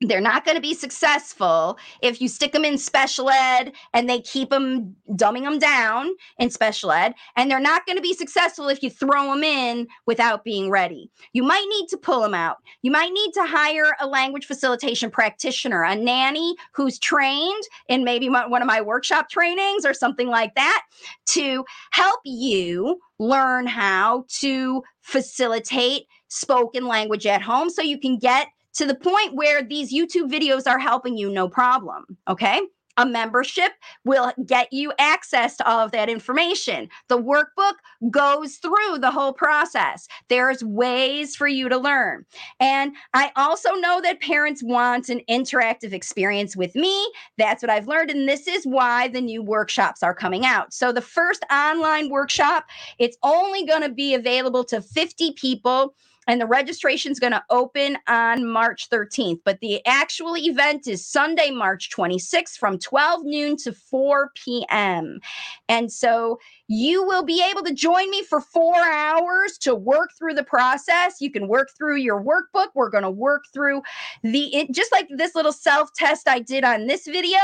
they're 0.02 0.20
not 0.20 0.44
going 0.44 0.56
to 0.56 0.60
be 0.60 0.74
successful 0.74 1.78
if 2.02 2.20
you 2.20 2.28
stick 2.28 2.52
them 2.52 2.64
in 2.64 2.76
special 2.76 3.30
ed 3.30 3.72
and 3.94 4.08
they 4.08 4.20
keep 4.20 4.50
them 4.50 4.94
dumbing 5.12 5.44
them 5.44 5.58
down 5.58 6.10
in 6.38 6.50
special 6.50 6.92
ed 6.92 7.14
and 7.36 7.50
they're 7.50 7.58
not 7.58 7.86
going 7.86 7.96
to 7.96 8.02
be 8.02 8.12
successful 8.12 8.68
if 8.68 8.82
you 8.82 8.90
throw 8.90 9.30
them 9.30 9.42
in 9.42 9.86
without 10.06 10.44
being 10.44 10.70
ready. 10.70 11.10
You 11.32 11.42
might 11.42 11.66
need 11.70 11.88
to 11.88 11.96
pull 11.96 12.20
them 12.20 12.34
out. 12.34 12.58
You 12.82 12.90
might 12.90 13.10
need 13.10 13.32
to 13.34 13.44
hire 13.44 13.96
a 13.98 14.06
language 14.06 14.44
facilitation 14.44 15.10
practitioner 15.10 15.82
a 15.82 15.94
nanny 15.94 16.54
who's 16.72 16.98
trained 16.98 17.62
in 17.88 18.04
maybe 18.04 18.28
my, 18.28 18.46
one 18.46 18.60
of 18.62 18.66
my 18.66 18.82
workshop 18.82 19.30
trainings 19.30 19.86
or 19.86 19.94
something 19.94 20.28
like 20.28 20.54
that 20.56 20.82
to 21.26 21.64
help 21.92 22.20
you 22.24 23.00
learn 23.18 23.66
how 23.66 24.24
to 24.28 24.82
facilitate 25.00 26.02
spoken 26.28 26.86
language 26.86 27.26
at 27.26 27.40
home 27.40 27.70
so 27.70 27.80
you 27.80 27.98
can 27.98 28.18
get 28.18 28.48
to 28.76 28.86
the 28.86 28.94
point 28.94 29.34
where 29.34 29.62
these 29.62 29.92
YouTube 29.92 30.30
videos 30.30 30.66
are 30.66 30.78
helping 30.78 31.16
you, 31.16 31.30
no 31.30 31.48
problem. 31.48 32.04
Okay. 32.28 32.60
A 32.98 33.04
membership 33.04 33.72
will 34.06 34.32
get 34.46 34.72
you 34.72 34.90
access 34.98 35.56
to 35.58 35.68
all 35.68 35.80
of 35.80 35.92
that 35.92 36.08
information. 36.08 36.88
The 37.08 37.20
workbook 37.20 37.74
goes 38.10 38.56
through 38.56 38.98
the 39.00 39.10
whole 39.10 39.34
process. 39.34 40.08
There's 40.28 40.64
ways 40.64 41.36
for 41.36 41.46
you 41.46 41.68
to 41.68 41.76
learn. 41.76 42.24
And 42.58 42.92
I 43.12 43.32
also 43.36 43.74
know 43.74 44.00
that 44.00 44.22
parents 44.22 44.62
want 44.62 45.10
an 45.10 45.20
interactive 45.28 45.92
experience 45.92 46.56
with 46.56 46.74
me. 46.74 47.12
That's 47.36 47.62
what 47.62 47.68
I've 47.68 47.88
learned. 47.88 48.10
And 48.10 48.26
this 48.26 48.48
is 48.48 48.66
why 48.66 49.08
the 49.08 49.20
new 49.20 49.42
workshops 49.42 50.02
are 50.02 50.14
coming 50.14 50.46
out. 50.46 50.72
So 50.72 50.90
the 50.90 51.02
first 51.02 51.44
online 51.52 52.08
workshop, 52.08 52.64
it's 52.98 53.18
only 53.22 53.66
going 53.66 53.82
to 53.82 53.90
be 53.90 54.14
available 54.14 54.64
to 54.64 54.80
50 54.80 55.32
people 55.32 55.94
and 56.26 56.40
the 56.40 56.46
registration 56.46 57.12
is 57.12 57.20
going 57.20 57.32
to 57.32 57.44
open 57.50 57.98
on 58.08 58.46
March 58.46 58.88
13th. 58.90 59.40
But 59.44 59.60
the 59.60 59.84
actual 59.86 60.36
event 60.36 60.86
is 60.86 61.06
Sunday, 61.06 61.50
March 61.50 61.90
26th 61.90 62.56
from 62.56 62.78
12 62.78 63.24
noon 63.24 63.56
to 63.58 63.72
4 63.72 64.32
p.m. 64.34 65.20
And 65.68 65.92
so 65.92 66.38
you 66.68 67.04
will 67.06 67.22
be 67.22 67.44
able 67.48 67.62
to 67.62 67.74
join 67.74 68.10
me 68.10 68.22
for 68.22 68.40
four 68.40 68.76
hours 68.76 69.56
to 69.58 69.74
work 69.74 70.10
through 70.18 70.34
the 70.34 70.44
process. 70.44 71.20
You 71.20 71.30
can 71.30 71.48
work 71.48 71.68
through 71.76 71.96
your 71.96 72.22
workbook. 72.22 72.68
We're 72.74 72.90
going 72.90 73.04
to 73.04 73.10
work 73.10 73.44
through 73.52 73.82
the, 74.22 74.68
just 74.72 74.92
like 74.92 75.08
this 75.10 75.34
little 75.34 75.52
self 75.52 75.92
test 75.94 76.28
I 76.28 76.40
did 76.40 76.64
on 76.64 76.86
this 76.86 77.06
video 77.06 77.38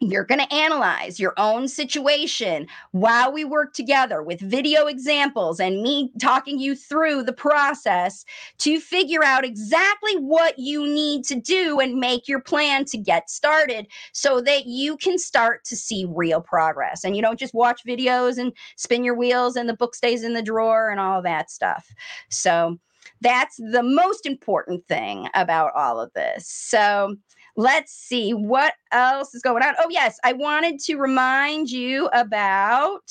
you're 0.00 0.24
going 0.24 0.40
to 0.40 0.54
analyze 0.54 1.18
your 1.18 1.32
own 1.36 1.68
situation 1.68 2.66
while 2.90 3.32
we 3.32 3.44
work 3.44 3.72
together 3.72 4.22
with 4.22 4.40
video 4.40 4.86
examples 4.86 5.60
and 5.60 5.82
me 5.82 6.12
talking 6.20 6.58
you 6.58 6.74
through 6.74 7.22
the 7.22 7.32
process 7.32 8.24
to 8.58 8.80
figure 8.80 9.24
out 9.24 9.44
exactly 9.44 10.16
what 10.16 10.58
you 10.58 10.86
need 10.86 11.24
to 11.24 11.40
do 11.40 11.80
and 11.80 11.94
make 11.94 12.28
your 12.28 12.40
plan 12.40 12.84
to 12.84 12.98
get 12.98 13.30
started 13.30 13.86
so 14.12 14.40
that 14.40 14.66
you 14.66 14.96
can 14.96 15.18
start 15.18 15.64
to 15.64 15.76
see 15.76 16.06
real 16.08 16.40
progress. 16.40 17.04
And 17.04 17.16
you 17.16 17.22
don't 17.22 17.38
just 17.38 17.54
watch 17.54 17.82
videos 17.86 18.36
and 18.36 18.52
spin 18.76 19.04
your 19.04 19.16
wheels 19.16 19.56
and 19.56 19.68
the 19.68 19.76
book 19.76 19.94
stays 19.94 20.24
in 20.24 20.34
the 20.34 20.42
drawer 20.42 20.90
and 20.90 21.00
all 21.00 21.22
that 21.22 21.50
stuff. 21.50 21.92
So 22.30 22.78
that's 23.20 23.56
the 23.56 23.82
most 23.82 24.26
important 24.26 24.86
thing 24.86 25.28
about 25.34 25.72
all 25.74 26.00
of 26.00 26.12
this. 26.14 26.48
So 26.48 27.16
let's 27.56 27.92
see 27.92 28.32
what 28.32 28.74
else 28.92 29.34
is 29.34 29.42
going 29.42 29.62
on. 29.62 29.74
Oh, 29.78 29.88
yes, 29.90 30.18
I 30.24 30.32
wanted 30.32 30.80
to 30.80 30.96
remind 30.96 31.70
you 31.70 32.08
about 32.12 33.10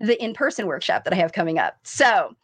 the 0.00 0.22
in 0.22 0.34
person 0.34 0.66
workshop 0.66 1.04
that 1.04 1.12
I 1.12 1.16
have 1.16 1.32
coming 1.32 1.58
up. 1.58 1.76
So, 1.84 2.34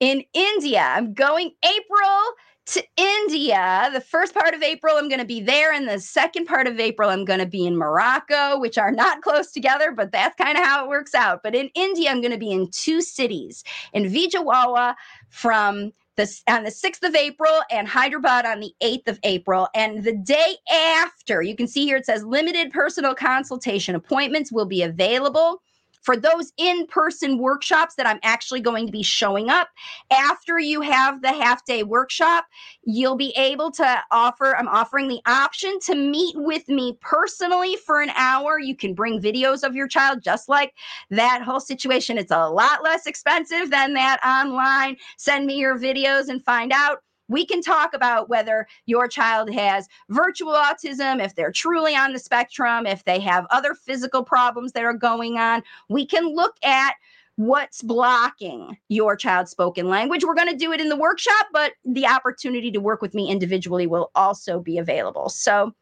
in 0.00 0.24
India, 0.32 0.80
I'm 0.80 1.14
going 1.14 1.52
April 1.64 2.20
to 2.64 2.82
India. 2.96 3.90
The 3.92 4.00
first 4.00 4.34
part 4.34 4.54
of 4.54 4.62
April, 4.62 4.96
I'm 4.96 5.08
going 5.08 5.20
to 5.20 5.26
be 5.26 5.40
there. 5.40 5.72
And 5.72 5.88
the 5.88 5.98
second 5.98 6.46
part 6.46 6.66
of 6.66 6.78
April, 6.78 7.10
I'm 7.10 7.24
going 7.24 7.40
to 7.40 7.46
be 7.46 7.66
in 7.66 7.76
Morocco, 7.76 8.58
which 8.58 8.78
are 8.78 8.92
not 8.92 9.22
close 9.22 9.52
together, 9.52 9.92
but 9.92 10.12
that's 10.12 10.36
kind 10.36 10.56
of 10.56 10.64
how 10.64 10.84
it 10.84 10.88
works 10.88 11.14
out. 11.14 11.42
But 11.42 11.54
in 11.54 11.70
India, 11.74 12.10
I'm 12.10 12.20
going 12.20 12.32
to 12.32 12.38
be 12.38 12.50
in 12.50 12.68
two 12.70 13.00
cities 13.00 13.64
in 13.92 14.04
Vijayawada 14.04 14.94
from 15.28 15.92
the, 16.16 16.30
on 16.48 16.64
the 16.64 16.70
6th 16.70 17.06
of 17.06 17.14
April 17.14 17.60
and 17.70 17.88
Hyderabad 17.88 18.46
on 18.46 18.60
the 18.60 18.72
8th 18.82 19.08
of 19.08 19.18
April. 19.22 19.68
And 19.74 20.04
the 20.04 20.12
day 20.12 20.56
after, 20.70 21.42
you 21.42 21.56
can 21.56 21.66
see 21.66 21.84
here 21.84 21.96
it 21.96 22.06
says 22.06 22.24
limited 22.24 22.70
personal 22.70 23.14
consultation 23.14 23.94
appointments 23.94 24.52
will 24.52 24.66
be 24.66 24.82
available 24.82 25.60
for 26.02 26.16
those 26.16 26.52
in 26.56 26.86
person 26.86 27.38
workshops 27.38 27.94
that 27.96 28.06
I'm 28.06 28.20
actually 28.22 28.60
going 28.60 28.86
to 28.86 28.92
be 28.92 29.02
showing 29.02 29.48
up 29.50 29.68
after 30.10 30.58
you 30.58 30.80
have 30.80 31.22
the 31.22 31.32
half 31.32 31.64
day 31.64 31.82
workshop, 31.82 32.44
you'll 32.84 33.16
be 33.16 33.32
able 33.36 33.70
to 33.72 34.02
offer, 34.10 34.56
I'm 34.56 34.68
offering 34.68 35.08
the 35.08 35.20
option 35.26 35.78
to 35.86 35.94
meet 35.94 36.34
with 36.36 36.68
me 36.68 36.98
personally 37.00 37.76
for 37.76 38.00
an 38.00 38.10
hour. 38.10 38.58
You 38.58 38.76
can 38.76 38.94
bring 38.94 39.20
videos 39.20 39.62
of 39.62 39.74
your 39.74 39.88
child, 39.88 40.22
just 40.22 40.48
like 40.48 40.74
that 41.10 41.42
whole 41.42 41.60
situation. 41.60 42.18
It's 42.18 42.32
a 42.32 42.48
lot 42.48 42.82
less 42.82 43.06
expensive 43.06 43.70
than 43.70 43.94
that 43.94 44.20
online. 44.24 44.96
Send 45.16 45.46
me 45.46 45.56
your 45.56 45.78
videos 45.78 46.28
and 46.28 46.44
find 46.44 46.72
out 46.72 46.98
we 47.28 47.46
can 47.46 47.62
talk 47.62 47.94
about 47.94 48.28
whether 48.28 48.66
your 48.86 49.08
child 49.08 49.52
has 49.52 49.88
virtual 50.08 50.52
autism, 50.52 51.24
if 51.24 51.34
they're 51.34 51.52
truly 51.52 51.94
on 51.94 52.12
the 52.12 52.18
spectrum, 52.18 52.86
if 52.86 53.04
they 53.04 53.20
have 53.20 53.46
other 53.50 53.74
physical 53.74 54.24
problems 54.24 54.72
that 54.72 54.84
are 54.84 54.94
going 54.94 55.38
on. 55.38 55.62
We 55.88 56.06
can 56.06 56.34
look 56.34 56.56
at 56.62 56.94
what's 57.36 57.82
blocking 57.82 58.76
your 58.88 59.16
child's 59.16 59.50
spoken 59.50 59.88
language. 59.88 60.24
We're 60.24 60.34
going 60.34 60.50
to 60.50 60.56
do 60.56 60.72
it 60.72 60.80
in 60.80 60.88
the 60.88 60.96
workshop, 60.96 61.46
but 61.52 61.72
the 61.84 62.06
opportunity 62.06 62.70
to 62.70 62.80
work 62.80 63.00
with 63.00 63.14
me 63.14 63.30
individually 63.30 63.86
will 63.86 64.10
also 64.14 64.60
be 64.60 64.78
available. 64.78 65.28
So, 65.28 65.72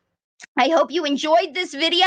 I 0.56 0.68
hope 0.68 0.90
you 0.90 1.04
enjoyed 1.04 1.54
this 1.54 1.74
video. 1.74 2.06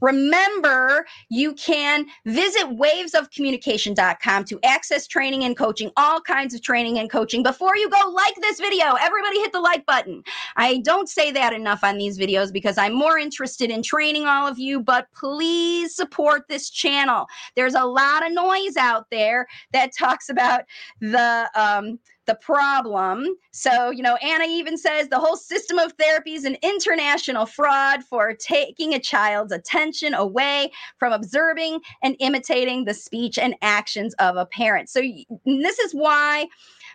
Remember, 0.00 1.06
you 1.28 1.54
can 1.54 2.06
visit 2.26 2.66
wavesofcommunication.com 2.66 4.44
to 4.44 4.60
access 4.64 5.06
training 5.06 5.44
and 5.44 5.56
coaching, 5.56 5.90
all 5.96 6.20
kinds 6.20 6.54
of 6.54 6.62
training 6.62 6.98
and 6.98 7.10
coaching. 7.10 7.42
Before 7.42 7.76
you 7.76 7.88
go, 7.90 8.10
like 8.10 8.34
this 8.40 8.60
video. 8.60 8.94
Everybody 9.00 9.40
hit 9.40 9.52
the 9.52 9.60
like 9.60 9.84
button. 9.86 10.22
I 10.56 10.78
don't 10.78 11.08
say 11.08 11.30
that 11.32 11.52
enough 11.52 11.84
on 11.84 11.98
these 11.98 12.18
videos 12.18 12.52
because 12.52 12.78
I'm 12.78 12.94
more 12.94 13.18
interested 13.18 13.70
in 13.70 13.82
training 13.82 14.26
all 14.26 14.46
of 14.46 14.58
you, 14.58 14.80
but 14.80 15.06
please 15.14 15.94
support 15.94 16.42
this 16.48 16.70
channel. 16.70 17.26
There's 17.56 17.74
a 17.74 17.84
lot 17.84 18.26
of 18.26 18.32
noise 18.32 18.76
out 18.76 19.06
there 19.10 19.46
that 19.72 19.90
talks 19.96 20.28
about 20.28 20.62
the 21.00 21.50
um, 21.54 21.98
the 22.30 22.36
problem. 22.36 23.26
So, 23.50 23.90
you 23.90 24.04
know, 24.04 24.14
Anna 24.16 24.44
even 24.48 24.78
says 24.78 25.08
the 25.08 25.18
whole 25.18 25.36
system 25.36 25.80
of 25.80 25.92
therapy 25.94 26.34
is 26.34 26.44
an 26.44 26.56
international 26.62 27.44
fraud 27.44 28.04
for 28.04 28.34
taking 28.34 28.94
a 28.94 29.00
child's 29.00 29.50
attention 29.50 30.14
away 30.14 30.70
from 31.00 31.12
observing 31.12 31.80
and 32.04 32.14
imitating 32.20 32.84
the 32.84 32.94
speech 32.94 33.36
and 33.36 33.56
actions 33.62 34.14
of 34.20 34.36
a 34.36 34.46
parent. 34.46 34.88
So, 34.88 35.02
this 35.44 35.80
is 35.80 35.92
why 35.92 36.46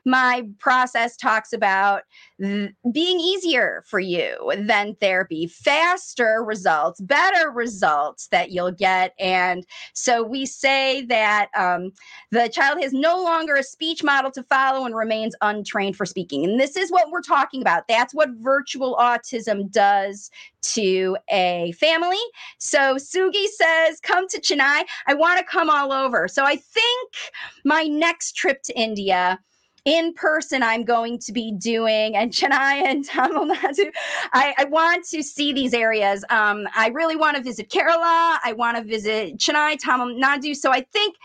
my 0.05 0.47
process 0.59 1.17
talks 1.17 1.51
about 1.51 2.03
th- 2.39 2.71
being 2.91 3.19
easier 3.19 3.83
for 3.87 3.99
you 3.99 4.53
than 4.57 4.95
therapy, 5.01 5.47
faster 5.47 6.43
results, 6.45 7.01
better 7.01 7.49
results 7.49 8.27
that 8.27 8.51
you'll 8.51 8.71
get. 8.71 9.13
And 9.19 9.65
so 9.93 10.23
we 10.23 10.45
say 10.45 11.05
that 11.07 11.49
um, 11.57 11.91
the 12.31 12.49
child 12.49 12.79
has 12.81 12.93
no 12.93 13.21
longer 13.21 13.55
a 13.55 13.63
speech 13.63 14.03
model 14.03 14.31
to 14.31 14.43
follow 14.43 14.85
and 14.85 14.95
remains 15.25 15.35
untrained 15.41 15.95
for 15.95 16.05
speaking. 16.05 16.43
And 16.45 16.59
this 16.59 16.75
is 16.75 16.91
what 16.91 17.11
we're 17.11 17.21
talking 17.21 17.61
about. 17.61 17.87
That's 17.87 18.13
what 18.13 18.29
virtual 18.37 18.95
autism 18.99 19.71
does 19.71 20.29
to 20.73 21.17
a 21.29 21.73
family. 21.79 22.21
So 22.57 22.95
Sugi 22.95 23.45
says, 23.47 23.99
Come 24.01 24.27
to 24.29 24.39
Chennai. 24.39 24.83
I 25.07 25.13
want 25.13 25.39
to 25.39 25.45
come 25.45 25.69
all 25.69 25.91
over. 25.91 26.27
So 26.27 26.43
I 26.43 26.55
think 26.55 27.13
my 27.63 27.83
next 27.83 28.35
trip 28.35 28.61
to 28.63 28.79
India 28.79 29.39
in 29.85 30.13
person 30.15 30.63
I'm 30.63 30.83
going 30.83 31.19
to 31.19 31.31
be 31.31 31.51
doing, 31.51 32.15
and 32.15 32.31
Chennai 32.31 32.83
and 32.83 33.05
Tamil 33.07 33.45
Nadu. 33.45 33.91
I, 34.33 34.55
I 34.57 34.65
want 34.65 35.05
to 35.09 35.21
see 35.21 35.53
these 35.53 35.75
areas. 35.75 36.25
Um, 36.31 36.67
I 36.75 36.87
really 36.87 37.15
want 37.15 37.37
to 37.37 37.43
visit 37.43 37.69
Kerala. 37.69 38.39
I 38.43 38.55
want 38.57 38.77
to 38.77 38.83
visit 38.83 39.37
Chennai, 39.37 39.77
Tamil 39.77 40.19
Nadu. 40.19 40.55
So 40.55 40.71
I 40.71 40.81
think 40.81 41.15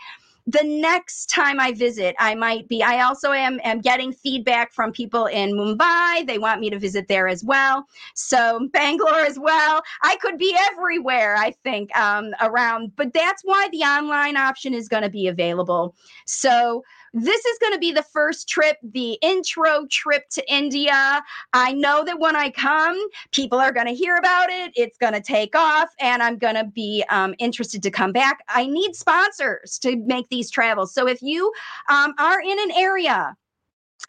the 0.47 0.63
next 0.63 1.27
time 1.29 1.59
I 1.59 1.71
visit, 1.71 2.15
I 2.19 2.35
might 2.35 2.67
be. 2.67 2.81
I 2.81 3.03
also 3.03 3.31
am, 3.31 3.59
am 3.63 3.79
getting 3.79 4.11
feedback 4.11 4.73
from 4.73 4.91
people 4.91 5.25
in 5.27 5.51
Mumbai. 5.53 6.25
They 6.25 6.37
want 6.37 6.61
me 6.61 6.69
to 6.69 6.79
visit 6.79 7.07
there 7.07 7.27
as 7.27 7.43
well. 7.43 7.87
So 8.15 8.67
Bangalore 8.73 9.19
as 9.19 9.37
well. 9.39 9.81
I 10.03 10.15
could 10.17 10.37
be 10.37 10.55
everywhere, 10.71 11.35
I 11.37 11.51
think, 11.63 11.95
um, 11.97 12.33
around. 12.41 12.95
But 12.95 13.13
that's 13.13 13.43
why 13.43 13.69
the 13.71 13.81
online 13.81 14.37
option 14.37 14.73
is 14.73 14.87
going 14.87 15.03
to 15.03 15.09
be 15.09 15.27
available. 15.27 15.95
So 16.25 16.83
this 17.13 17.45
is 17.45 17.57
going 17.59 17.73
to 17.73 17.79
be 17.79 17.91
the 17.91 18.03
first 18.03 18.47
trip, 18.47 18.77
the 18.83 19.13
intro 19.21 19.85
trip 19.87 20.29
to 20.29 20.53
India. 20.53 21.21
I 21.53 21.73
know 21.73 22.03
that 22.05 22.19
when 22.19 22.35
I 22.35 22.49
come, 22.49 22.97
people 23.31 23.59
are 23.59 23.71
going 23.71 23.87
to 23.87 23.93
hear 23.93 24.15
about 24.15 24.49
it. 24.49 24.71
It's 24.75 24.97
going 24.97 25.13
to 25.13 25.21
take 25.21 25.55
off, 25.55 25.89
and 25.99 26.23
I'm 26.23 26.37
going 26.37 26.55
to 26.55 26.65
be 26.65 27.03
um, 27.09 27.35
interested 27.37 27.83
to 27.83 27.91
come 27.91 28.11
back. 28.11 28.39
I 28.47 28.65
need 28.65 28.95
sponsors 28.95 29.77
to 29.79 29.97
make 29.97 30.29
these 30.29 30.49
travels. 30.49 30.93
So 30.93 31.07
if 31.07 31.21
you 31.21 31.51
um, 31.89 32.13
are 32.17 32.41
in 32.41 32.59
an 32.59 32.71
area 32.75 33.35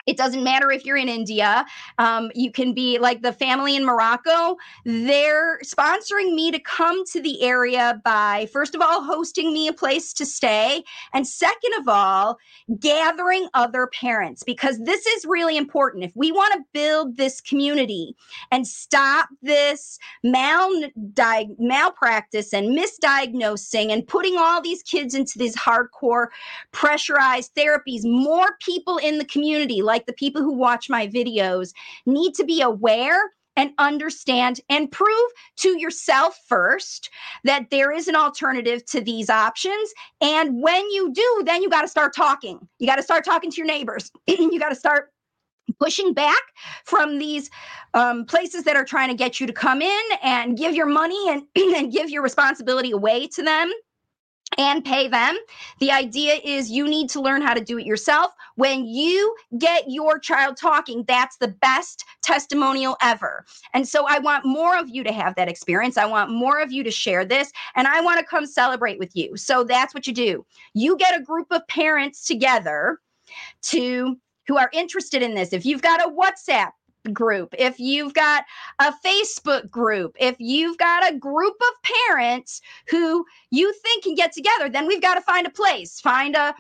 it 0.07 0.17
doesn't 0.17 0.43
matter 0.43 0.71
if 0.71 0.85
you're 0.85 0.97
in 0.97 1.09
India. 1.09 1.65
Um, 1.99 2.31
you 2.35 2.51
can 2.51 2.75
be 2.75 2.99
like 2.99 3.23
the 3.23 3.33
family 3.33 3.77
in 3.77 3.85
Morocco. 3.85 4.57
They're 4.85 5.59
sponsoring 5.61 6.35
me 6.35 6.51
to 6.51 6.59
come 6.59 7.05
to 7.07 7.21
the 7.21 7.43
area 7.43 8.01
by, 8.05 8.49
first 8.53 8.75
of 8.75 8.81
all, 8.81 9.03
hosting 9.03 9.53
me 9.53 9.69
a 9.69 9.73
place 9.73 10.13
to 10.15 10.27
stay. 10.27 10.83
And 11.13 11.27
second 11.27 11.75
of 11.79 11.89
all, 11.89 12.39
gathering 12.81 13.49
other 13.55 13.89
parents, 13.89 14.43
because 14.43 14.79
this 14.81 15.07
is 15.07 15.25
really 15.25 15.57
important. 15.57 16.05
If 16.05 16.13
we 16.15 16.33
want 16.33 16.55
to 16.55 16.65
build 16.73 17.17
this 17.17 17.41
community 17.41 18.17
and 18.51 18.67
stop 18.67 19.29
this 19.43 19.99
mal- 20.25 20.91
di- 21.13 21.49
malpractice 21.59 22.53
and 22.53 22.77
misdiagnosing 22.77 23.93
and 23.93 24.07
putting 24.07 24.37
all 24.37 24.61
these 24.61 24.83
kids 24.83 25.15
into 25.15 25.39
these 25.39 25.57
hardcore 25.57 26.29
pressurized 26.73 27.55
therapies, 27.55 28.01
more 28.05 28.57
people 28.61 28.99
in 28.99 29.19
the 29.19 29.25
community 29.25 29.82
like 29.83 30.07
the 30.07 30.13
people 30.13 30.43
who 30.43 30.53
watch 30.53 30.89
my 30.89 31.07
videos, 31.07 31.73
need 32.07 32.35
to 32.35 32.45
be 32.45 32.61
aware 32.61 33.31
and 33.57 33.73
understand 33.79 34.61
and 34.71 34.91
prove 34.91 35.31
to 35.57 35.79
yourself 35.79 36.39
first 36.47 37.11
that 37.45 37.69
there 37.71 37.93
is 37.93 38.09
an 38.09 38.17
alternative 38.17 38.85
to 38.87 39.01
these 39.01 39.29
options. 39.29 39.93
And 40.21 40.63
when 40.63 40.89
you 40.91 41.13
do, 41.13 41.43
then 41.45 41.63
you 41.63 41.69
got 41.69 41.83
to 41.83 41.89
start 41.89 42.15
talking. 42.15 42.67
You 42.79 42.87
got 42.87 42.97
to 42.97 43.03
start 43.03 43.25
talking 43.25 43.51
to 43.51 43.57
your 43.57 43.67
neighbors. 43.67 44.11
you 44.27 44.59
got 44.59 44.71
to 44.71 44.75
start 44.75 45.11
pushing 45.79 46.13
back 46.13 46.41
from 46.85 47.19
these 47.19 47.51
um, 47.95 48.25
places 48.25 48.65
that 48.65 48.77
are 48.77 48.85
trying 48.85 49.09
to 49.09 49.15
get 49.15 49.41
you 49.41 49.47
to 49.47 49.53
come 49.53 49.83
in 49.83 50.03
and 50.23 50.57
give 50.57 50.75
your 50.75 50.87
money 50.87 51.29
and, 51.29 51.43
and 51.77 51.93
give 51.93 52.11
your 52.11 52.23
responsibility 52.23 52.91
away 52.91 53.27
to 53.29 53.43
them 53.43 53.71
and 54.59 54.85
pay 54.85 55.09
them. 55.09 55.37
The 55.79 55.91
idea 55.91 56.35
is 56.45 56.71
you 56.71 56.87
need 56.87 57.09
to 57.11 57.21
learn 57.21 57.43
how 57.43 57.55
to 57.55 57.61
do 57.61 57.79
it 57.79 57.87
yourself. 57.87 58.33
When 58.57 58.85
you 58.85 59.35
get 59.59 59.85
your 59.89 60.19
child 60.19 60.57
talking, 60.57 61.05
that's 61.07 61.37
the 61.39 61.49
best 61.49 62.05
testimonial 62.23 62.97
ever. 63.03 63.45
And 63.75 63.89
so 63.89 64.07
I 64.09 64.19
want 64.19 64.45
more 64.45 64.79
of 64.79 64.89
you 64.89 65.03
to 65.05 65.13
have 65.13 65.35
that 65.37 65.49
experience. 65.49 65.97
I 65.97 66.07
want 66.07 66.31
more 66.31 66.61
of 66.61 66.73
you 66.73 66.85
to 66.85 66.91
share 66.91 67.25
this, 67.25 67.53
and 67.75 67.87
I 67.87 68.01
want 68.01 68.19
to 68.21 68.27
come 68.27 68.47
celebrate 68.47 68.99
with 68.99 69.15
you. 69.15 69.37
So 69.37 69.65
that's 69.65 69.95
what 69.95 70.07
you 70.07 70.13
do. 70.13 70.45
You 70.75 70.97
get 70.97 71.19
a 71.19 71.23
group 71.23 71.47
of 71.51 71.67
parents 71.69 72.27
together 72.27 72.99
to 73.63 74.17
who 74.47 74.59
are 74.59 74.71
interested 74.73 75.23
in 75.23 75.35
this. 75.35 75.53
If 75.53 75.65
you've 75.65 75.83
got 75.83 76.01
a 76.01 76.11
WhatsApp 76.11 76.73
group, 77.13 77.55
if 77.59 77.79
you've 77.79 78.15
got 78.15 78.45
a 78.79 78.93
Facebook 79.05 79.71
group, 79.71 80.17
if 80.21 80.37
you've 80.39 80.79
got 80.79 81.11
a 81.11 81.17
group 81.17 81.55
of 81.61 81.91
parents 82.09 82.61
who 82.89 83.25
you 83.51 83.73
think 83.73 84.05
can 84.05 84.15
get 84.15 84.33
together, 84.33 84.69
then 84.69 84.87
we've 84.87 85.03
got 85.03 85.15
to 85.15 85.21
find 85.21 85.47
a 85.47 85.51
place, 85.51 86.01
find 86.01 86.37
a 86.37 86.55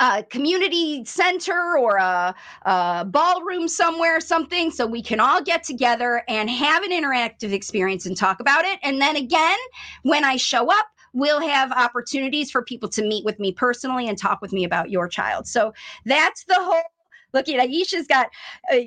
a 0.00 0.22
community 0.22 1.04
center 1.04 1.76
or 1.76 1.96
a, 1.96 2.34
a, 2.62 3.04
ballroom 3.04 3.68
somewhere, 3.68 4.20
something, 4.20 4.70
so 4.70 4.86
we 4.86 5.02
can 5.02 5.20
all 5.20 5.42
get 5.42 5.64
together 5.64 6.22
and 6.28 6.48
have 6.48 6.82
an 6.82 6.90
interactive 6.92 7.52
experience 7.52 8.06
and 8.06 8.16
talk 8.16 8.40
about 8.40 8.64
it. 8.64 8.78
And 8.82 9.00
then 9.00 9.16
again, 9.16 9.58
when 10.02 10.24
I 10.24 10.36
show 10.36 10.70
up, 10.70 10.86
we'll 11.12 11.40
have 11.40 11.72
opportunities 11.72 12.50
for 12.50 12.62
people 12.62 12.88
to 12.90 13.02
meet 13.02 13.24
with 13.24 13.38
me 13.38 13.52
personally 13.52 14.08
and 14.08 14.16
talk 14.16 14.40
with 14.40 14.52
me 14.52 14.64
about 14.64 14.90
your 14.90 15.08
child. 15.08 15.46
So 15.46 15.74
that's 16.06 16.44
the 16.44 16.56
whole 16.58 16.82
Look 17.32 17.48
at 17.48 17.68
Aisha's 17.68 18.06
got 18.06 18.28
uh, 18.72 18.78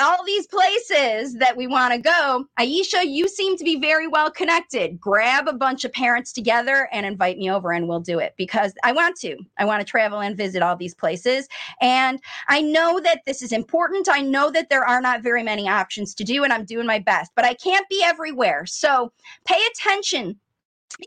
all 0.00 0.24
these 0.24 0.46
places 0.46 1.34
that 1.34 1.56
we 1.56 1.66
want 1.66 1.92
to 1.94 1.98
go. 1.98 2.46
Aisha, 2.58 3.04
you 3.06 3.28
seem 3.28 3.56
to 3.56 3.64
be 3.64 3.78
very 3.78 4.08
well 4.08 4.30
connected. 4.30 5.00
Grab 5.00 5.48
a 5.48 5.52
bunch 5.52 5.84
of 5.84 5.92
parents 5.92 6.32
together 6.32 6.88
and 6.92 7.06
invite 7.06 7.38
me 7.38 7.50
over, 7.50 7.72
and 7.72 7.88
we'll 7.88 8.00
do 8.00 8.18
it 8.18 8.34
because 8.36 8.72
I 8.82 8.92
want 8.92 9.16
to. 9.20 9.36
I 9.58 9.64
want 9.64 9.80
to 9.80 9.86
travel 9.90 10.20
and 10.20 10.36
visit 10.36 10.62
all 10.62 10.76
these 10.76 10.94
places. 10.94 11.48
And 11.80 12.20
I 12.48 12.60
know 12.62 13.00
that 13.00 13.20
this 13.26 13.42
is 13.42 13.52
important. 13.52 14.08
I 14.10 14.20
know 14.20 14.50
that 14.50 14.68
there 14.68 14.84
are 14.84 15.00
not 15.00 15.22
very 15.22 15.42
many 15.42 15.68
options 15.68 16.14
to 16.16 16.24
do, 16.24 16.44
and 16.44 16.52
I'm 16.52 16.64
doing 16.64 16.86
my 16.86 16.98
best, 16.98 17.32
but 17.36 17.44
I 17.44 17.54
can't 17.54 17.88
be 17.88 18.02
everywhere. 18.04 18.66
So 18.66 19.12
pay 19.46 19.60
attention 19.72 20.38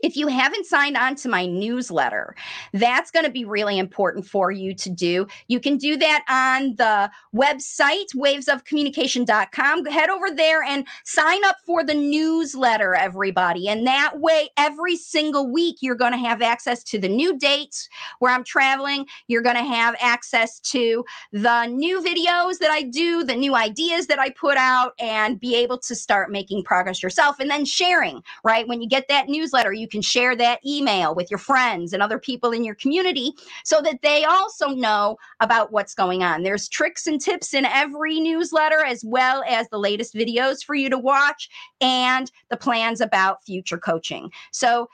if 0.02 0.16
you 0.16 0.26
haven't 0.28 0.66
signed 0.66 0.96
on 0.96 1.14
to 1.16 1.28
my 1.28 1.46
newsletter, 1.46 2.34
that's 2.72 3.10
going 3.10 3.24
to 3.24 3.30
be 3.30 3.44
really 3.44 3.78
important 3.78 4.26
for 4.26 4.50
you 4.50 4.74
to 4.74 4.90
do. 4.90 5.26
You 5.48 5.60
can 5.60 5.76
do 5.76 5.96
that 5.96 6.24
on 6.28 6.74
the 6.76 7.10
website, 7.34 8.14
wavesofcommunication.com. 8.14 9.86
Head 9.86 10.10
over 10.10 10.30
there 10.30 10.62
and 10.62 10.86
sign 11.04 11.44
up 11.44 11.56
for 11.64 11.84
the 11.84 11.94
newsletter, 11.94 12.94
everybody. 12.94 13.68
And 13.68 13.86
that 13.86 14.20
way, 14.20 14.48
every 14.56 14.96
single 14.96 15.50
week, 15.50 15.78
you're 15.80 15.94
going 15.94 16.12
to 16.12 16.18
have 16.18 16.42
access 16.42 16.82
to 16.84 16.98
the 16.98 17.08
new 17.08 17.38
dates 17.38 17.88
where 18.18 18.32
I'm 18.32 18.44
traveling. 18.44 19.06
You're 19.28 19.42
going 19.42 19.56
to 19.56 19.64
have 19.64 19.94
access 20.00 20.60
to 20.60 21.04
the 21.32 21.66
new 21.66 22.00
videos 22.00 22.58
that 22.58 22.70
I 22.70 22.82
do, 22.82 23.24
the 23.24 23.36
new 23.36 23.54
ideas 23.54 24.06
that 24.06 24.18
I 24.18 24.30
put 24.30 24.56
out, 24.56 24.94
and 24.98 25.38
be 25.38 25.54
able 25.56 25.78
to 25.78 25.94
start 25.94 26.30
making 26.30 26.64
progress 26.64 27.02
yourself 27.02 27.38
and 27.40 27.50
then 27.50 27.64
sharing, 27.64 28.22
right? 28.44 28.66
When 28.66 28.80
you 28.80 28.88
get 28.88 29.08
that 29.08 29.28
newsletter, 29.28 29.72
you 29.76 29.88
can 29.88 30.02
share 30.02 30.34
that 30.36 30.60
email 30.66 31.14
with 31.14 31.30
your 31.30 31.38
friends 31.38 31.92
and 31.92 32.02
other 32.02 32.18
people 32.18 32.52
in 32.52 32.64
your 32.64 32.74
community 32.74 33.32
so 33.64 33.80
that 33.82 34.00
they 34.02 34.24
also 34.24 34.68
know 34.68 35.16
about 35.40 35.72
what's 35.72 35.94
going 35.94 36.22
on. 36.22 36.42
There's 36.42 36.68
tricks 36.68 37.06
and 37.06 37.20
tips 37.20 37.54
in 37.54 37.64
every 37.64 38.20
newsletter, 38.20 38.84
as 38.84 39.04
well 39.04 39.44
as 39.48 39.68
the 39.68 39.78
latest 39.78 40.14
videos 40.14 40.64
for 40.64 40.74
you 40.74 40.90
to 40.90 40.98
watch 40.98 41.48
and 41.80 42.30
the 42.50 42.56
plans 42.56 43.00
about 43.00 43.44
future 43.44 43.78
coaching. 43.78 44.30
So, 44.52 44.88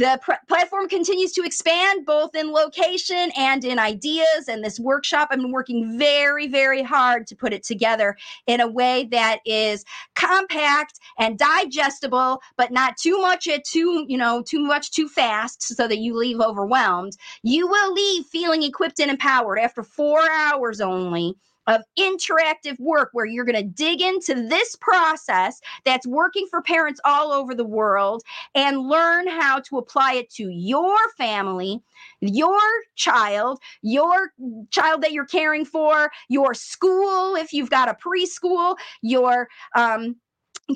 the 0.00 0.18
pr- 0.22 0.32
platform 0.48 0.88
continues 0.88 1.30
to 1.32 1.42
expand 1.42 2.06
both 2.06 2.34
in 2.34 2.52
location 2.52 3.30
and 3.36 3.66
in 3.66 3.78
ideas. 3.78 4.48
And 4.48 4.64
this 4.64 4.80
workshop, 4.80 5.28
I've 5.30 5.38
been 5.38 5.52
working 5.52 5.98
very, 5.98 6.48
very 6.48 6.82
hard 6.82 7.26
to 7.26 7.36
put 7.36 7.52
it 7.52 7.62
together 7.62 8.16
in 8.46 8.62
a 8.62 8.66
way 8.66 9.04
that 9.10 9.40
is 9.44 9.84
compact 10.16 11.00
and 11.18 11.38
digestible, 11.38 12.40
but 12.56 12.72
not 12.72 12.96
too 12.96 13.18
much 13.18 13.46
at 13.46 13.62
too, 13.64 14.06
you 14.08 14.16
know, 14.16 14.42
too 14.42 14.60
much 14.60 14.90
too 14.90 15.06
fast 15.06 15.62
so 15.62 15.86
that 15.86 15.98
you 15.98 16.16
leave 16.16 16.40
overwhelmed. 16.40 17.18
You 17.42 17.68
will 17.68 17.92
leave 17.92 18.24
feeling 18.24 18.62
equipped 18.62 19.00
and 19.00 19.10
empowered 19.10 19.58
after 19.58 19.82
four 19.82 20.22
hours 20.30 20.80
only 20.80 21.36
of 21.70 21.82
interactive 21.98 22.78
work 22.80 23.10
where 23.12 23.24
you're 23.24 23.44
going 23.44 23.54
to 23.54 23.62
dig 23.62 24.02
into 24.02 24.34
this 24.34 24.74
process 24.76 25.60
that's 25.84 26.06
working 26.06 26.46
for 26.50 26.60
parents 26.60 27.00
all 27.04 27.30
over 27.30 27.54
the 27.54 27.64
world 27.64 28.22
and 28.56 28.88
learn 28.88 29.28
how 29.28 29.60
to 29.60 29.78
apply 29.78 30.14
it 30.14 30.28
to 30.30 30.50
your 30.50 30.96
family, 31.16 31.80
your 32.20 32.58
child, 32.96 33.60
your 33.82 34.32
child 34.70 35.00
that 35.02 35.12
you're 35.12 35.24
caring 35.24 35.64
for, 35.64 36.10
your 36.28 36.54
school, 36.54 37.36
if 37.36 37.52
you've 37.52 37.70
got 37.70 37.88
a 37.88 37.94
preschool, 37.94 38.76
your 39.02 39.48
um, 39.76 40.16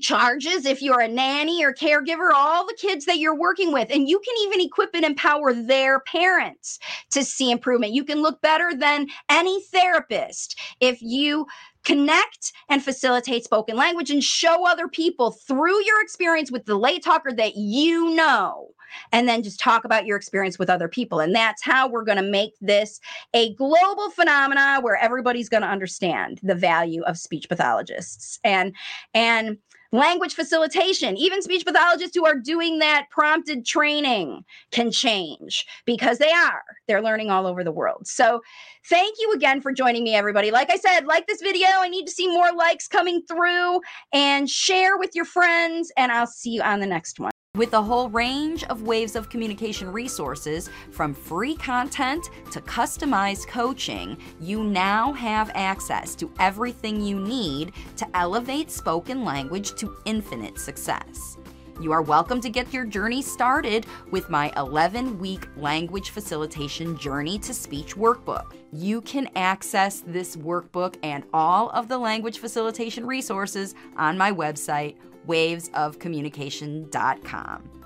charges 0.00 0.66
if 0.66 0.82
you're 0.82 1.00
a 1.00 1.08
nanny 1.08 1.64
or 1.64 1.72
caregiver, 1.72 2.30
all 2.34 2.66
the 2.66 2.76
kids 2.78 3.04
that 3.06 3.18
you're 3.18 3.38
working 3.38 3.72
with. 3.72 3.88
And 3.90 4.08
you 4.08 4.20
can 4.20 4.34
even 4.46 4.60
equip 4.60 4.94
and 4.94 5.04
empower 5.04 5.52
their 5.52 6.00
parents 6.00 6.78
to 7.10 7.24
see 7.24 7.50
improvement. 7.50 7.92
You 7.92 8.04
can 8.04 8.22
look 8.22 8.40
better 8.40 8.74
than 8.74 9.08
any 9.28 9.62
therapist 9.64 10.58
if 10.80 11.00
you 11.00 11.46
connect 11.84 12.52
and 12.68 12.82
facilitate 12.82 13.44
spoken 13.44 13.76
language 13.76 14.10
and 14.10 14.24
show 14.24 14.66
other 14.66 14.88
people 14.88 15.30
through 15.30 15.84
your 15.84 16.00
experience 16.02 16.50
with 16.50 16.64
the 16.64 16.76
late 16.76 17.04
talker 17.04 17.32
that 17.32 17.56
you 17.56 18.14
know 18.14 18.68
and 19.12 19.28
then 19.28 19.42
just 19.42 19.60
talk 19.60 19.84
about 19.84 20.06
your 20.06 20.16
experience 20.16 20.58
with 20.58 20.70
other 20.70 20.88
people 20.88 21.20
and 21.20 21.34
that's 21.34 21.62
how 21.62 21.88
we're 21.88 22.04
going 22.04 22.16
to 22.16 22.22
make 22.22 22.52
this 22.60 23.00
a 23.34 23.54
global 23.54 24.10
phenomena 24.10 24.78
where 24.80 24.96
everybody's 24.96 25.48
going 25.48 25.62
to 25.62 25.68
understand 25.68 26.40
the 26.42 26.54
value 26.54 27.02
of 27.02 27.18
speech 27.18 27.48
pathologists 27.48 28.38
and 28.44 28.74
and 29.12 29.58
language 29.94 30.34
facilitation. 30.34 31.16
Even 31.16 31.40
speech 31.40 31.64
pathologists 31.64 32.16
who 32.16 32.26
are 32.26 32.38
doing 32.38 32.80
that 32.80 33.06
prompted 33.10 33.64
training 33.64 34.44
can 34.72 34.90
change 34.90 35.66
because 35.86 36.18
they 36.18 36.30
are. 36.30 36.62
They're 36.88 37.02
learning 37.02 37.30
all 37.30 37.46
over 37.46 37.62
the 37.62 37.72
world. 37.72 38.06
So 38.06 38.40
thank 38.88 39.16
you 39.20 39.32
again 39.32 39.60
for 39.60 39.72
joining 39.72 40.04
me 40.04 40.14
everybody. 40.14 40.50
Like 40.50 40.70
i 40.70 40.76
said 40.76 41.06
like 41.06 41.26
this 41.26 41.40
video. 41.40 41.66
I 41.66 41.88
need 41.88 42.06
to 42.06 42.12
see 42.12 42.28
more 42.28 42.52
likes 42.52 42.88
coming 42.88 43.22
through. 43.28 43.80
And 44.12 44.50
share 44.50 44.98
with 44.98 45.14
your 45.14 45.24
friends 45.24 45.92
and 45.96 46.10
i'll 46.12 46.26
see 46.26 46.50
you 46.50 46.62
on 46.62 46.80
the 46.80 46.86
next 46.86 47.20
one 47.20 47.33
with 47.56 47.72
a 47.74 47.82
whole 47.82 48.08
range 48.08 48.64
of 48.64 48.82
waves 48.82 49.14
of 49.14 49.30
communication 49.30 49.92
resources, 49.92 50.68
from 50.90 51.14
free 51.14 51.54
content 51.54 52.28
to 52.50 52.60
customized 52.60 53.46
coaching, 53.46 54.18
you 54.40 54.64
now 54.64 55.12
have 55.12 55.52
access 55.54 56.16
to 56.16 56.28
everything 56.40 57.00
you 57.00 57.20
need 57.20 57.72
to 57.96 58.04
elevate 58.16 58.72
spoken 58.72 59.24
language 59.24 59.76
to 59.76 59.96
infinite 60.04 60.58
success. 60.58 61.36
You 61.80 61.92
are 61.92 62.02
welcome 62.02 62.40
to 62.40 62.50
get 62.50 62.72
your 62.72 62.84
journey 62.84 63.22
started 63.22 63.86
with 64.10 64.28
my 64.30 64.52
11 64.56 65.16
week 65.20 65.46
language 65.56 66.10
facilitation 66.10 66.98
journey 66.98 67.38
to 67.38 67.54
speech 67.54 67.94
workbook. 67.94 68.52
You 68.72 69.00
can 69.00 69.28
access 69.36 70.00
this 70.00 70.34
workbook 70.34 70.96
and 71.04 71.22
all 71.32 71.70
of 71.70 71.86
the 71.86 71.98
language 71.98 72.38
facilitation 72.38 73.06
resources 73.06 73.76
on 73.96 74.18
my 74.18 74.32
website 74.32 74.96
wavesofcommunication.com. 75.26 77.83